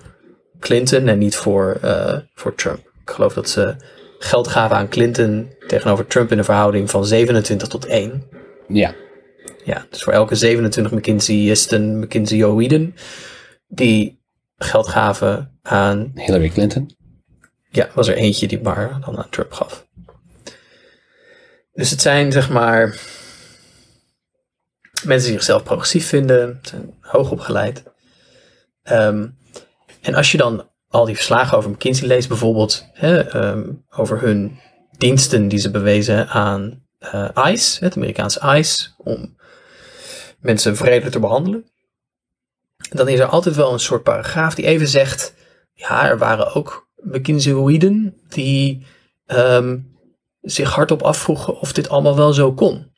Clinton 0.60 1.08
en 1.08 1.18
niet 1.18 1.36
voor, 1.36 1.78
eh, 1.82 2.18
voor 2.34 2.56
Trump. 2.56 2.78
Ik 3.02 3.10
geloof 3.10 3.34
dat 3.34 3.50
ze 3.50 3.76
geld 4.20 4.48
gaven 4.48 4.76
aan 4.76 4.90
Clinton 4.90 5.54
tegenover 5.68 6.08
Trump 6.08 6.32
in 6.32 6.38
een 6.38 6.44
verhouding 6.44 6.90
van 6.90 7.06
27 7.06 7.68
tot 7.68 7.86
1. 7.86 8.24
ja, 8.68 8.94
Ja, 9.64 9.86
dus 9.90 10.04
voor 10.04 10.14
elke 10.14 10.36
27 10.36 10.94
McKinseyisten, 10.94 12.00
McKinsey-oïden, 12.00 12.96
die 13.68 14.22
geld 14.58 14.88
gaven 14.88 15.60
aan 15.62 16.12
Hillary 16.14 16.50
Clinton. 16.50 16.96
ja, 17.70 17.90
was 17.94 18.08
er 18.08 18.16
eentje 18.16 18.48
die 18.48 18.62
maar 18.62 18.98
dan 19.06 19.18
aan 19.18 19.30
Trump 19.30 19.52
gaf. 19.52 19.88
Dus 21.76 21.90
het 21.90 22.02
zijn 22.02 22.32
zeg 22.32 22.50
maar 22.50 22.88
mensen 25.04 25.30
die 25.30 25.38
zichzelf 25.38 25.64
progressief 25.64 26.08
vinden, 26.08 26.60
zijn 26.62 26.94
hoog 27.00 27.32
opgeleid. 27.32 27.84
Ehm, 28.84 29.28
en 30.02 30.16
als 30.16 30.32
je 30.32 30.38
dan 30.38 30.70
al 30.90 31.06
die 31.06 31.16
verslagen 31.16 31.58
over 31.58 31.70
McKinsey 31.70 32.08
leest, 32.08 32.28
bijvoorbeeld 32.28 32.86
hè, 32.94 33.30
ehm, 33.30 33.70
over 33.90 34.22
hun 34.22 34.60
diensten 34.98 35.48
die 35.48 35.60
ze 35.60 35.72
bewezen 35.72 36.28
aan 36.28 36.84
eh, 37.00 37.30
ICE, 37.52 37.84
het 37.84 37.96
Amerikaanse 37.96 38.56
ICE, 38.58 38.90
om 38.98 39.36
mensen 40.40 40.76
vredelijk 40.76 41.12
te 41.12 41.20
behandelen. 41.20 41.70
Dan 42.90 43.08
is 43.08 43.20
er 43.20 43.26
altijd 43.26 43.56
wel 43.56 43.74
een 43.74 43.80
soort 43.80 44.04
paragraaf 44.04 44.56
die 44.56 44.66
even 44.66 44.88
zegt, 44.88 45.34
ja, 45.74 46.08
er 46.08 46.18
waren 46.18 46.54
ook 46.54 46.88
McKinsey'oïden 46.96 48.22
die 48.30 48.86
ehm, 49.26 49.78
zich 50.46 50.70
hardop 50.74 51.02
afvroegen 51.02 51.60
of 51.60 51.74
dit 51.74 51.90
allemaal 51.90 52.16
wel 52.16 52.34
zo 52.34 52.54
kon. 52.54 52.94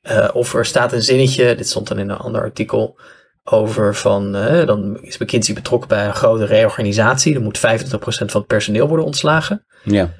Eh, 0.00 0.28
of 0.32 0.54
er 0.54 0.64
staat 0.66 0.92
een 0.92 1.02
zinnetje, 1.02 1.54
dit 1.54 1.68
stond 1.68 1.88
dan 1.88 1.98
in 1.98 2.08
een 2.08 2.16
ander 2.18 2.40
artikel, 2.42 2.98
over 3.44 3.94
van, 3.94 4.34
eh, 4.34 4.66
dan 4.66 5.02
is 5.02 5.18
McKinsey 5.18 5.54
betrokken 5.54 5.88
bij 5.88 6.06
een 6.06 6.14
grote 6.14 6.44
reorganisatie. 6.44 7.34
Er 7.34 7.40
moet 7.40 7.58
25% 7.58 8.30
van 8.30 8.40
het 8.40 8.46
personeel 8.48 8.88
worden 8.88 9.06
ontslagen. 9.06 9.64
Ja, 9.84 10.10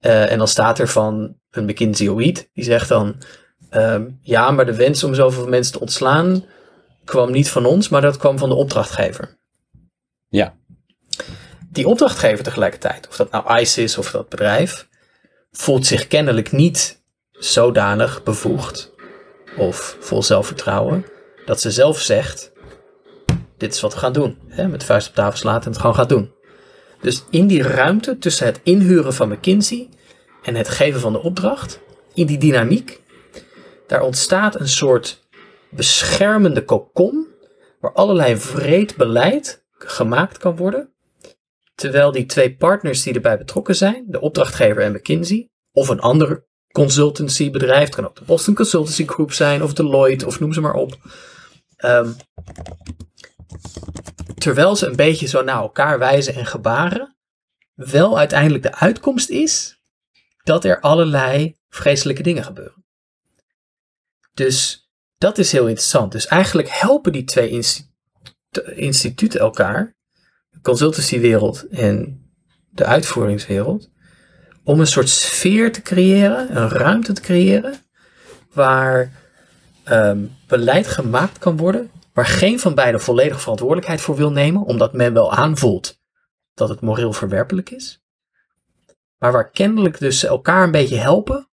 Eh, 0.00 0.30
en 0.30 0.38
dan 0.38 0.48
staat 0.48 0.78
er 0.78 0.88
van 0.88 1.36
een 1.50 1.64
McKinsey-oïd, 1.64 2.50
die 2.52 2.64
zegt 2.64 2.88
dan, 2.88 3.22
ehm, 3.70 4.08
ja, 4.22 4.50
maar 4.50 4.66
de 4.66 4.74
wens 4.74 5.04
om 5.04 5.14
zoveel 5.14 5.46
mensen 5.48 5.72
te 5.72 5.80
ontslaan 5.80 6.44
kwam 7.04 7.30
niet 7.30 7.50
van 7.50 7.66
ons, 7.66 7.88
maar 7.88 8.00
dat 8.00 8.16
kwam 8.16 8.38
van 8.38 8.48
de 8.48 8.54
opdrachtgever. 8.54 9.38
ja, 10.28 10.54
Die 11.70 11.88
opdrachtgever 11.88 12.44
tegelijkertijd, 12.44 13.08
of 13.08 13.16
dat 13.16 13.30
nou 13.30 13.60
ICE 13.60 13.82
is 13.82 13.98
of 13.98 14.10
dat 14.10 14.28
bedrijf, 14.28 14.88
voelt 15.50 15.86
zich 15.86 16.06
kennelijk 16.06 16.52
niet 16.52 17.02
zodanig 17.30 18.22
bevoegd 18.22 18.92
of 19.56 19.96
vol 20.00 20.22
zelfvertrouwen 20.22 21.06
dat 21.44 21.60
ze 21.60 21.70
zelf 21.70 22.00
zegt: 22.00 22.52
Dit 23.56 23.74
is 23.74 23.80
wat 23.80 23.92
we 23.92 23.98
gaan 23.98 24.12
doen. 24.12 24.38
Hè, 24.48 24.68
met 24.68 24.84
vuist 24.84 25.08
op 25.08 25.14
tafel 25.14 25.38
slaat 25.38 25.64
en 25.64 25.70
het 25.70 25.80
gewoon 25.80 25.96
gaat 25.96 26.08
doen. 26.08 26.32
Dus 27.00 27.24
in 27.30 27.46
die 27.46 27.62
ruimte 27.62 28.18
tussen 28.18 28.46
het 28.46 28.60
inhuren 28.62 29.14
van 29.14 29.28
McKinsey 29.28 29.88
en 30.42 30.54
het 30.54 30.68
geven 30.68 31.00
van 31.00 31.12
de 31.12 31.22
opdracht, 31.22 31.80
in 32.14 32.26
die 32.26 32.38
dynamiek, 32.38 33.00
daar 33.86 34.02
ontstaat 34.02 34.60
een 34.60 34.68
soort 34.68 35.28
beschermende 35.70 36.64
kokon 36.64 37.26
waar 37.80 37.92
allerlei 37.92 38.36
vreed 38.36 38.96
beleid 38.96 39.64
gemaakt 39.78 40.38
kan 40.38 40.56
worden 40.56 40.92
Terwijl 41.80 42.12
die 42.12 42.26
twee 42.26 42.56
partners 42.56 43.02
die 43.02 43.14
erbij 43.14 43.38
betrokken 43.38 43.76
zijn, 43.76 44.04
de 44.08 44.20
opdrachtgever 44.20 44.82
en 44.82 44.92
McKinsey, 44.92 45.48
of 45.72 45.88
een 45.88 46.00
ander 46.00 46.46
consultancybedrijf, 46.72 47.84
het 47.84 47.94
kan 47.94 48.04
ook 48.04 48.16
de 48.16 48.24
Boston 48.24 48.54
Consultancy 48.54 49.06
Group 49.06 49.32
zijn, 49.32 49.62
of 49.62 49.72
Deloitte, 49.72 50.26
of 50.26 50.40
noem 50.40 50.52
ze 50.52 50.60
maar 50.60 50.74
op. 50.74 50.98
Ehm, 51.76 52.12
terwijl 54.34 54.76
ze 54.76 54.86
een 54.86 54.96
beetje 54.96 55.26
zo 55.26 55.42
naar 55.42 55.60
elkaar 55.60 55.98
wijzen 55.98 56.34
en 56.34 56.46
gebaren, 56.46 57.16
wel 57.74 58.18
uiteindelijk 58.18 58.62
de 58.62 58.74
uitkomst 58.74 59.28
is 59.28 59.80
dat 60.42 60.64
er 60.64 60.80
allerlei 60.80 61.56
vreselijke 61.68 62.22
dingen 62.22 62.44
gebeuren. 62.44 62.84
Dus 64.32 64.88
dat 65.18 65.38
is 65.38 65.52
heel 65.52 65.66
interessant. 65.66 66.12
Dus 66.12 66.26
eigenlijk 66.26 66.68
helpen 66.68 67.12
die 67.12 67.24
twee 67.24 67.48
insti- 67.48 67.88
instituten 68.74 69.40
elkaar 69.40 69.98
consultancywereld 70.62 71.66
en 71.68 72.24
de 72.70 72.84
uitvoeringswereld 72.84 73.90
om 74.64 74.80
een 74.80 74.86
soort 74.86 75.08
sfeer 75.08 75.72
te 75.72 75.82
creëren, 75.82 76.56
een 76.56 76.68
ruimte 76.68 77.12
te 77.12 77.20
creëren, 77.20 77.74
waar 78.52 79.12
ehm, 79.84 80.24
beleid 80.46 80.86
gemaakt 80.86 81.38
kan 81.38 81.56
worden, 81.56 81.90
waar 82.12 82.26
geen 82.26 82.60
van 82.60 82.74
beiden 82.74 83.00
volledig 83.00 83.40
verantwoordelijkheid 83.40 84.00
voor 84.00 84.16
wil 84.16 84.32
nemen, 84.32 84.62
omdat 84.62 84.92
men 84.92 85.12
wel 85.12 85.32
aanvoelt 85.32 86.00
dat 86.54 86.68
het 86.68 86.80
moreel 86.80 87.12
verwerpelijk 87.12 87.70
is. 87.70 88.02
Maar 89.18 89.32
waar 89.32 89.50
kennelijk 89.50 89.98
dus 89.98 90.24
elkaar 90.24 90.64
een 90.64 90.70
beetje 90.70 90.96
helpen 90.96 91.48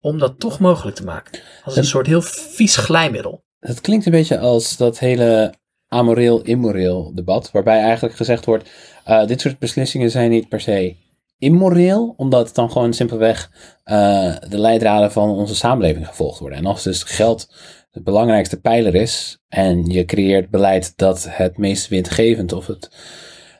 om 0.00 0.18
dat 0.18 0.38
toch 0.38 0.58
mogelijk 0.58 0.96
te 0.96 1.04
maken. 1.04 1.40
Als 1.64 1.76
een 1.76 1.84
soort 1.84 2.06
heel 2.06 2.22
vies 2.22 2.76
glijmiddel. 2.76 3.44
Het 3.58 3.80
klinkt 3.80 4.06
een 4.06 4.12
beetje 4.12 4.38
als 4.38 4.76
dat 4.76 4.98
hele 4.98 5.54
amoreel-immoreel 5.96 7.12
debat, 7.14 7.50
waarbij 7.50 7.80
eigenlijk 7.80 8.16
gezegd 8.16 8.44
wordt, 8.44 8.70
uh, 9.08 9.26
dit 9.26 9.40
soort 9.40 9.58
beslissingen 9.58 10.10
zijn 10.10 10.30
niet 10.30 10.48
per 10.48 10.60
se 10.60 10.94
immoreel, 11.38 12.14
omdat 12.16 12.46
het 12.46 12.54
dan 12.54 12.70
gewoon 12.70 12.92
simpelweg 12.92 13.50
uh, 13.84 14.36
de 14.48 14.58
leidraden 14.58 15.12
van 15.12 15.30
onze 15.30 15.54
samenleving 15.54 16.06
gevolgd 16.06 16.38
worden. 16.38 16.58
En 16.58 16.66
als 16.66 16.82
dus 16.82 17.02
geld 17.02 17.54
de 17.90 18.02
belangrijkste 18.02 18.60
pijler 18.60 18.94
is 18.94 19.38
en 19.48 19.84
je 19.86 20.04
creëert 20.04 20.50
beleid 20.50 20.92
dat 20.96 21.26
het 21.30 21.58
meest 21.58 21.88
winstgevend 21.88 22.52
of 22.52 22.66
het, 22.66 22.90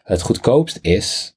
het 0.03 0.23
goedkoopst 0.23 0.79
is, 0.83 1.37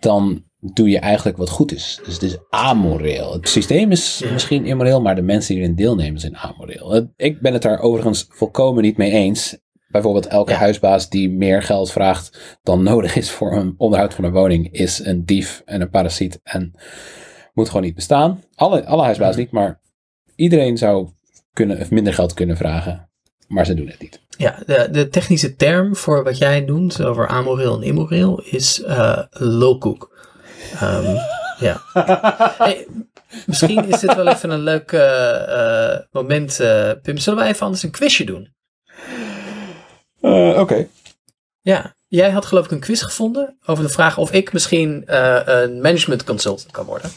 dan 0.00 0.44
doe 0.60 0.88
je 0.88 0.98
eigenlijk 0.98 1.36
wat 1.36 1.50
goed 1.50 1.72
is. 1.72 2.00
Dus 2.04 2.14
het 2.14 2.22
is 2.22 2.38
amoreel. 2.50 3.32
Het 3.32 3.48
systeem 3.48 3.90
is 3.90 4.22
misschien 4.32 4.66
immoreel, 4.66 5.00
maar 5.00 5.14
de 5.14 5.22
mensen 5.22 5.54
die 5.54 5.62
erin 5.62 5.76
deelnemen 5.76 6.20
zijn 6.20 6.36
amoreel. 6.36 7.08
Ik 7.16 7.40
ben 7.40 7.52
het 7.52 7.62
daar 7.62 7.80
overigens 7.80 8.26
volkomen 8.28 8.82
niet 8.82 8.96
mee 8.96 9.10
eens. 9.10 9.58
Bijvoorbeeld 9.90 10.26
elke 10.26 10.54
huisbaas 10.54 11.08
die 11.08 11.30
meer 11.30 11.62
geld 11.62 11.92
vraagt 11.92 12.58
dan 12.62 12.82
nodig 12.92 13.16
is 13.16 13.30
voor 13.30 13.52
een 13.52 13.74
onderhoud 13.76 14.14
van 14.14 14.24
een 14.24 14.32
woning, 14.32 14.72
is 14.72 15.04
een 15.04 15.24
dief 15.24 15.62
en 15.64 15.80
een 15.80 15.90
parasiet 15.90 16.40
en 16.42 16.74
moet 17.54 17.66
gewoon 17.66 17.82
niet 17.82 17.94
bestaan. 17.94 18.42
Alle, 18.54 18.86
alle 18.86 19.02
huisbaas 19.02 19.36
niet, 19.36 19.50
maar 19.50 19.80
iedereen 20.36 20.78
zou 20.78 21.08
kunnen, 21.52 21.80
of 21.80 21.90
minder 21.90 22.14
geld 22.14 22.34
kunnen 22.34 22.56
vragen, 22.56 23.08
maar 23.48 23.66
ze 23.66 23.74
doen 23.74 23.86
het 23.88 24.00
niet. 24.00 24.20
Ja, 24.36 24.58
de, 24.66 24.88
de 24.90 25.08
technische 25.08 25.56
term 25.56 25.96
voor 25.96 26.24
wat 26.24 26.38
jij 26.38 26.60
noemt 26.60 27.02
over 27.02 27.28
amoreel 27.28 27.76
en 27.76 27.82
immoreel 27.82 28.42
is 28.44 28.80
uh, 28.80 29.22
lulkoek. 29.30 30.28
Um, 30.82 31.16
ja. 31.58 31.80
Hey, 32.58 32.86
misschien 33.46 33.88
is 33.88 34.00
dit 34.00 34.14
wel 34.14 34.26
even 34.26 34.50
een 34.50 34.62
leuk 34.62 34.92
uh, 34.92 35.96
moment. 36.12 36.60
Uh, 36.60 36.90
Pim, 37.02 37.16
zullen 37.16 37.38
wij 37.38 37.48
even 37.48 37.64
anders 37.64 37.82
een 37.82 37.90
quizje 37.90 38.24
doen? 38.24 38.54
Oké. 40.20 40.86
Ja, 41.60 41.94
jij 42.08 42.30
had 42.30 42.44
geloof 42.44 42.64
ik 42.64 42.70
een 42.70 42.80
quiz 42.80 43.02
gevonden 43.02 43.58
over 43.66 43.84
de 43.84 43.90
vraag 43.90 44.18
of 44.18 44.32
ik 44.32 44.52
misschien 44.52 45.02
een 45.06 45.80
management 45.80 46.24
consultant 46.24 46.70
kan 46.70 46.84
worden. 46.84 47.10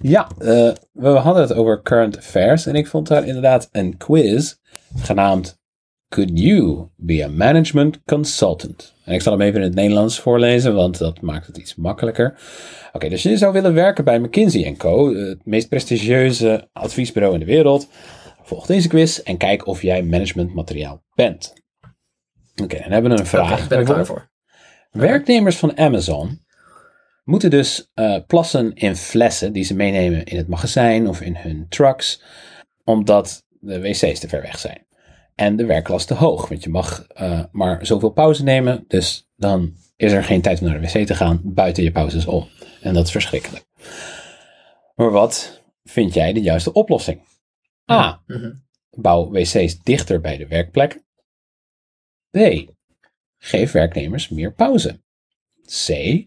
Ja, 0.00 0.28
we 0.92 1.08
hadden 1.08 1.42
het 1.42 1.52
over 1.52 1.82
current 1.82 2.16
affairs 2.16 2.66
en 2.66 2.74
ik 2.74 2.86
vond 2.86 3.08
daar 3.08 3.26
inderdaad 3.26 3.68
een 3.72 3.96
quiz 3.96 4.54
genaamd 4.96 5.56
Could 6.08 6.30
you 6.38 6.88
be 6.96 7.24
a 7.24 7.28
management 7.28 8.00
consultant? 8.04 8.94
En 9.04 9.14
ik 9.14 9.22
zal 9.22 9.32
hem 9.32 9.42
even 9.42 9.60
in 9.60 9.66
het 9.66 9.74
Nederlands 9.74 10.20
voorlezen, 10.20 10.74
want 10.74 10.98
dat 10.98 11.20
maakt 11.20 11.46
het 11.46 11.56
iets 11.56 11.74
makkelijker. 11.74 12.38
Oké, 12.92 13.08
dus 13.08 13.22
je 13.22 13.36
zou 13.36 13.52
willen 13.52 13.74
werken 13.74 14.04
bij 14.04 14.18
McKinsey 14.18 14.74
Co., 14.76 15.14
het 15.14 15.46
meest 15.46 15.68
prestigieuze 15.68 16.68
adviesbureau 16.72 17.34
in 17.34 17.40
de 17.40 17.46
wereld. 17.46 17.88
Volg 18.42 18.66
deze 18.66 18.88
quiz 18.88 19.18
en 19.18 19.36
kijk 19.36 19.66
of 19.66 19.82
jij 19.82 20.02
managementmateriaal 20.02 21.02
bent. 21.14 21.52
Oké, 22.62 22.78
dan 22.78 22.92
hebben 22.92 23.10
we 23.10 23.18
een 23.18 23.26
vraag. 23.26 23.52
Okay, 23.52 23.62
ik 23.62 23.68
ben 23.68 23.78
er 23.78 23.84
klaar 23.84 24.06
voor. 24.06 24.30
Werknemers 24.90 25.56
van 25.56 25.78
Amazon 25.78 26.46
moeten 27.24 27.50
dus 27.50 27.90
uh, 27.94 28.16
plassen 28.26 28.74
in 28.74 28.96
flessen 28.96 29.52
die 29.52 29.64
ze 29.64 29.74
meenemen 29.74 30.24
in 30.24 30.36
het 30.36 30.48
magazijn 30.48 31.08
of 31.08 31.20
in 31.20 31.36
hun 31.36 31.66
trucks, 31.68 32.22
omdat 32.84 33.46
de 33.60 33.80
wc's 33.80 34.18
te 34.18 34.28
ver 34.28 34.42
weg 34.42 34.58
zijn 34.58 34.86
en 35.34 35.56
de 35.56 35.66
werklast 35.66 36.06
te 36.06 36.14
hoog. 36.14 36.48
Want 36.48 36.62
je 36.62 36.70
mag 36.70 37.06
uh, 37.20 37.44
maar 37.52 37.86
zoveel 37.86 38.10
pauze 38.10 38.42
nemen, 38.42 38.84
dus 38.88 39.28
dan 39.36 39.74
is 39.96 40.12
er 40.12 40.24
geen 40.24 40.40
tijd 40.40 40.60
om 40.60 40.66
naar 40.66 40.80
de 40.80 40.90
wc 40.92 41.06
te 41.06 41.14
gaan 41.14 41.40
buiten 41.44 41.82
je 41.82 41.92
pauzes 41.92 42.26
om. 42.26 42.48
En 42.80 42.94
dat 42.94 43.04
is 43.04 43.10
verschrikkelijk. 43.10 43.64
Maar 44.94 45.10
wat 45.10 45.62
vind 45.84 46.14
jij 46.14 46.32
de 46.32 46.40
juiste 46.40 46.72
oplossing? 46.72 47.20
A. 47.90 48.22
Mhm. 48.26 48.52
Bouw 48.90 49.30
wc's 49.30 49.78
dichter 49.82 50.20
bij 50.20 50.36
de 50.36 50.46
werkplek. 50.46 51.02
B. 52.38 52.70
Geef 53.38 53.72
werknemers 53.72 54.28
meer 54.28 54.52
pauze. 54.52 55.00
C. 55.86 56.26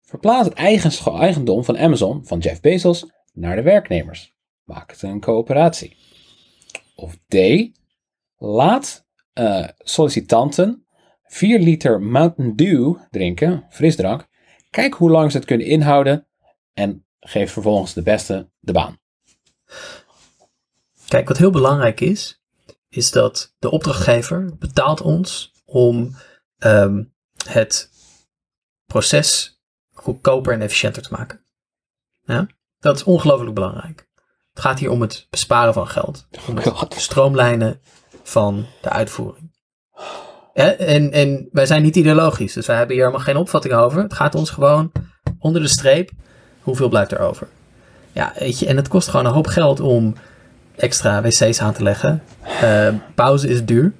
Verplaats 0.00 0.48
het 0.48 0.56
eigendom 1.04 1.64
van 1.64 1.78
Amazon, 1.78 2.26
van 2.26 2.38
Jeff 2.38 2.60
Bezos, 2.60 3.06
naar 3.32 3.56
de 3.56 3.62
werknemers. 3.62 4.34
Maak 4.64 4.90
het 4.90 5.02
een 5.02 5.20
coöperatie. 5.20 5.96
Of 6.94 7.16
D. 7.28 7.36
Laat 8.36 9.06
uh, 9.34 9.68
sollicitanten 9.78 10.86
4 11.24 11.58
liter 11.58 12.02
Mountain 12.02 12.56
Dew 12.56 12.94
drinken, 13.10 13.66
frisdrank. 13.70 14.26
Kijk 14.70 14.94
hoe 14.94 15.10
lang 15.10 15.30
ze 15.30 15.36
het 15.36 15.46
kunnen 15.46 15.66
inhouden 15.66 16.26
en 16.74 17.06
geef 17.20 17.52
vervolgens 17.52 17.94
de 17.94 18.02
beste 18.02 18.50
de 18.60 18.72
baan. 18.72 18.98
Kijk, 21.08 21.28
wat 21.28 21.38
heel 21.38 21.50
belangrijk 21.50 22.00
is, 22.00 22.37
is 22.88 23.10
dat 23.10 23.54
de 23.58 23.70
opdrachtgever 23.70 24.56
betaalt 24.58 25.00
ons 25.00 25.52
om 25.64 26.16
um, 26.58 27.14
het 27.46 27.90
proces 28.86 29.60
goedkoper 29.92 30.52
en 30.52 30.60
efficiënter 30.60 31.02
te 31.02 31.12
maken. 31.12 31.44
Ja? 32.22 32.46
Dat 32.78 32.96
is 32.96 33.04
ongelooflijk 33.04 33.54
belangrijk. 33.54 34.08
Het 34.52 34.60
gaat 34.66 34.78
hier 34.78 34.90
om 34.90 35.00
het 35.00 35.26
besparen 35.30 35.74
van 35.74 35.88
geld. 35.88 36.26
Om 36.48 36.56
het 36.56 36.94
stroomlijnen 36.96 37.80
van 38.22 38.66
de 38.82 38.88
uitvoering. 38.88 39.56
En, 40.54 41.12
en 41.12 41.48
wij 41.52 41.66
zijn 41.66 41.82
niet 41.82 41.96
ideologisch, 41.96 42.52
dus 42.52 42.66
wij 42.66 42.76
hebben 42.76 42.94
hier 42.94 43.04
helemaal 43.04 43.26
geen 43.26 43.36
opvatting 43.36 43.74
over. 43.74 44.02
Het 44.02 44.14
gaat 44.14 44.34
ons 44.34 44.50
gewoon 44.50 44.92
onder 45.38 45.62
de 45.62 45.68
streep, 45.68 46.10
hoeveel 46.62 46.88
blijft 46.88 47.12
er 47.12 47.18
over? 47.18 47.48
Ja, 48.12 48.32
weet 48.38 48.58
je, 48.58 48.66
en 48.66 48.76
het 48.76 48.88
kost 48.88 49.08
gewoon 49.08 49.26
een 49.26 49.32
hoop 49.32 49.46
geld 49.46 49.80
om 49.80 50.14
extra 50.78 51.22
wc's 51.22 51.60
aan 51.60 51.72
te 51.72 51.82
leggen. 51.82 52.22
Uh, 52.62 52.88
pauze 53.14 53.48
is 53.48 53.64
duur. 53.64 53.92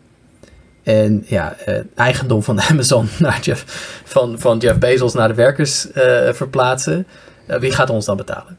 En 0.83 1.25
ja, 1.27 1.57
uh, 1.69 1.79
eigendom 1.95 2.43
van 2.43 2.61
Amazon 2.71 3.09
naar 3.19 3.41
Jeff, 3.41 3.65
van, 4.05 4.39
van 4.39 4.59
Jeff 4.59 4.79
Bezos 4.79 5.15
naar 5.15 5.29
de 5.29 5.35
werkers 5.35 5.87
uh, 5.87 6.33
verplaatsen. 6.33 7.07
wie 7.47 7.73
gaat 7.73 7.91
ons 7.91 8.05
dan 8.05 8.17
betalen? 8.17 8.59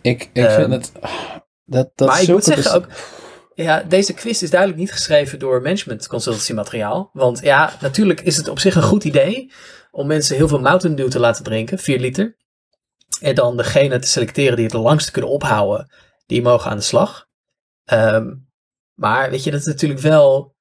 Ik, 0.00 0.30
ik 0.32 0.50
vind 0.50 0.72
het... 0.72 0.92
Dat, 1.64 1.90
dat 1.94 2.08
maar 2.08 2.22
ik 2.22 2.28
moet 2.28 2.44
zeggen 2.44 2.74
ook 2.74 2.86
ja, 3.64 3.82
deze 3.82 4.14
quiz 4.14 4.42
is 4.42 4.50
duidelijk 4.50 4.80
niet 4.80 4.92
geschreven 4.92 5.38
door 5.38 5.62
management 5.62 6.06
consultancy 6.06 6.52
materiaal. 6.52 7.10
Want 7.12 7.40
ja, 7.42 7.72
natuurlijk 7.80 8.20
is 8.20 8.36
het 8.36 8.48
op 8.48 8.58
zich 8.58 8.74
een 8.74 8.82
goed 8.82 9.04
idee 9.04 9.52
om 9.90 10.06
mensen 10.06 10.36
heel 10.36 10.48
veel 10.48 10.60
Mountain 10.60 10.96
Dew 10.96 11.08
te 11.08 11.18
laten 11.18 11.44
drinken, 11.44 11.78
4 11.78 11.98
liter. 11.98 12.36
En 13.20 13.34
dan 13.34 13.56
degene 13.56 13.98
te 13.98 14.08
selecteren 14.08 14.54
die 14.54 14.64
het 14.64 14.74
de 14.74 14.80
langste 14.80 15.10
kunnen 15.10 15.30
ophouden, 15.30 15.92
die 16.26 16.42
mogen 16.42 16.70
aan 16.70 16.76
de 16.76 16.82
slag. 16.82 17.27
Um, 17.92 18.48
maar 18.94 19.30
weet 19.30 19.44
je, 19.44 19.50
dat 19.50 19.60
is 19.60 19.66
natuurlijk 19.66 20.00
wel. 20.00 20.56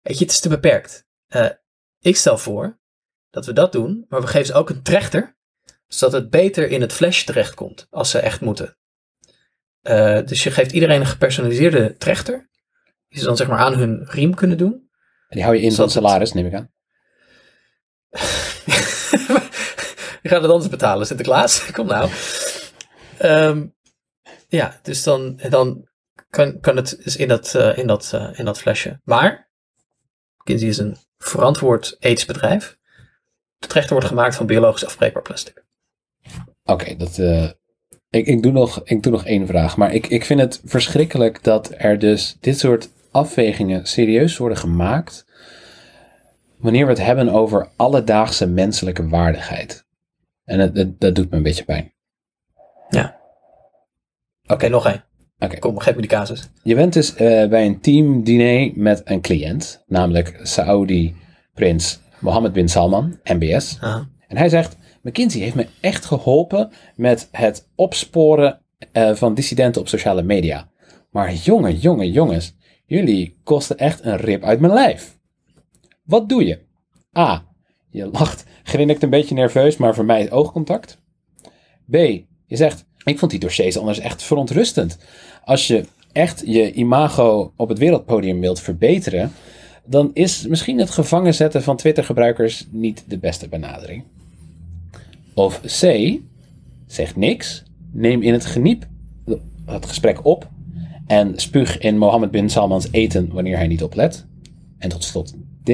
Weet 0.00 0.18
je, 0.18 0.24
het 0.24 0.32
is 0.32 0.40
te 0.40 0.48
beperkt. 0.48 1.06
Uh, 1.28 1.50
ik 2.00 2.16
stel 2.16 2.38
voor 2.38 2.78
dat 3.30 3.46
we 3.46 3.52
dat 3.52 3.72
doen, 3.72 4.04
maar 4.08 4.20
we 4.20 4.26
geven 4.26 4.46
ze 4.46 4.54
ook 4.54 4.70
een 4.70 4.82
trechter, 4.82 5.36
zodat 5.86 6.20
het 6.20 6.30
beter 6.30 6.68
in 6.68 6.80
het 6.80 6.92
flash 6.92 7.24
terechtkomt 7.24 7.86
als 7.90 8.10
ze 8.10 8.18
echt 8.18 8.40
moeten. 8.40 8.76
Uh, 9.82 10.22
dus 10.24 10.42
je 10.42 10.50
geeft 10.50 10.72
iedereen 10.72 11.00
een 11.00 11.06
gepersonaliseerde 11.06 11.96
trechter. 11.96 12.48
Die 13.08 13.18
ze 13.18 13.24
dan 13.24 13.36
zeg 13.36 13.48
maar 13.48 13.58
aan 13.58 13.74
hun 13.74 14.04
riem 14.04 14.34
kunnen 14.34 14.58
doen. 14.58 14.72
En 15.28 15.36
die 15.36 15.42
hou 15.42 15.56
je 15.56 15.62
in 15.62 15.72
van 15.72 15.90
salaris, 15.90 16.32
neem 16.32 16.46
ik 16.46 16.54
aan. 16.54 16.70
Je 20.22 20.32
gaat 20.32 20.42
het 20.42 20.50
anders 20.50 20.70
betalen, 20.70 21.06
Sinterklaas. 21.06 21.66
Kom 21.72 21.86
nou. 21.86 22.10
Um, 23.22 23.75
ja, 24.48 24.80
dus 24.82 25.02
dan, 25.02 25.40
dan 25.48 25.88
kan, 26.30 26.60
kan 26.60 26.76
het 26.76 27.00
dus 27.04 27.16
in 27.16 27.28
dat, 27.28 27.54
uh, 27.56 27.78
in, 27.78 27.86
dat, 27.86 28.12
uh, 28.14 28.38
in 28.38 28.44
dat 28.44 28.58
flesje. 28.58 29.00
Maar, 29.04 29.50
Kinsey 30.44 30.68
is 30.68 30.78
een 30.78 30.96
verantwoord 31.18 31.96
aidsbedrijf. 32.00 32.78
De 33.58 33.66
trechter 33.66 33.92
wordt 33.92 34.08
gemaakt 34.08 34.36
van 34.36 34.46
biologisch 34.46 34.84
afbreekbaar 34.84 35.22
plastic. 35.22 35.64
Oké, 36.64 36.72
okay, 36.72 36.96
dat, 36.96 37.18
uh, 37.18 37.50
ik, 38.10 38.26
ik, 38.26 38.42
doe 38.42 38.52
nog, 38.52 38.80
ik 38.84 39.02
doe 39.02 39.12
nog 39.12 39.24
één 39.24 39.46
vraag. 39.46 39.76
Maar 39.76 39.94
ik, 39.94 40.06
ik 40.06 40.24
vind 40.24 40.40
het 40.40 40.60
verschrikkelijk 40.64 41.42
dat 41.42 41.72
er 41.76 41.98
dus 41.98 42.36
dit 42.40 42.58
soort 42.58 42.90
afwegingen 43.10 43.86
serieus 43.86 44.36
worden 44.36 44.58
gemaakt. 44.58 45.24
Wanneer 46.56 46.84
we 46.84 46.92
het 46.92 47.02
hebben 47.02 47.28
over 47.28 47.68
alledaagse 47.76 48.46
menselijke 48.46 49.08
waardigheid. 49.08 49.84
En 50.44 50.58
dat, 50.58 50.74
dat, 50.74 51.00
dat 51.00 51.14
doet 51.14 51.30
me 51.30 51.36
een 51.36 51.42
beetje 51.42 51.64
pijn. 51.64 51.94
Ja. 52.88 53.15
Oké, 54.46 54.68
nog 54.68 54.86
één. 54.86 55.04
Oké. 55.38 55.58
Kom, 55.58 55.78
geef 55.78 55.94
me 55.94 56.00
die 56.00 56.10
casus. 56.10 56.50
Je 56.62 56.74
bent 56.74 56.92
dus 56.92 57.10
uh, 57.10 57.48
bij 57.48 57.66
een 57.66 57.80
teamdiner 57.80 58.72
met 58.74 59.02
een 59.04 59.20
cliënt, 59.20 59.84
namelijk 59.86 60.40
Saudi 60.42 61.16
prins 61.54 62.00
Mohammed 62.20 62.52
bin 62.52 62.68
Salman, 62.68 63.18
MBS. 63.24 63.78
En 64.28 64.36
hij 64.36 64.48
zegt: 64.48 64.76
McKinsey 65.02 65.40
heeft 65.40 65.54
me 65.54 65.66
echt 65.80 66.04
geholpen 66.04 66.70
met 66.96 67.28
het 67.32 67.68
opsporen 67.74 68.60
uh, 68.92 69.14
van 69.14 69.34
dissidenten 69.34 69.80
op 69.80 69.88
sociale 69.88 70.22
media. 70.22 70.70
Maar 71.10 71.34
jongen, 71.34 71.76
jongen, 71.76 72.10
jongens, 72.10 72.56
jullie 72.86 73.40
kosten 73.44 73.78
echt 73.78 74.04
een 74.04 74.16
rib 74.16 74.44
uit 74.44 74.60
mijn 74.60 74.72
lijf. 74.72 75.18
Wat 76.02 76.28
doe 76.28 76.46
je? 76.46 76.58
A. 77.18 77.44
Je 77.90 78.06
lacht, 78.06 78.44
grinnikt 78.62 79.02
een 79.02 79.10
beetje 79.10 79.34
nerveus, 79.34 79.76
maar 79.76 79.94
vermijdt 79.94 80.30
oogcontact. 80.30 81.02
B. 81.90 81.94
Je 82.46 82.56
zegt, 82.56 82.85
ik 83.12 83.18
vond 83.18 83.30
die 83.30 83.40
dossiers 83.40 83.78
anders 83.78 83.98
echt 83.98 84.22
verontrustend. 84.22 84.98
Als 85.44 85.66
je 85.66 85.84
echt 86.12 86.42
je 86.46 86.72
imago 86.72 87.52
op 87.56 87.68
het 87.68 87.78
wereldpodium 87.78 88.40
wilt 88.40 88.60
verbeteren, 88.60 89.32
dan 89.84 90.10
is 90.12 90.46
misschien 90.46 90.78
het 90.78 90.90
gevangen 90.90 91.34
zetten 91.34 91.62
van 91.62 91.76
Twitter-gebruikers 91.76 92.66
niet 92.70 93.04
de 93.08 93.18
beste 93.18 93.48
benadering. 93.48 94.04
Of 95.34 95.60
C. 95.60 96.10
Zeg 96.86 97.16
niks, 97.16 97.62
neem 97.92 98.22
in 98.22 98.32
het 98.32 98.44
geniep 98.44 98.86
het 99.64 99.86
gesprek 99.86 100.24
op 100.24 100.48
en 101.06 101.32
spuug 101.38 101.78
in 101.78 101.98
Mohammed 101.98 102.30
bin 102.30 102.50
Salmans 102.50 102.88
eten 102.90 103.32
wanneer 103.32 103.56
hij 103.56 103.66
niet 103.66 103.82
oplet. 103.82 104.26
En 104.78 104.88
tot 104.88 105.04
slot 105.04 105.34
D. 105.62 105.70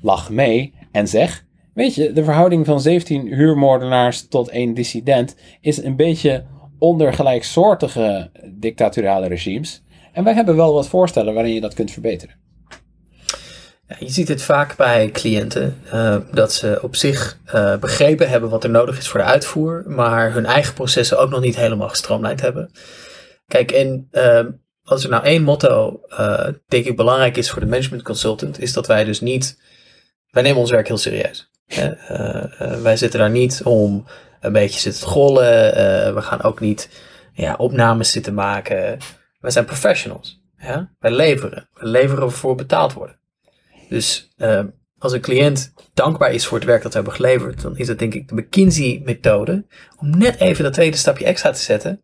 Lach 0.00 0.30
mee 0.30 0.72
en 0.92 1.08
zeg: 1.08 1.44
Weet 1.78 1.94
je, 1.94 2.12
de 2.12 2.24
verhouding 2.24 2.66
van 2.66 2.80
17 2.80 3.26
huurmoordenaars 3.26 4.28
tot 4.28 4.48
één 4.48 4.74
dissident 4.74 5.36
is 5.60 5.82
een 5.82 5.96
beetje 5.96 6.44
onder 6.78 7.12
gelijksoortige 7.12 8.30
dictatoriale 8.54 9.28
regimes. 9.28 9.82
En 10.12 10.24
wij 10.24 10.34
hebben 10.34 10.56
wel 10.56 10.72
wat 10.72 10.88
voorstellen 10.88 11.34
waarin 11.34 11.54
je 11.54 11.60
dat 11.60 11.74
kunt 11.74 11.90
verbeteren. 11.90 12.34
Ja, 13.86 13.96
je 13.98 14.08
ziet 14.08 14.28
het 14.28 14.42
vaak 14.42 14.76
bij 14.76 15.10
cliënten 15.10 15.78
uh, 15.86 16.16
dat 16.32 16.52
ze 16.52 16.78
op 16.82 16.96
zich 16.96 17.38
uh, 17.54 17.76
begrepen 17.76 18.28
hebben 18.28 18.50
wat 18.50 18.64
er 18.64 18.70
nodig 18.70 18.98
is 18.98 19.08
voor 19.08 19.20
de 19.20 19.26
uitvoer, 19.26 19.84
maar 19.86 20.32
hun 20.32 20.46
eigen 20.46 20.74
processen 20.74 21.18
ook 21.18 21.30
nog 21.30 21.40
niet 21.40 21.56
helemaal 21.56 21.88
gestroomlijnd 21.88 22.40
hebben. 22.40 22.70
Kijk, 23.46 23.70
en 23.70 24.08
uh, 24.12 24.44
als 24.82 25.04
er 25.04 25.10
nou 25.10 25.24
één 25.24 25.42
motto, 25.42 26.00
denk 26.68 26.84
ik, 26.84 26.96
belangrijk 26.96 27.36
is 27.36 27.50
voor 27.50 27.60
de 27.60 27.66
management 27.66 28.02
consultant, 28.02 28.60
is 28.60 28.72
dat 28.72 28.86
wij 28.86 29.04
dus 29.04 29.20
niet, 29.20 29.60
wij 30.30 30.42
nemen 30.42 30.60
ons 30.60 30.70
werk 30.70 30.86
heel 30.86 30.98
serieus. 30.98 31.50
Wij 32.82 32.96
zitten 32.96 33.20
daar 33.20 33.30
niet 33.30 33.62
om 33.64 34.06
een 34.40 34.52
beetje 34.52 34.80
zitten 34.80 35.02
te 35.02 35.08
gollen, 35.08 36.14
we 36.14 36.22
gaan 36.22 36.42
ook 36.42 36.60
niet 36.60 36.88
ja, 37.32 37.54
opnames 37.54 38.10
zitten 38.10 38.34
maken. 38.34 38.98
Wij 39.40 39.50
zijn 39.50 39.64
professionals. 39.64 40.42
Ja? 40.58 40.90
Wij 40.98 41.10
leveren. 41.10 41.68
We 41.74 41.86
leveren 41.86 42.32
voor 42.32 42.54
betaald 42.54 42.92
worden. 42.92 43.18
Dus 43.88 44.28
uh, 44.36 44.60
als 44.98 45.12
een 45.12 45.20
cliënt 45.20 45.72
dankbaar 45.94 46.32
is 46.32 46.46
voor 46.46 46.58
het 46.58 46.66
werk 46.66 46.82
dat 46.82 46.92
we 46.92 46.96
hebben 46.98 47.16
geleverd, 47.16 47.62
dan 47.62 47.76
is 47.76 47.88
het 47.88 47.98
denk 47.98 48.14
ik 48.14 48.28
de 48.28 48.34
McKinsey-methode 48.34 49.66
om 49.96 50.18
net 50.18 50.40
even 50.40 50.64
dat 50.64 50.72
tweede 50.72 50.96
stapje 50.96 51.24
extra 51.24 51.50
te 51.50 51.60
zetten 51.60 52.02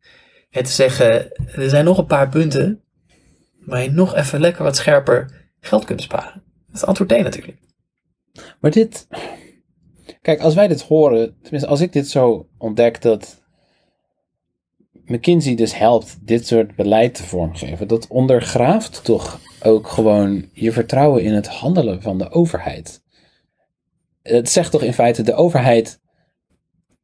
en 0.51 0.65
te 0.65 0.71
zeggen: 0.71 1.33
er 1.53 1.69
zijn 1.69 1.85
nog 1.85 1.99
een 1.99 2.07
paar 2.07 2.29
punten 2.29 2.83
waar 3.59 3.83
je 3.83 3.91
nog 3.91 4.15
even 4.15 4.41
lekker 4.41 4.63
wat 4.63 4.77
scherper 4.77 5.49
geld 5.61 5.85
kunt 5.85 6.03
sparen. 6.03 6.43
Dat 6.67 6.77
is 6.77 6.85
antwoord 6.85 7.11
D 7.11 7.13
natuurlijk. 7.13 7.59
Maar 8.61 8.71
dit, 8.71 9.07
kijk, 10.25 10.41
als 10.41 10.55
wij 10.55 10.69
dit 10.69 10.83
horen, 10.83 11.37
tenminste 11.43 11.69
als 11.69 11.81
ik 11.81 11.93
dit 11.93 12.09
zo 12.09 12.49
ontdek 12.59 13.03
dat 13.03 13.43
McKinsey 15.05 15.55
dus 15.55 15.79
helpt 15.79 16.17
dit 16.21 16.47
soort 16.47 16.77
beleid 16.77 17.15
te 17.15 17.23
vormgeven, 17.23 17.89
dat 17.89 18.07
ondergraaft 18.09 19.05
toch 19.05 19.41
ook 19.63 19.89
gewoon 19.89 20.49
je 20.53 20.73
vertrouwen 20.73 21.23
in 21.23 21.33
het 21.33 21.47
handelen 21.47 22.03
van 22.03 22.19
de 22.19 22.31
overheid. 22.31 23.03
Het 24.23 24.49
zegt 24.49 24.71
toch 24.71 24.83
in 24.83 24.93
feite, 24.93 25.23
de 25.23 25.35
overheid 25.35 26.01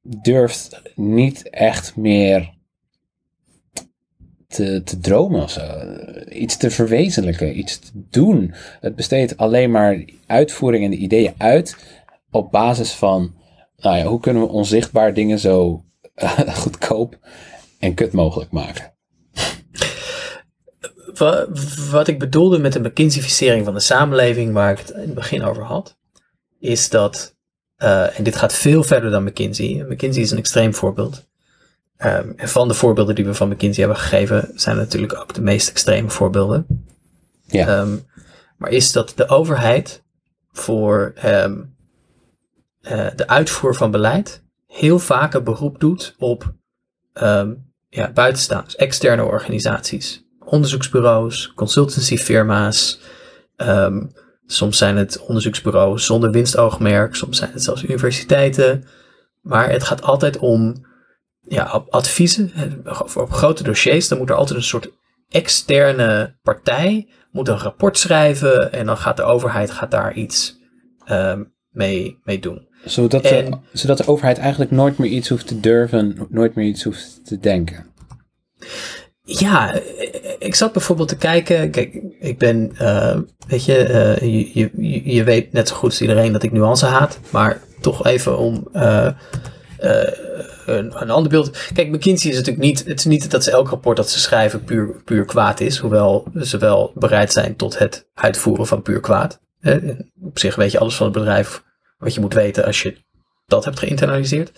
durft 0.02 0.82
niet 0.94 1.50
echt 1.50 1.96
meer 1.96 2.54
te, 4.48 4.82
te 4.82 4.98
dromen 4.98 5.42
of 5.42 5.50
zo. 5.50 5.62
Iets 6.28 6.56
te 6.56 6.70
verwezenlijken, 6.70 7.58
iets 7.58 7.78
te 7.78 7.90
doen. 7.92 8.54
Het 8.80 8.96
besteedt 8.96 9.36
alleen 9.36 9.70
maar 9.70 10.04
uitvoering 10.26 10.84
en 10.84 10.90
de 10.90 10.96
ideeën 10.96 11.34
uit 11.36 11.76
op 12.30 12.50
basis 12.50 12.92
van, 12.92 13.34
nou 13.76 13.96
ja, 13.96 14.04
hoe 14.04 14.20
kunnen 14.20 14.42
we 14.42 14.48
onzichtbaar 14.48 15.14
dingen 15.14 15.38
zo 15.38 15.84
goedkoop 16.62 17.18
en 17.78 17.94
kut 17.94 18.12
mogelijk 18.12 18.50
maken 18.50 18.92
wat 21.90 22.08
ik 22.08 22.18
bedoelde 22.18 22.58
met 22.58 22.72
de 22.72 22.80
McKinseyficering 22.80 23.64
van 23.64 23.74
de 23.74 23.80
samenleving, 23.80 24.52
waar 24.52 24.72
ik 24.72 24.78
het 24.78 24.90
in 24.90 25.00
het 25.00 25.14
begin 25.14 25.42
over 25.42 25.64
had, 25.64 25.96
is 26.58 26.88
dat, 26.88 27.36
uh, 27.78 28.18
en 28.18 28.24
dit 28.24 28.36
gaat 28.36 28.52
veel 28.52 28.82
verder 28.82 29.10
dan 29.10 29.24
McKinsey. 29.24 29.84
McKinsey 29.88 30.22
is 30.22 30.30
een 30.30 30.38
extreem 30.38 30.74
voorbeeld. 30.74 31.28
Um, 31.98 32.32
en 32.36 32.48
van 32.48 32.68
de 32.68 32.74
voorbeelden 32.74 33.14
die 33.14 33.24
we 33.24 33.34
van 33.34 33.48
McKinsey 33.48 33.84
hebben 33.84 34.02
gegeven, 34.02 34.52
zijn 34.54 34.76
natuurlijk 34.76 35.18
ook 35.18 35.34
de 35.34 35.40
meest 35.40 35.68
extreme 35.68 36.10
voorbeelden. 36.10 36.66
Ja. 37.46 37.80
Um, 37.80 38.06
maar 38.56 38.70
is 38.70 38.92
dat 38.92 39.12
de 39.16 39.28
overheid 39.28 40.02
voor 40.52 41.14
um, 41.24 41.76
uh, 42.82 43.06
de 43.16 43.28
uitvoer 43.28 43.74
van 43.74 43.90
beleid 43.90 44.42
heel 44.66 44.98
vaak 44.98 45.34
een 45.34 45.44
beroep 45.44 45.80
doet 45.80 46.14
op 46.18 46.52
ja, 47.88 48.12
buitenstaanders, 48.12 48.76
externe 48.76 49.24
organisaties 49.24 50.24
onderzoeksbureaus, 50.50 51.52
consultancyfirma's. 51.54 53.00
Um, 53.56 54.10
soms 54.46 54.78
zijn 54.78 54.96
het 54.96 55.20
onderzoeksbureaus 55.20 56.04
zonder 56.04 56.30
winstoogmerk, 56.30 57.14
soms 57.14 57.38
zijn 57.38 57.52
het 57.52 57.62
zelfs 57.62 57.82
universiteiten. 57.82 58.84
Maar 59.40 59.70
het 59.70 59.82
gaat 59.82 60.02
altijd 60.02 60.38
om 60.38 60.86
ja, 61.40 61.84
adviezen 61.90 62.52
voor 62.84 63.22
op 63.22 63.32
grote 63.32 63.62
dossiers. 63.62 64.08
Dan 64.08 64.18
moet 64.18 64.30
er 64.30 64.36
altijd 64.36 64.58
een 64.58 64.64
soort 64.64 64.90
externe 65.28 66.36
partij 66.42 67.08
moet 67.30 67.48
een 67.48 67.58
rapport 67.58 67.98
schrijven 67.98 68.72
en 68.72 68.86
dan 68.86 68.96
gaat 68.96 69.16
de 69.16 69.22
overheid 69.22 69.70
gaat 69.70 69.90
daar 69.90 70.14
iets 70.14 70.58
um, 71.10 71.52
mee, 71.70 72.20
mee 72.24 72.38
doen. 72.38 72.68
Zodat, 72.84 73.22
de, 73.22 73.48
zodat 73.72 73.98
de 73.98 74.06
overheid 74.06 74.38
eigenlijk 74.38 74.70
nooit 74.70 74.98
meer 74.98 75.10
iets 75.10 75.28
hoeft 75.28 75.46
te 75.46 75.60
durven, 75.60 76.26
nooit 76.28 76.54
meer 76.54 76.66
iets 76.66 76.82
hoeft 76.82 77.20
te 77.24 77.38
denken. 77.38 77.86
Ja, 79.22 79.80
ik 80.38 80.54
zat 80.54 80.72
bijvoorbeeld 80.72 81.08
te 81.08 81.16
kijken. 81.16 81.70
Kijk, 81.70 82.02
ik 82.18 82.38
ben, 82.38 82.72
uh, 82.80 83.16
weet 83.46 83.64
je, 83.64 83.88
uh, 83.88 84.44
je, 84.54 84.70
je, 84.76 85.14
je, 85.14 85.24
weet 85.24 85.52
net 85.52 85.68
zo 85.68 85.74
goed 85.74 85.90
als 85.90 86.00
iedereen 86.00 86.32
dat 86.32 86.42
ik 86.42 86.52
nuance 86.52 86.86
haat. 86.86 87.18
Maar 87.30 87.60
toch 87.80 88.06
even 88.06 88.38
om 88.38 88.68
uh, 88.72 89.10
een, 89.78 91.02
een, 91.02 91.10
ander 91.10 91.30
beeld. 91.30 91.70
Kijk, 91.72 91.88
McKinsey 91.88 92.30
is 92.30 92.36
natuurlijk 92.36 92.64
niet, 92.64 92.84
het 92.84 92.98
is 92.98 93.04
niet 93.04 93.30
dat 93.30 93.44
ze 93.44 93.50
elk 93.50 93.68
rapport 93.68 93.96
dat 93.96 94.10
ze 94.10 94.20
schrijven 94.20 94.64
puur, 94.64 95.02
puur 95.04 95.24
kwaad 95.24 95.60
is. 95.60 95.78
Hoewel 95.78 96.26
ze 96.40 96.58
wel 96.58 96.92
bereid 96.94 97.32
zijn 97.32 97.56
tot 97.56 97.78
het 97.78 98.06
uitvoeren 98.14 98.66
van 98.66 98.82
puur 98.82 99.00
kwaad. 99.00 99.40
op 100.22 100.38
zich 100.38 100.54
weet 100.54 100.72
je 100.72 100.78
alles 100.78 100.96
van 100.96 101.06
het 101.06 101.14
bedrijf 101.14 101.62
wat 102.00 102.14
je 102.14 102.20
moet 102.20 102.34
weten 102.34 102.64
als 102.64 102.82
je 102.82 102.96
dat 103.46 103.64
hebt 103.64 103.78
geïnternaliseerd. 103.78 104.50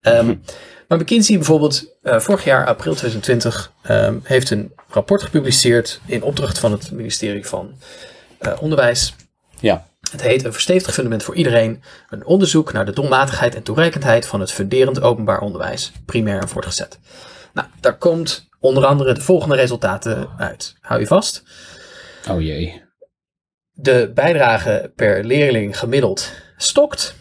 Um, 0.00 0.42
maar 0.88 0.98
McKinsey 0.98 1.36
bijvoorbeeld, 1.36 1.96
uh, 2.02 2.20
vorig 2.20 2.44
jaar, 2.44 2.66
april 2.66 2.94
2020, 2.94 3.72
um, 3.82 3.90
ehm, 3.90 4.18
heeft 4.22 4.50
een 4.50 4.72
rapport 4.88 5.22
gepubliceerd 5.22 6.00
in 6.06 6.22
opdracht 6.22 6.58
van 6.58 6.72
het 6.72 6.90
ministerie 6.90 7.46
van 7.46 7.74
uh, 8.40 8.52
Onderwijs. 8.60 9.14
Ja. 9.60 9.88
Het 10.10 10.22
heet 10.22 10.44
Een 10.44 10.52
verstevigd 10.52 10.94
fundament 10.94 11.22
voor 11.22 11.34
iedereen. 11.34 11.82
Een 12.08 12.24
onderzoek 12.24 12.72
naar 12.72 12.86
de 12.86 12.92
doelmatigheid 12.92 13.54
en 13.54 13.62
toereikendheid 13.62 14.26
van 14.26 14.40
het 14.40 14.52
funderend 14.52 15.00
openbaar 15.00 15.40
onderwijs, 15.40 15.92
primair 16.04 16.40
en 16.40 16.48
voortgezet. 16.48 16.98
Nou, 17.52 17.68
daar 17.80 17.98
komt 17.98 18.48
onder 18.60 18.86
andere 18.86 19.14
de 19.14 19.20
volgende 19.20 19.54
resultaten 19.54 20.28
uit. 20.36 20.76
Hou 20.80 21.00
je 21.00 21.06
vast. 21.06 21.42
Oh 22.30 22.40
jee. 22.40 22.82
De 23.70 24.10
bijdrage 24.14 24.92
per 24.96 25.24
leerling 25.24 25.78
gemiddeld 25.78 26.32
stokt. 26.62 27.14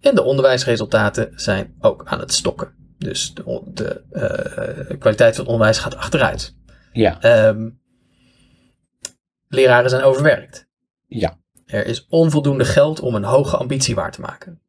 En 0.00 0.14
de 0.14 0.22
onderwijsresultaten 0.22 1.32
zijn 1.34 1.74
ook 1.80 2.02
aan 2.04 2.20
het 2.20 2.32
stokken. 2.32 2.74
Dus 2.98 3.34
de, 3.34 3.62
de 3.66 4.04
uh, 4.90 4.98
kwaliteit 4.98 5.34
van 5.34 5.44
het 5.44 5.52
onderwijs 5.52 5.78
gaat 5.78 5.96
achteruit. 5.96 6.56
Ja. 6.92 7.46
Um, 7.48 7.80
leraren 9.48 9.90
zijn 9.90 10.02
overwerkt. 10.02 10.66
Ja. 11.06 11.38
Er 11.66 11.86
is 11.86 12.06
onvoldoende 12.08 12.64
geld 12.64 13.00
om 13.00 13.14
een 13.14 13.24
hoge 13.24 13.56
ambitie 13.56 13.94
waar 13.94 14.12
te 14.12 14.20
maken. 14.20 14.60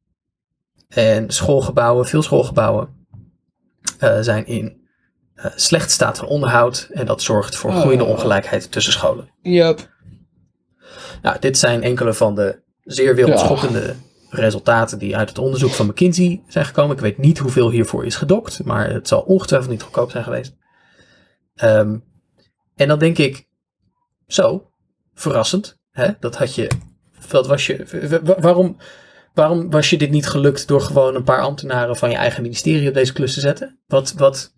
En 0.88 1.32
schoolgebouwen, 1.32 2.05
veel 2.05 2.21
schoolgebouwen, 2.21 3.07
uh, 4.03 4.17
zijn 4.19 4.45
in 4.45 4.88
uh, 5.36 5.45
slecht 5.55 5.91
staat 5.91 6.17
van 6.17 6.28
onderhoud. 6.28 6.89
En 6.91 7.05
dat 7.05 7.21
zorgt 7.21 7.55
voor 7.55 7.71
groeiende 7.71 8.03
oh. 8.03 8.09
ongelijkheid 8.09 8.71
tussen 8.71 8.93
scholen. 8.93 9.32
Yep. 9.41 9.91
Nou, 11.21 11.39
dit 11.39 11.57
zijn 11.57 11.84
enkele 11.84 12.13
van 12.13 12.36
de 12.36 12.61
zeer 12.84 13.15
wereldschokkende 13.15 13.95
resultaten 14.36 15.00
die 15.00 15.18
uit 15.18 15.30
het 15.30 15.38
onderzoek 15.38 15.72
van 15.72 15.86
McKinsey 15.86 16.44
zijn 16.48 16.66
gekomen. 16.66 16.96
Ik 16.96 17.02
weet 17.02 17.18
niet 17.18 17.38
hoeveel 17.38 17.70
hiervoor 17.70 18.06
is 18.06 18.16
gedokt, 18.16 18.64
maar 18.64 18.90
het 18.90 19.08
zal 19.08 19.22
ongetwijfeld 19.22 19.72
niet 19.72 19.82
goedkoop 19.82 20.12
zijn 20.12 20.24
geweest. 20.24 20.56
Um, 21.64 22.04
en 22.76 22.88
dan 22.88 23.00
denk 23.00 23.18
ik, 23.18 23.48
zo, 24.28 24.68
verrassend. 25.14 25.80
Hè? 25.92 26.10
Dat 26.20 26.38
had 26.38 26.56
je, 26.56 26.72
dat 27.28 27.48
was 27.48 27.66
je, 27.66 28.20
waarom, 28.40 28.78
waarom 29.34 29.70
was 29.70 29.90
je 29.90 29.98
dit 29.98 30.10
niet 30.10 30.28
gelukt 30.28 30.68
door 30.68 30.82
gewoon 30.82 31.16
een 31.16 31.24
paar 31.24 31.42
ambtenaren 31.42 31.96
van 31.96 32.10
je 32.10 32.16
eigen 32.16 32.42
ministerie 32.42 32.88
op 32.88 32.94
deze 32.94 33.14
klus 33.14 33.34
te 33.34 33.40
zetten? 33.40 33.80
Wat, 33.88 34.14
wat, 34.14 34.54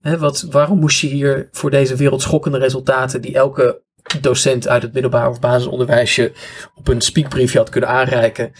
hè, 0.00 0.18
wat, 0.18 0.46
waarom 0.50 0.78
moest 0.78 1.00
je 1.00 1.06
hier 1.06 1.48
voor 1.52 1.70
deze 1.70 1.96
wereldschokkende 1.96 2.58
resultaten 2.58 3.20
die 3.20 3.34
elke 3.34 3.82
docent 4.20 4.68
uit 4.68 4.82
het 4.82 4.92
middelbaar 4.92 5.28
of 5.28 5.40
basisonderwijsje 5.40 6.32
op 6.74 6.88
een 6.88 7.00
speakbriefje 7.00 7.58
had 7.58 7.68
kunnen 7.68 7.90
aanreiken? 7.90 8.52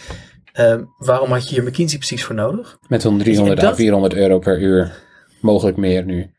Ehm, 0.55 0.83
waarom 0.97 1.31
had 1.31 1.49
je 1.49 1.55
hier 1.55 1.63
McKinsey 1.63 1.97
precies 1.97 2.23
voor 2.25 2.35
nodig? 2.35 2.77
Met 2.87 3.01
zo'n 3.01 3.17
300 3.17 3.59
dat- 3.59 3.71
à 3.71 3.75
400 3.75 4.13
euro 4.13 4.39
per 4.39 4.61
uur. 4.61 5.03
Mogelijk 5.41 5.77
meer 5.77 6.05
nu. 6.05 6.31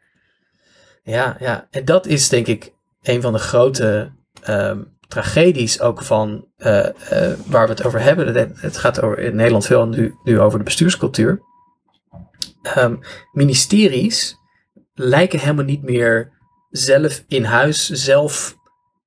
Ja, 1.02 1.36
ja, 1.40 1.66
en 1.70 1.84
dat 1.84 2.06
is 2.06 2.28
denk 2.28 2.46
ik 2.46 2.72
een 3.02 3.22
van 3.22 3.32
de 3.32 3.38
grote 3.38 4.12
ehm, 4.42 4.82
tragedies 5.08 5.80
ook 5.80 6.02
van 6.02 6.46
eh, 6.56 6.86
eh, 6.86 7.38
waar 7.46 7.66
we 7.66 7.72
het 7.72 7.84
over 7.84 8.00
hebben. 8.00 8.34
Het, 8.34 8.60
het 8.60 8.76
gaat 8.76 9.00
over, 9.02 9.18
in 9.18 9.36
Nederland 9.36 9.66
veel 9.66 9.86
nu, 9.86 10.14
nu 10.24 10.40
over 10.40 10.58
de 10.58 10.64
bestuurscultuur. 10.64 11.40
Ehm, 12.62 12.96
ministeries 13.32 14.36
lijken 14.94 15.38
helemaal 15.38 15.64
niet 15.64 15.82
meer 15.82 16.32
zelf 16.70 17.24
in 17.28 17.44
huis 17.44 17.88
zelf 17.88 18.56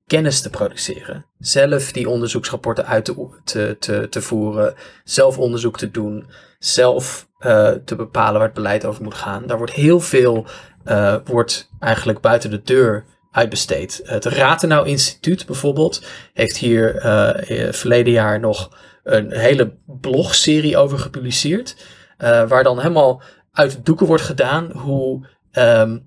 kennis 0.10 0.42
te 0.42 0.50
produceren. 0.50 1.26
Zelf 1.40 1.92
die 1.92 2.10
onderzoeksrapporten 2.10 2.86
uit 2.86 3.06
te, 3.44 3.76
te, 3.80 4.08
te, 4.10 4.22
voeren, 4.22 4.74
zelf 5.04 5.38
onderzoek 5.38 5.78
te 5.78 5.92
doen, 5.92 6.30
zelf 6.60 7.28
eh, 7.38 7.72
te 7.72 7.96
bepalen 7.96 8.34
waar 8.34 8.44
het 8.44 8.54
beleid 8.54 8.86
over 8.86 9.04
moet 9.04 9.14
gaan. 9.14 9.48
Daar 9.48 9.58
wordt 9.58 9.74
heel 9.74 10.00
veel 10.00 10.46
eh, 10.84 11.16
wordt 11.26 11.70
eigenlijk 11.80 12.22
buiten 12.22 12.50
de 12.50 12.62
deur 12.62 13.06
uitbesteed. 13.32 14.02
Het 14.04 14.26
Ratenau 14.26 14.88
Instituut 14.88 15.46
bijvoorbeeld 15.46 16.06
heeft 16.34 16.58
hier 16.58 16.96
eh, 16.96 17.72
verleden 17.74 18.14
jaar 18.14 18.40
nog 18.40 18.78
een 19.04 19.32
hele 19.32 19.78
blogserie 19.86 20.78
over 20.78 21.00
gepubliceerd. 21.00 21.76
waar 22.18 22.64
dan 22.64 22.80
helemaal 22.80 23.22
uit 23.52 23.72
de 23.72 23.82
doeken 23.82 24.06
wordt 24.06 24.24
gedaan 24.24 24.72
hoe. 24.72 25.28
ehm 25.52 25.98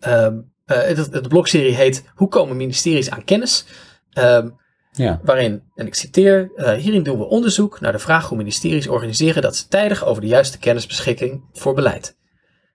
ehm, 0.00 0.34
eh, 0.36 0.51
de, 0.94 1.20
de 1.20 1.28
blogserie 1.28 1.74
heet 1.74 2.04
Hoe 2.14 2.28
komen 2.28 2.56
ministeries 2.56 3.10
aan 3.10 3.24
kennis? 3.24 3.64
Ehm, 4.12 4.48
Ja. 4.94 5.20
waarin, 5.24 5.62
en 5.74 5.86
ik 5.86 5.94
citeer, 5.94 6.52
eh, 6.56 6.72
hierin 6.72 7.02
doen 7.02 7.18
we 7.18 7.24
onderzoek 7.24 7.80
naar 7.80 7.92
de 7.92 7.98
vraag 7.98 8.28
hoe 8.28 8.36
ministeries 8.38 8.88
organiseren 8.88 9.42
dat 9.42 9.56
ze 9.56 9.68
tijdig 9.68 10.04
over 10.04 10.22
de 10.22 10.28
juiste 10.28 10.58
kennis 10.58 10.86
beschikken 10.86 11.42
voor 11.52 11.74
beleid. 11.74 12.16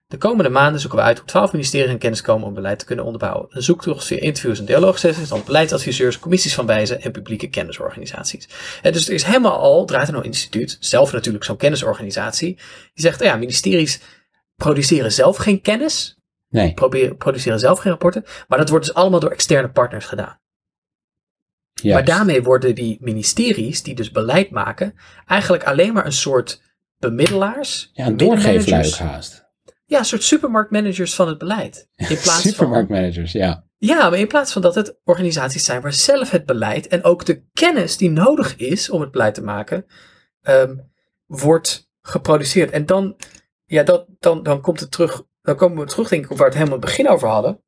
De 0.06 0.16
komende 0.16 0.50
maanden 0.50 0.80
zoeken 0.80 0.98
we 0.98 1.04
uit 1.04 1.18
hoe 1.18 1.26
12 1.26 1.52
ministeries 1.52 1.90
aan 1.90 1.98
kennis 1.98 2.20
komen 2.22 2.46
om 2.46 2.54
beleid 2.54 2.78
te 2.78 2.84
kunnen 2.84 3.04
onderbouwen. 3.04 3.46
Een 3.50 3.62
zoektocht 3.62 4.04
via 4.04 4.18
interviews 4.20 4.58
en 4.58 4.64
dialoogsessies, 4.64 5.28
dan 5.28 5.42
beleidsadviseurs, 5.44 6.18
commissies 6.18 6.54
van 6.54 6.66
wijzen 6.66 7.00
en 7.02 7.10
publieke 7.10 7.48
kennisorganisaties. 7.48 8.48
En 8.82 8.92
dus 8.92 9.08
er 9.08 9.14
is 9.14 9.22
helemaal 9.22 9.58
al, 9.58 9.80
het 9.80 9.90
Ratenau 9.90 10.24
Instituut, 10.24 10.76
zelf 10.80 11.12
natuurlijk 11.12 11.44
zo'n 11.44 11.56
kennisorganisatie, 11.56 12.54
die 12.94 13.04
zegt, 13.04 13.22
ja, 13.22 13.36
ministeries 13.36 14.00
produceren 14.56 15.12
zelf 15.12 15.36
geen 15.36 15.60
kennis, 15.60 16.17
Nee. 16.48 16.74
produceren 17.18 17.58
zelf 17.58 17.78
geen 17.78 17.92
rapporten, 17.92 18.24
maar 18.48 18.58
dat 18.58 18.68
wordt 18.68 18.86
dus 18.86 18.94
allemaal 18.94 19.20
door 19.20 19.30
externe 19.30 19.70
partners 19.70 20.06
gedaan. 20.06 20.40
Maar 21.82 22.04
daarmee 22.04 22.42
worden 22.42 22.74
die 22.74 22.98
ministeries, 23.00 23.82
die 23.82 23.94
dus 23.94 24.10
beleid 24.10 24.50
maken, 24.50 24.94
eigenlijk 25.26 25.64
alleen 25.64 25.92
maar 25.92 26.06
een 26.06 26.12
soort 26.12 26.62
bemiddelaars. 26.98 27.90
Ja, 27.92 28.06
een 28.06 28.16
doorgeefluik 28.16 28.94
haast. 28.94 29.46
Ja, 29.84 29.98
een 29.98 30.04
soort 30.04 30.22
supermarktmanagers 30.22 31.14
van 31.14 31.28
het 31.28 31.38
beleid. 31.38 31.88
In 31.96 32.06
plaats 32.06 32.24
van, 32.24 32.40
Supermarktmanagers, 32.40 33.32
ja. 33.32 33.64
ja, 33.76 34.10
maar 34.10 34.18
in 34.18 34.26
plaats 34.26 34.52
van 34.52 34.62
dat 34.62 34.74
het 34.74 34.98
organisaties 35.04 35.64
zijn 35.64 35.80
waar 35.80 35.92
zelf 35.92 36.30
het 36.30 36.46
beleid 36.46 36.86
en 36.86 37.04
ook 37.04 37.24
de 37.24 37.42
kennis 37.52 37.96
die 37.96 38.10
nodig 38.10 38.56
is 38.56 38.90
om 38.90 39.00
het 39.00 39.10
beleid 39.10 39.34
te 39.34 39.42
maken, 39.42 39.86
ehm, 40.42 40.76
wordt 41.26 41.90
geproduceerd. 42.00 42.70
En 42.70 42.86
dan, 42.86 43.16
ja, 43.64 43.82
dat, 43.82 44.06
dan, 44.18 44.42
dan 44.42 44.60
komt 44.60 44.80
het 44.80 44.90
terug, 44.90 45.22
dan 45.48 45.56
komen 45.56 45.84
we 45.84 45.90
terug 45.90 46.08
denk 46.08 46.24
ik 46.24 46.30
op 46.30 46.36
waar 46.36 46.46
we 46.48 46.52
het 46.54 46.62
helemaal 46.62 46.80
het 46.80 46.96
begin 46.96 47.08
over 47.08 47.28
hadden. 47.28 47.60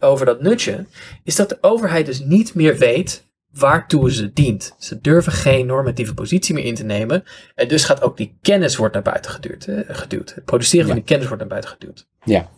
Over 0.00 0.26
dat 0.26 0.42
nutje. 0.42 0.86
Is 1.24 1.36
dat 1.36 1.48
de 1.48 1.58
overheid 1.60 2.06
dus 2.06 2.20
niet 2.20 2.54
meer 2.54 2.76
weet 2.78 3.28
waartoe 3.50 4.12
ze 4.12 4.32
dient. 4.32 4.74
Ze 4.78 5.00
durven 5.00 5.32
geen 5.32 5.66
normatieve 5.66 6.14
positie 6.14 6.54
meer 6.54 6.64
in 6.64 6.74
te 6.74 6.84
nemen. 6.84 7.24
En 7.54 7.68
dus 7.68 7.84
gaat 7.84 8.02
ook 8.02 8.16
die 8.16 8.38
kennis 8.40 8.76
wordt 8.76 8.94
naar 8.94 9.02
buiten 9.02 9.30
geduwd. 9.30 9.64
eh, 9.64 9.76
geduwd. 9.88 10.34
Het 10.34 10.44
produceren 10.44 10.86
van 10.86 10.94
die 10.94 11.04
kennis 11.04 11.26
wordt 11.26 11.40
naar 11.40 11.50
buiten 11.50 11.70
geduwd. 11.70 12.06
Ja. 12.24 12.50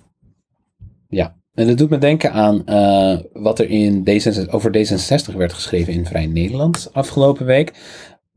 Ja. 1.09 1.37
En 1.55 1.67
dat 1.67 1.79
doet 1.79 1.91
me 1.91 1.99
denken 1.99 2.33
aan 2.33 2.67
eh, 2.67 3.19
wat 3.33 3.59
er 3.59 3.69
in 3.71 4.01
D66, 4.01 4.51
over 4.51 4.71
D66 4.77 5.37
werd 5.37 5.53
geschreven 5.53 5.93
in 5.93 6.07
Vrij 6.07 6.27
Nederland 6.27 6.89
afgelopen 6.93 7.47
week. 7.47 7.73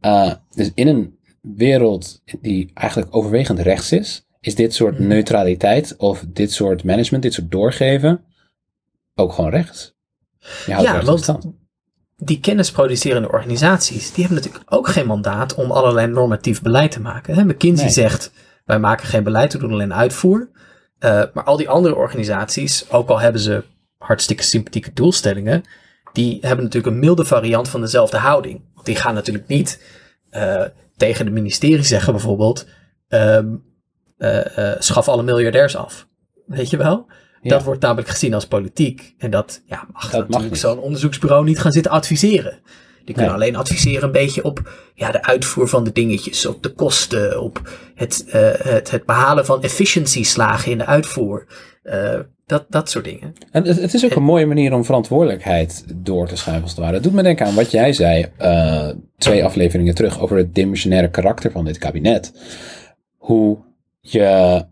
Uh, 0.01 0.33
dus 0.55 0.71
in 0.73 0.87
een 0.87 1.19
wereld 1.41 2.21
die 2.41 2.71
eigenlijk 2.73 3.15
overwegend 3.15 3.59
rechts 3.59 3.91
is, 3.91 4.24
is 4.45 4.55
dit 4.55 4.73
soort 4.73 4.99
Mhm. 4.99 5.07
neutraliteit 5.07 5.95
of 5.97 6.25
dit 6.27 6.51
soort 6.51 6.83
management, 6.83 7.23
dit 7.23 7.33
soort 7.33 7.51
doorgeven, 7.51 8.23
ook 9.15 9.33
gewoon 9.33 9.51
houdt 9.51 9.95
Ja, 10.65 11.03
want 11.03 11.37
die 12.17 12.39
kennisproducerende 12.39 13.31
organisaties, 13.31 14.13
die 14.13 14.25
hebben 14.25 14.43
natuurlijk 14.43 14.73
ook 14.73 14.87
geen 14.87 15.07
mandaat 15.07 15.55
om 15.55 15.71
allerlei 15.71 16.07
normatief 16.07 16.61
beleid 16.61 16.91
te 16.91 17.01
maken. 17.01 17.47
McKinsey 17.47 17.85
Nee. 17.85 17.93
zegt, 17.93 18.31
wij 18.65 18.79
maken 18.79 19.07
geen 19.07 19.23
beleid, 19.23 19.53
we 19.53 19.59
doen 19.59 19.71
alleen 19.71 19.93
uitvoer. 19.93 20.49
Uh, 20.99 21.23
maar 21.33 21.43
al 21.43 21.57
die 21.57 21.69
andere 21.69 21.95
organisaties, 21.95 22.91
ook 22.91 23.09
al 23.09 23.19
hebben 23.19 23.41
ze 23.41 23.63
hartstikke 23.97 24.43
sympathieke 24.43 24.93
doelstellingen, 24.93 25.63
die 26.13 26.37
hebben 26.41 26.65
natuurlijk 26.65 26.93
een 26.93 26.99
milde 26.99 27.25
variant 27.25 27.69
van 27.69 27.81
dezelfde 27.81 28.17
houding. 28.17 28.61
Want 28.73 28.85
die 28.85 28.95
gaan 28.95 29.13
natuurlijk 29.13 29.47
niet 29.47 29.81
uh, 30.31 30.63
tegen 30.97 31.25
de 31.25 31.31
ministerie 31.31 31.83
zeggen 31.83 32.13
bijvoorbeeld, 32.13 32.67
um, 33.09 33.19
uh, 33.19 33.64
schaf 34.79 35.07
alle 35.07 35.23
miljardairs 35.23 35.75
af. 35.75 36.07
Weet 36.45 36.69
je 36.69 36.77
wel? 36.77 37.05
Ja. 37.41 37.49
Dat 37.49 37.63
wordt 37.63 37.81
namelijk 37.81 38.07
gezien 38.07 38.33
als 38.33 38.47
politiek. 38.47 39.13
En 39.17 39.31
dat 39.31 39.61
ja, 39.65 39.87
mag 39.93 40.11
Dat 40.11 40.27
natuurlijk 40.27 40.55
zo'n 40.55 40.79
onderzoeksbureau 40.79 41.45
niet 41.45 41.59
gaan 41.59 41.71
zitten 41.71 41.91
adviseren. 41.91 42.59
Die 43.05 43.13
kunnen 43.13 43.33
Nee. 43.33 43.41
alleen 43.41 43.55
adviseren 43.55 44.03
een 44.03 44.11
beetje 44.11 44.43
op 44.43 44.71
ja, 44.95 45.11
de 45.11 45.23
uitvoer 45.23 45.67
van 45.67 45.83
de 45.83 45.91
dingetjes, 45.91 46.45
op 46.45 46.63
de 46.63 46.69
kosten, 46.69 47.41
op 47.41 47.69
het, 47.95 48.23
uh, 48.27 48.33
het, 48.57 48.91
het 48.91 49.05
behalen 49.05 49.45
van 49.45 49.63
efficiency-slagen 49.63 50.71
in 50.71 50.77
de 50.77 50.85
uitvoer. 50.85 51.45
Uh, 51.83 52.19
dat, 52.45 52.65
dat 52.69 52.89
soort 52.89 53.05
dingen. 53.05 53.33
En 53.51 53.63
het, 53.63 53.81
het 53.81 53.93
is 53.93 54.05
ook 54.05 54.15
een 54.15 54.23
mooie 54.23 54.45
manier 54.45 54.73
om 54.73 54.85
verantwoordelijkheid 54.85 55.83
door 55.95 56.27
te 56.27 56.35
schuiven, 56.35 56.63
als 56.63 56.71
het 56.71 56.79
ware. 56.79 56.93
Het 56.93 57.03
doet 57.03 57.13
me 57.13 57.23
denken 57.23 57.45
aan 57.45 57.55
wat 57.55 57.71
jij 57.71 57.93
zei 57.93 58.25
uh, 58.41 58.89
twee 59.17 59.43
afleveringen 59.43 59.95
terug 59.95 60.19
over 60.19 60.37
het 60.37 60.55
demissionaire 60.55 61.09
karakter 61.09 61.51
van 61.51 61.65
dit 61.65 61.77
kabinet. 61.77 62.33
Hoe 63.17 63.57
je 64.11 64.65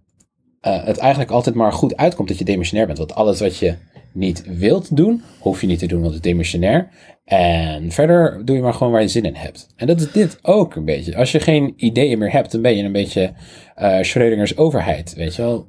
uh, 0.61 0.85
het 0.85 0.97
eigenlijk 0.97 1.31
altijd 1.31 1.55
maar 1.55 1.73
goed 1.73 1.97
uitkomt 1.97 2.27
dat 2.27 2.37
je 2.37 2.45
demissionair 2.45 2.85
bent. 2.85 2.97
Want 2.97 3.15
alles 3.15 3.39
wat 3.39 3.57
je 3.57 3.75
niet 4.13 4.43
wilt 4.57 4.95
doen, 4.95 5.23
hoef 5.39 5.61
je 5.61 5.67
niet 5.67 5.79
te 5.79 5.87
doen, 5.87 6.01
want 6.01 6.13
het 6.13 6.25
is 6.25 6.31
demissionair. 6.31 6.89
En 7.25 7.91
verder 7.91 8.45
doe 8.45 8.55
je 8.55 8.61
maar 8.61 8.73
gewoon 8.73 8.93
waar 8.93 9.01
je 9.01 9.07
zin 9.07 9.25
in 9.25 9.35
hebt. 9.35 9.67
En 9.75 9.87
dat 9.87 10.01
is 10.01 10.11
dit 10.11 10.39
ook 10.41 10.75
een 10.75 10.85
beetje. 10.85 11.15
Als 11.15 11.31
je 11.31 11.39
geen 11.39 11.73
ideeën 11.75 12.17
meer 12.17 12.31
hebt, 12.31 12.51
dan 12.51 12.61
ben 12.61 12.75
je 12.75 12.83
een 12.83 12.91
beetje 12.91 13.33
uh, 13.77 14.01
Schrödingers 14.01 14.55
overheid, 14.55 15.13
weet 15.13 15.35
je 15.35 15.41
wel. 15.41 15.67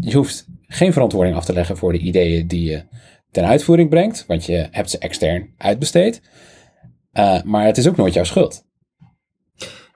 Je 0.00 0.16
hoeft 0.16 0.46
geen 0.66 0.92
verantwoording 0.92 1.36
af 1.36 1.44
te 1.44 1.52
leggen 1.52 1.76
voor 1.76 1.92
de 1.92 1.98
ideeën 1.98 2.46
die 2.46 2.70
je 2.70 2.84
ten 3.30 3.44
uitvoering 3.44 3.90
brengt, 3.90 4.24
want 4.26 4.44
je 4.44 4.68
hebt 4.70 4.90
ze 4.90 4.98
extern 4.98 5.54
uitbesteed. 5.56 6.22
Uh, 7.12 7.42
maar 7.42 7.66
het 7.66 7.76
is 7.76 7.88
ook 7.88 7.96
nooit 7.96 8.14
jouw 8.14 8.24
schuld. 8.24 8.64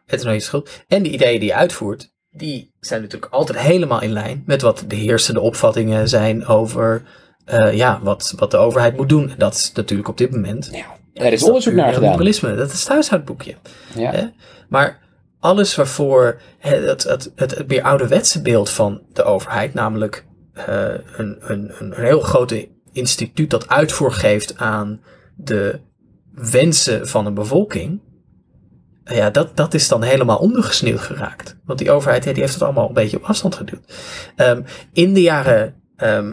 Het 0.07 0.19
is 0.19 0.25
nooit 0.25 0.41
je 0.41 0.47
schuld. 0.47 0.85
En 0.89 1.03
de 1.03 1.11
ideeën 1.11 1.41
die 1.41 1.49
je 1.49 1.55
uitvoert, 1.55 2.13
die 2.31 2.73
zijn 2.81 3.03
natuurlijk 3.03 3.33
altijd 3.33 3.59
helemaal 3.59 4.03
in 4.03 4.13
lijn 4.13 4.43
met 4.47 4.63
wat 4.63 4.85
de 4.87 4.97
heersende 4.97 5.41
opvattingen 5.41 6.09
zijn 6.09 6.47
over 6.47 7.03
uh, 7.47 7.73
ja, 7.73 8.01
wat, 8.03 8.35
wat 8.37 8.51
de 8.51 8.57
overheid 8.57 8.97
moet 8.97 9.09
doen. 9.09 9.31
En 9.31 9.39
dat 9.39 9.55
is 9.55 9.73
natuurlijk 9.73 10.09
op 10.09 10.19
dit 10.19 10.31
moment. 10.31 10.69
Ja, 10.73 10.87
er 11.25 11.33
is 11.33 11.43
onderzoek 11.43 11.75
naar 11.75 11.93
gedaan. 11.93 12.11
Liberalisme, 12.11 12.55
dat 12.55 12.73
is 12.73 12.81
het 12.81 12.89
huishoudboekje. 12.89 13.55
Ja. 13.95 14.11
Hè? 14.11 14.27
Maar 14.69 14.99
alles 15.41 15.75
waarvoor 15.75 16.41
het, 16.59 17.03
het, 17.03 17.33
het, 17.35 17.55
het 17.57 17.69
meer 17.69 17.83
ouderwetse 17.83 18.43
beeld 18.43 18.71
van 18.71 19.03
de 19.13 19.23
overheid, 19.23 19.75
namelijk 19.75 20.27
uh, 20.69 20.89
een, 21.17 21.39
een, 21.41 21.73
een 21.79 21.93
heel 21.95 22.21
groot 22.21 22.67
instituut 22.93 23.51
dat 23.51 23.69
uitvoer 23.69 24.13
geeft 24.13 24.57
aan 24.57 25.01
de 25.37 25.81
wensen 26.33 27.09
van 27.09 27.27
een 27.27 27.35
bevolking. 27.35 28.01
Ja, 29.09 29.31
dat, 29.31 29.57
dat 29.57 29.75
is 29.75 29.89
dan 29.89 30.03
helemaal 30.03 30.39
ondergesneeuwd 30.39 31.01
geraakt. 31.01 31.57
Want 31.65 31.79
die 31.79 31.91
overheid 31.91 32.23
die 32.23 32.35
heeft 32.35 32.55
het 32.55 32.63
allemaal 32.63 32.89
een 32.89 32.95
beetje 32.95 33.17
op 33.17 33.23
afstand 33.23 33.55
geduwd. 33.55 33.95
Um, 34.37 34.65
in 34.93 35.15
de 35.15 35.23
jaren. 35.23 35.75
Um, 35.97 36.33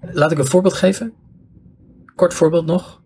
laat 0.00 0.30
ik 0.30 0.38
een 0.38 0.46
voorbeeld 0.46 0.74
geven. 0.74 1.12
Kort 2.14 2.34
voorbeeld 2.34 2.66
nog. 2.66 3.02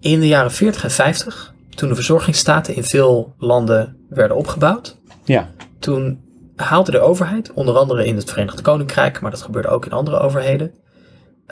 In 0.00 0.20
de 0.20 0.26
jaren 0.26 0.52
40 0.52 0.84
en 0.84 0.90
50, 0.90 1.54
toen 1.74 1.88
de 1.88 1.94
verzorgingsstaten 1.94 2.74
in 2.74 2.84
veel 2.84 3.34
landen 3.38 3.96
werden 4.08 4.36
opgebouwd. 4.36 4.98
Ja. 5.24 5.50
Toen 5.78 6.20
haalde 6.56 6.90
de 6.90 7.00
overheid, 7.00 7.52
onder 7.52 7.76
andere 7.76 8.06
in 8.06 8.16
het 8.16 8.30
Verenigd 8.30 8.60
Koninkrijk, 8.60 9.20
maar 9.20 9.30
dat 9.30 9.42
gebeurde 9.42 9.68
ook 9.68 9.86
in 9.86 9.92
andere 9.92 10.18
overheden. 10.18 10.74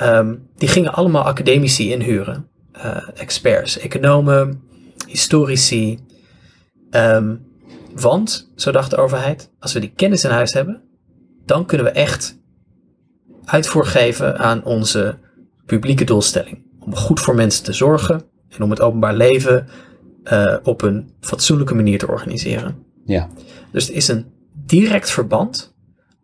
Um, 0.02 0.48
die 0.57 0.68
gingen 0.68 0.92
allemaal 0.92 1.24
academici 1.24 1.92
inhuren. 1.92 2.48
Uh, 2.76 2.96
experts, 3.14 3.78
economen, 3.78 4.62
historici. 5.07 5.98
Ehm, 6.90 7.36
want, 7.94 8.52
zo 8.57 8.72
dacht 8.72 8.90
de 8.90 8.96
overheid, 8.96 9.50
als 9.59 9.72
we 9.72 9.80
die 9.80 9.92
kennis 9.96 10.24
in 10.24 10.30
huis 10.30 10.52
hebben, 10.52 10.82
dan 11.44 11.66
kunnen 11.66 11.86
we 11.86 11.92
echt 11.92 12.38
uitvoer 13.44 13.86
geven 13.86 14.38
aan 14.38 14.64
onze 14.64 15.18
publieke 15.66 16.04
doelstelling. 16.04 16.64
Om 16.78 16.94
goed 16.94 17.20
voor 17.20 17.34
mensen 17.34 17.64
te 17.64 17.72
zorgen 17.72 18.22
en 18.48 18.62
om 18.62 18.70
het 18.70 18.80
openbaar 18.80 19.14
leven 19.14 19.68
eh, 20.24 20.57
op 20.62 20.82
een 20.82 21.12
fatsoenlijke 21.20 21.74
manier 21.74 21.98
te 21.98 22.09
organiseren. 22.09 22.84
Ja. 23.04 23.28
Dus 23.72 23.88
er 23.88 23.94
is 23.94 24.09
een 24.09 24.26
direct 24.52 25.11
verband 25.11 25.74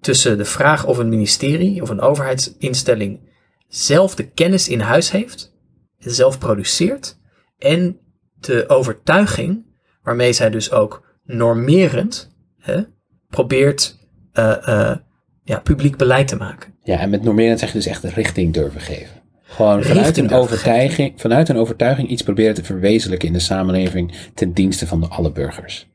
tussen 0.01 0.39
de 0.39 0.45
vraag 0.45 0.87
of 0.87 0.99
een 0.99 1.09
ministerie 1.09 1.83
of 1.83 1.89
een 1.89 2.01
overheidsinstelling 2.01 3.21
zelf 3.69 4.15
de 4.15 4.29
kennis 4.29 4.69
in 4.69 4.81
huis 4.81 5.11
heeft, 5.11 5.55
en 5.99 6.11
zelf 6.11 6.39
produceert, 6.39 7.19
en 7.59 7.99
de 8.47 8.69
overtuiging 8.69 9.65
waarmee 10.03 10.33
zij 10.33 10.51
dus 10.51 10.71
ook 10.71 11.19
normerend 11.25 12.37
hè, 12.59 12.83
probeert 13.29 13.99
eh, 14.33 14.69
eh, 14.69 14.97
ja, 15.45 15.59
publiek 15.59 15.97
beleid 15.97 16.29
te 16.29 16.37
maken. 16.37 16.75
Ja, 16.83 16.99
en 16.99 17.11
met 17.11 17.23
normerend 17.23 17.59
zeg 17.59 17.69
je 17.69 17.75
dus 17.75 17.87
echt 17.87 18.05
richting 18.05 18.53
durven 18.53 18.81
geven. 18.81 19.21
Gewoon 19.43 19.83
vanuit 19.83 20.17
een, 20.17 20.33
overtuiging, 20.33 21.13
vanuit 21.17 21.49
een 21.49 21.57
overtuiging 21.57 22.09
iets 22.09 22.23
proberen 22.23 22.55
te 22.55 22.65
verwezenlijken 22.65 23.29
in 23.29 23.35
de 23.35 23.41
samenleving 23.41 24.15
ten 24.35 24.53
dienste 24.53 24.87
van 24.87 25.01
de 25.01 25.07
alle 25.07 25.33
burgers. 25.33 25.91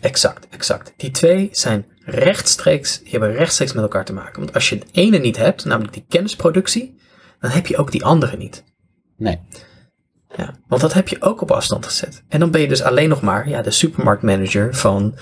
Exact, 0.00 0.46
exact. 0.50 0.92
Die 0.96 1.10
twee 1.10 1.48
zijn 1.52 1.86
rechtstreeks, 2.04 2.98
die 2.98 3.10
hebben 3.10 3.32
rechtstreeks 3.32 3.72
met 3.72 3.82
elkaar 3.82 4.04
te 4.04 4.12
maken. 4.12 4.40
Want 4.40 4.54
als 4.54 4.68
je 4.68 4.74
het 4.74 4.86
ene 4.92 5.18
niet 5.18 5.36
hebt, 5.36 5.64
namelijk 5.64 5.92
die 5.92 6.04
kennisproductie, 6.08 6.98
dan 7.40 7.50
heb 7.50 7.66
je 7.66 7.76
ook 7.76 7.92
die 7.92 8.04
andere 8.04 8.36
niet. 8.36 8.64
Nee. 9.16 9.38
Ja, 10.38 10.54
want 10.68 10.80
dat 10.80 10.92
heb 10.92 11.08
je 11.08 11.22
ook 11.22 11.40
op 11.40 11.50
afstand 11.50 11.86
gezet. 11.86 12.24
En 12.28 12.40
dan 12.40 12.50
ben 12.50 12.60
je 12.60 12.68
dus 12.68 12.82
alleen 12.82 13.08
nog 13.08 13.22
maar 13.22 13.48
ja, 13.48 13.62
de 13.62 13.70
supermarktmanager 13.70 14.74
van, 14.74 15.14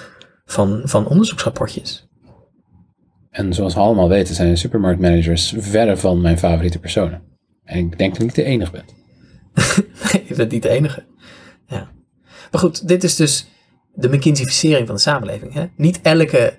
van, 0.44 0.80
van 0.84 1.06
onderzoeksrapportjes. 1.06 2.08
En 3.30 3.54
zoals 3.54 3.74
we 3.74 3.80
allemaal 3.80 4.08
weten 4.08 4.34
zijn 4.34 4.48
de 4.48 4.56
supermarktmanagers 4.56 5.54
verre 5.56 5.96
van 5.96 6.20
mijn 6.20 6.38
favoriete 6.38 6.78
personen. 6.78 7.22
En 7.64 7.78
ik 7.78 7.98
denk 7.98 8.12
dat 8.12 8.20
ik 8.20 8.26
niet 8.26 8.34
de 8.34 8.44
enige 8.44 8.70
ben. 8.70 8.84
Nee, 10.12 10.24
je 10.28 10.34
bent 10.34 10.50
niet 10.50 10.62
de 10.62 10.68
enige. 10.68 11.04
Ja. 11.66 11.90
Maar 12.50 12.60
goed, 12.60 12.88
dit 12.88 13.04
is 13.04 13.16
dus 13.16 13.46
de 13.94 14.08
McKinseyficering 14.08 14.86
van 14.86 14.94
de 14.96 15.00
samenleving. 15.00 15.52
Hè? 15.52 15.66
Niet 15.76 16.00
elke, 16.02 16.58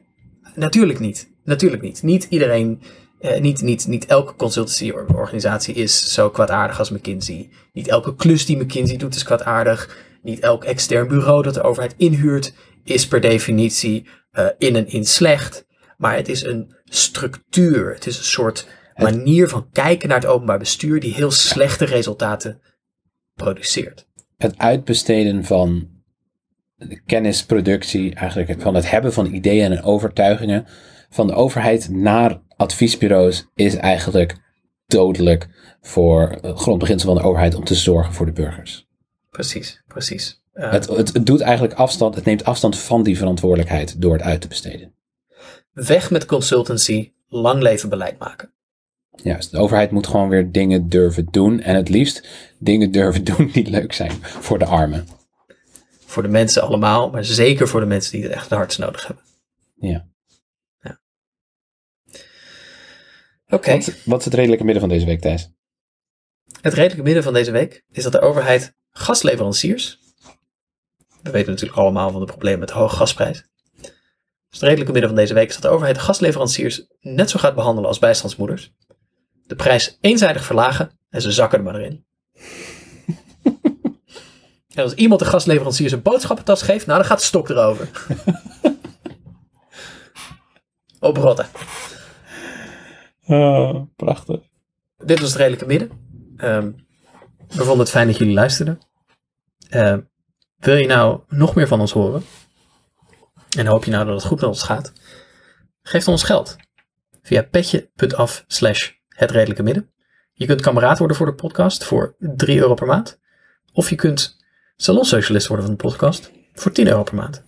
natuurlijk 0.56 1.00
niet. 1.00 1.30
Natuurlijk 1.44 1.82
niet. 1.82 2.04
Niet 2.04 2.28
iedereen, 2.30 2.82
eh, 3.20 3.42
niet, 3.42 3.62
niet, 3.62 3.88
niet 3.88 4.06
elke 4.06 4.36
consultancyorganisatie 4.36 5.76
is 5.76 6.14
zo 6.14 6.30
kwaadaardig 6.30 6.80
als 6.80 6.90
McKinsey. 6.90 7.50
Niet 7.74 7.88
elke 7.88 8.16
klus 8.16 8.46
die 8.46 8.58
McKinsey 8.58 8.98
doet 8.98 9.16
is 9.16 9.24
kwaadaardig. 9.24 10.06
Niet 10.22 10.40
elk 10.40 10.64
extern 10.64 11.08
bureau 11.08 11.44
dat 11.44 11.54
de 11.54 11.62
overheid 11.62 11.94
inhuurt 11.98 12.54
is 12.84 13.08
per 13.08 13.22
definitie 13.22 14.08
eh, 14.32 14.46
in 14.58 14.76
en 14.76 14.88
in 14.88 15.06
slecht. 15.06 15.66
Maar 15.98 16.16
het 16.16 16.28
is 16.28 16.44
een 16.44 16.76
structuur. 16.84 17.94
Het 17.94 18.08
is 18.08 18.18
een 18.18 18.24
soort 18.24 18.68
manier 18.96 19.48
van 19.48 19.70
kijken 19.72 20.10
naar 20.10 20.20
het 20.20 20.30
openbaar 20.30 20.60
bestuur 20.60 21.00
die 21.00 21.14
heel 21.14 21.32
slechte 21.32 21.86
resultaten 21.86 22.62
produceert. 23.34 24.08
Het 24.38 24.58
uitbesteden 24.58 25.44
van 25.44 25.90
de 26.76 27.02
kennisproductie, 27.02 28.16
eigenlijk 28.16 28.62
van 28.62 28.76
het 28.76 28.90
hebben 28.90 29.14
van 29.14 29.34
ideeën 29.34 29.72
en 29.72 29.84
overtuigingen 29.84 30.66
van 31.10 31.28
de 31.28 31.34
overheid 31.34 31.90
naar 31.90 32.42
adviesbureaus 32.58 33.48
is 33.56 33.76
eigenlijk 33.76 34.36
dodelijk 34.88 35.48
voor 35.82 36.38
het 36.42 36.60
grondbeginsel 36.60 37.08
van 37.14 37.22
de 37.22 37.28
overheid 37.28 37.56
om 37.56 37.64
te 37.64 37.76
zorgen 37.76 38.14
voor 38.14 38.26
de 38.26 38.32
burgers. 38.32 38.88
Precies, 39.30 39.84
precies. 39.88 40.42
Eh, 40.54 40.72
Het, 40.72 40.88
het, 40.88 41.14
het 41.14 41.26
doet 41.26 41.42
eigenlijk 41.42 41.74
afstand, 41.74 42.16
het 42.16 42.26
neemt 42.26 42.46
afstand 42.46 42.78
van 42.78 43.04
die 43.04 43.18
verantwoordelijkheid 43.18 44.02
door 44.02 44.14
het 44.14 44.22
uit 44.22 44.42
te 44.42 44.48
besteden. 44.48 44.94
weg 45.74 46.12
met 46.12 46.26
consultancy, 46.26 47.12
lang 47.28 47.62
leven 47.62 47.90
beleid 47.90 48.20
maken. 48.20 48.52
Juist, 49.24 49.52
de 49.52 49.58
overheid 49.58 49.92
moet 49.92 50.08
gewoon 50.08 50.30
weer 50.30 50.52
dingen 50.52 50.90
durven 50.90 51.28
doen 51.32 51.60
en 51.60 51.76
het 51.76 51.90
liefst 51.90 52.28
dingen 52.58 52.92
durven 52.92 53.24
doen 53.36 53.50
die 53.54 53.70
leuk 53.70 53.94
zijn 53.94 54.12
voor 54.22 54.60
de 54.60 54.66
armen. 54.66 55.08
Voor 56.06 56.24
de 56.24 56.30
mensen 56.30 56.62
allemaal, 56.62 57.10
maar 57.10 57.26
zeker 57.26 57.68
voor 57.68 57.80
de 57.80 57.86
mensen 57.86 58.12
die 58.12 58.24
het 58.24 58.32
echt 58.32 58.50
het 58.50 58.58
hardst 58.58 58.80
nodig 58.80 59.08
hebben. 59.08 59.24
Ja. 59.76 60.06
Oké, 63.50 63.72
Wat, 63.72 63.94
wat 64.06 64.20
is 64.20 64.26
het 64.26 64.34
redelijke 64.34 64.64
midden 64.64 64.82
van 64.82 64.90
deze 64.90 65.06
week, 65.06 65.22
Thijs? 65.22 65.50
het 66.62 66.74
redelijke 66.74 67.04
midden 67.04 67.24
van 67.24 67.34
deze 67.34 67.52
week 67.52 67.84
is 67.92 68.04
dat 68.04 68.12
de 68.12 68.20
overheid 68.20 68.76
gasleveranciers, 68.90 70.00
we 71.22 71.32
weten 71.32 71.52
natuurlijk 71.52 71.80
allemaal 71.80 72.12
van 72.12 72.20
de 72.20 72.26
problemen 72.26 72.60
met 72.60 72.68
de 72.68 72.74
hoge 72.74 72.96
gasprijs. 72.96 73.44
Dus 74.50 74.60
het 74.60 74.62
redelijke 74.62 74.92
midden 74.92 75.10
van 75.10 75.20
deze 75.20 75.34
week 75.34 75.48
is 75.48 75.54
dat 75.54 75.64
de 75.64 75.70
overheid 75.70 75.98
gasleveranciers 75.98 76.86
net 77.00 77.30
zo 77.30 77.40
gaat 77.40 77.56
behandelen 77.56 77.90
als 77.90 78.00
bijstandsmoeders. 78.00 78.74
De 79.46 79.56
prijs 79.56 79.98
eenzijdig 80.02 80.46
verlagen 80.46 81.00
en 81.10 81.22
ze 81.22 81.32
zakken 81.32 81.58
er 81.58 81.64
maar 81.64 81.82
in. 81.82 82.06
en 84.76 84.84
als 84.84 84.94
iemand 84.94 85.20
de 85.20 85.26
gasleveranciers 85.26 85.92
een 85.92 86.02
boodschappentas 86.02 86.62
geeft, 86.62 86.86
nou 86.86 87.00
dan 87.00 87.08
gaat 87.08 87.20
de 87.20 87.26
stok 87.26 87.50
erover. 87.50 87.90
Oprotten. 91.00 91.48
Oh, 93.28 93.82
prachtig. 93.96 94.40
Dit 94.98 95.20
was 95.20 95.30
het 95.30 95.38
redelijke 95.38 95.66
midden. 95.66 95.92
Ehm, 96.38 96.72
we 97.48 97.64
vonden 97.64 97.80
het 97.80 97.90
fijn 97.90 98.08
dat 98.08 98.18
jullie 98.18 98.34
luisterden. 98.34 98.80
Ehm, 99.70 100.00
wil 100.58 100.76
je 100.76 100.88
nou 100.88 101.22
nog 101.28 101.56
meer 101.56 101.68
van 101.68 101.80
ons 101.80 101.92
horen? 101.92 102.24
En 103.58 103.66
hoop 103.66 103.84
je 103.84 103.92
nou 103.92 104.06
dat 104.06 104.14
het 104.14 104.24
goed 104.24 104.40
met 104.40 104.50
ons 104.50 104.64
gaat? 104.64 104.94
Geef 105.82 106.08
ons 106.08 106.24
geld. 106.24 106.56
Via 107.22 107.44
petje.af 107.44 108.44
slash 108.48 108.92
het 109.10 109.32
redelijke 109.32 109.64
midden. 109.64 109.92
Je 110.34 110.46
kunt 110.46 110.62
kameraad 110.62 110.98
worden 110.98 111.18
voor 111.18 111.26
de 111.26 111.34
podcast 111.34 111.84
voor 111.84 112.16
3 112.20 112.60
euro 112.60 112.74
per 112.74 112.88
maand. 112.88 113.20
Of 113.74 113.90
je 113.90 113.96
kunt 113.96 114.38
salonsocialist 114.76 115.48
worden 115.48 115.66
van 115.66 115.76
de 115.76 115.84
podcast 115.84 116.32
voor 116.54 116.72
10 116.72 116.88
euro 116.88 117.04
per 117.04 117.16
maand. 117.16 117.44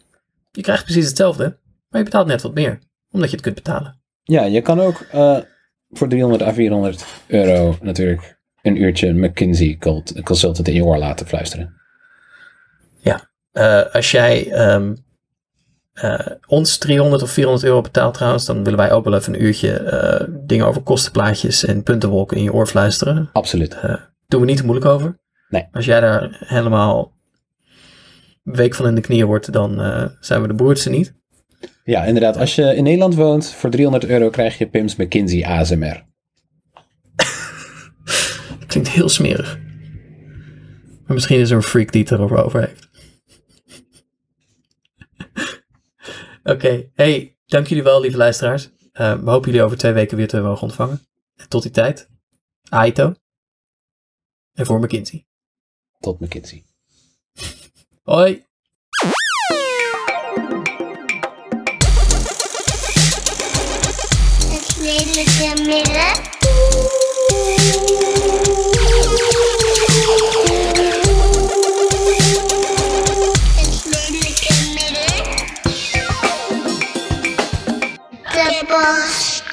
Je 0.51 0.61
krijgt 0.61 0.83
precies 0.83 1.07
hetzelfde, 1.07 1.59
maar 1.89 1.99
je 1.99 2.03
betaalt 2.03 2.27
net 2.27 2.41
wat 2.41 2.53
meer. 2.53 2.79
Omdat 3.11 3.29
je 3.29 3.35
het 3.35 3.45
kunt 3.45 3.55
betalen. 3.55 3.99
Ja, 4.23 4.43
je 4.43 4.61
kan 4.61 4.79
ook 4.79 4.99
eh, 4.99 5.37
voor 5.89 6.07
300 6.07 6.41
à 6.41 6.53
400 6.53 7.05
euro 7.27 7.77
natuurlijk 7.81 8.37
een 8.61 8.81
uurtje 8.81 9.13
McKinsey 9.13 9.77
consultant 10.23 10.67
in 10.67 10.73
je 10.73 10.85
oor 10.85 10.97
laten 10.97 11.27
fluisteren. 11.27 11.79
Eh, 13.51 13.93
als 13.93 14.11
jij 14.11 14.51
ehm, 14.51 14.95
eh, 15.93 16.19
ons 16.47 16.77
300 16.77 17.21
of 17.21 17.31
400 17.31 17.65
euro 17.65 17.81
betaalt 17.81 18.13
trouwens, 18.13 18.45
dan 18.45 18.63
willen 18.63 18.79
wij 18.79 18.91
ook 18.91 19.03
wel 19.03 19.15
even 19.15 19.33
een 19.33 19.43
uurtje 19.43 19.73
eh, 19.73 20.27
dingen 20.29 20.65
over 20.65 20.81
kostenplaatjes 20.81 21.65
en 21.65 21.83
puntenwolken 21.83 22.37
in 22.37 22.43
je 22.43 22.53
oor 22.53 22.67
fluisteren. 22.67 23.29
Absoluut. 23.33 23.77
Doen 24.27 24.39
we 24.41 24.45
niet 24.45 24.57
te 24.57 24.65
moeilijk 24.65 24.91
over. 24.91 25.19
Nee. 25.49 25.67
Als 25.71 25.85
jij 25.85 25.99
daar 25.99 26.37
helemaal 26.45 27.17
week 28.43 28.75
van 28.75 28.87
in 28.87 28.95
de 28.95 29.01
knieën 29.01 29.25
wordt, 29.25 29.51
dan 29.51 29.75
zijn 30.19 30.41
we 30.41 30.47
de 30.47 30.55
broertste 30.55 30.89
niet. 30.89 31.13
Ja, 31.83 32.03
inderdaad. 32.03 32.37
Als 32.37 32.55
je 32.55 32.75
in 32.75 32.83
Nederland 32.83 33.15
woont, 33.15 33.53
voor 33.53 33.69
300 33.69 34.05
euro 34.05 34.29
krijg 34.29 34.57
je 34.57 34.69
Pim's 34.69 34.95
McKinsey 34.95 35.45
ASMR. 35.45 36.05
Klinkt 38.67 38.89
heel 38.89 39.09
smerig. 39.09 39.59
Maar 41.05 41.13
misschien 41.13 41.39
is 41.39 41.49
er 41.49 41.55
een 41.55 41.63
freak 41.63 41.91
die 41.91 42.01
het 42.01 42.11
erover 42.11 42.43
over 42.43 42.59
heeft. 42.59 42.89
Oké, 46.53 46.89
hey, 46.93 47.37
dank 47.45 47.67
jullie 47.67 47.83
wel, 47.83 48.01
lieve 48.01 48.17
luisteraars. 48.17 48.69
Eh, 48.91 49.19
we 49.19 49.29
hopen 49.29 49.49
jullie 49.51 49.65
over 49.65 49.77
twee 49.77 49.93
weken 49.93 50.17
weer 50.17 50.27
te 50.27 50.41
mogen 50.41 50.63
ontvangen. 50.63 51.01
En 51.35 51.49
tot 51.49 51.61
die 51.61 51.71
tijd, 51.71 52.09
Aito. 52.69 53.13
En 54.53 54.65
voor 54.65 54.79
McKinsey. 54.79 55.25
Tot 55.99 56.19
McKinsey. 56.19 56.63
Hoi! 58.03 58.48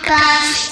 Podcast. 0.07 0.66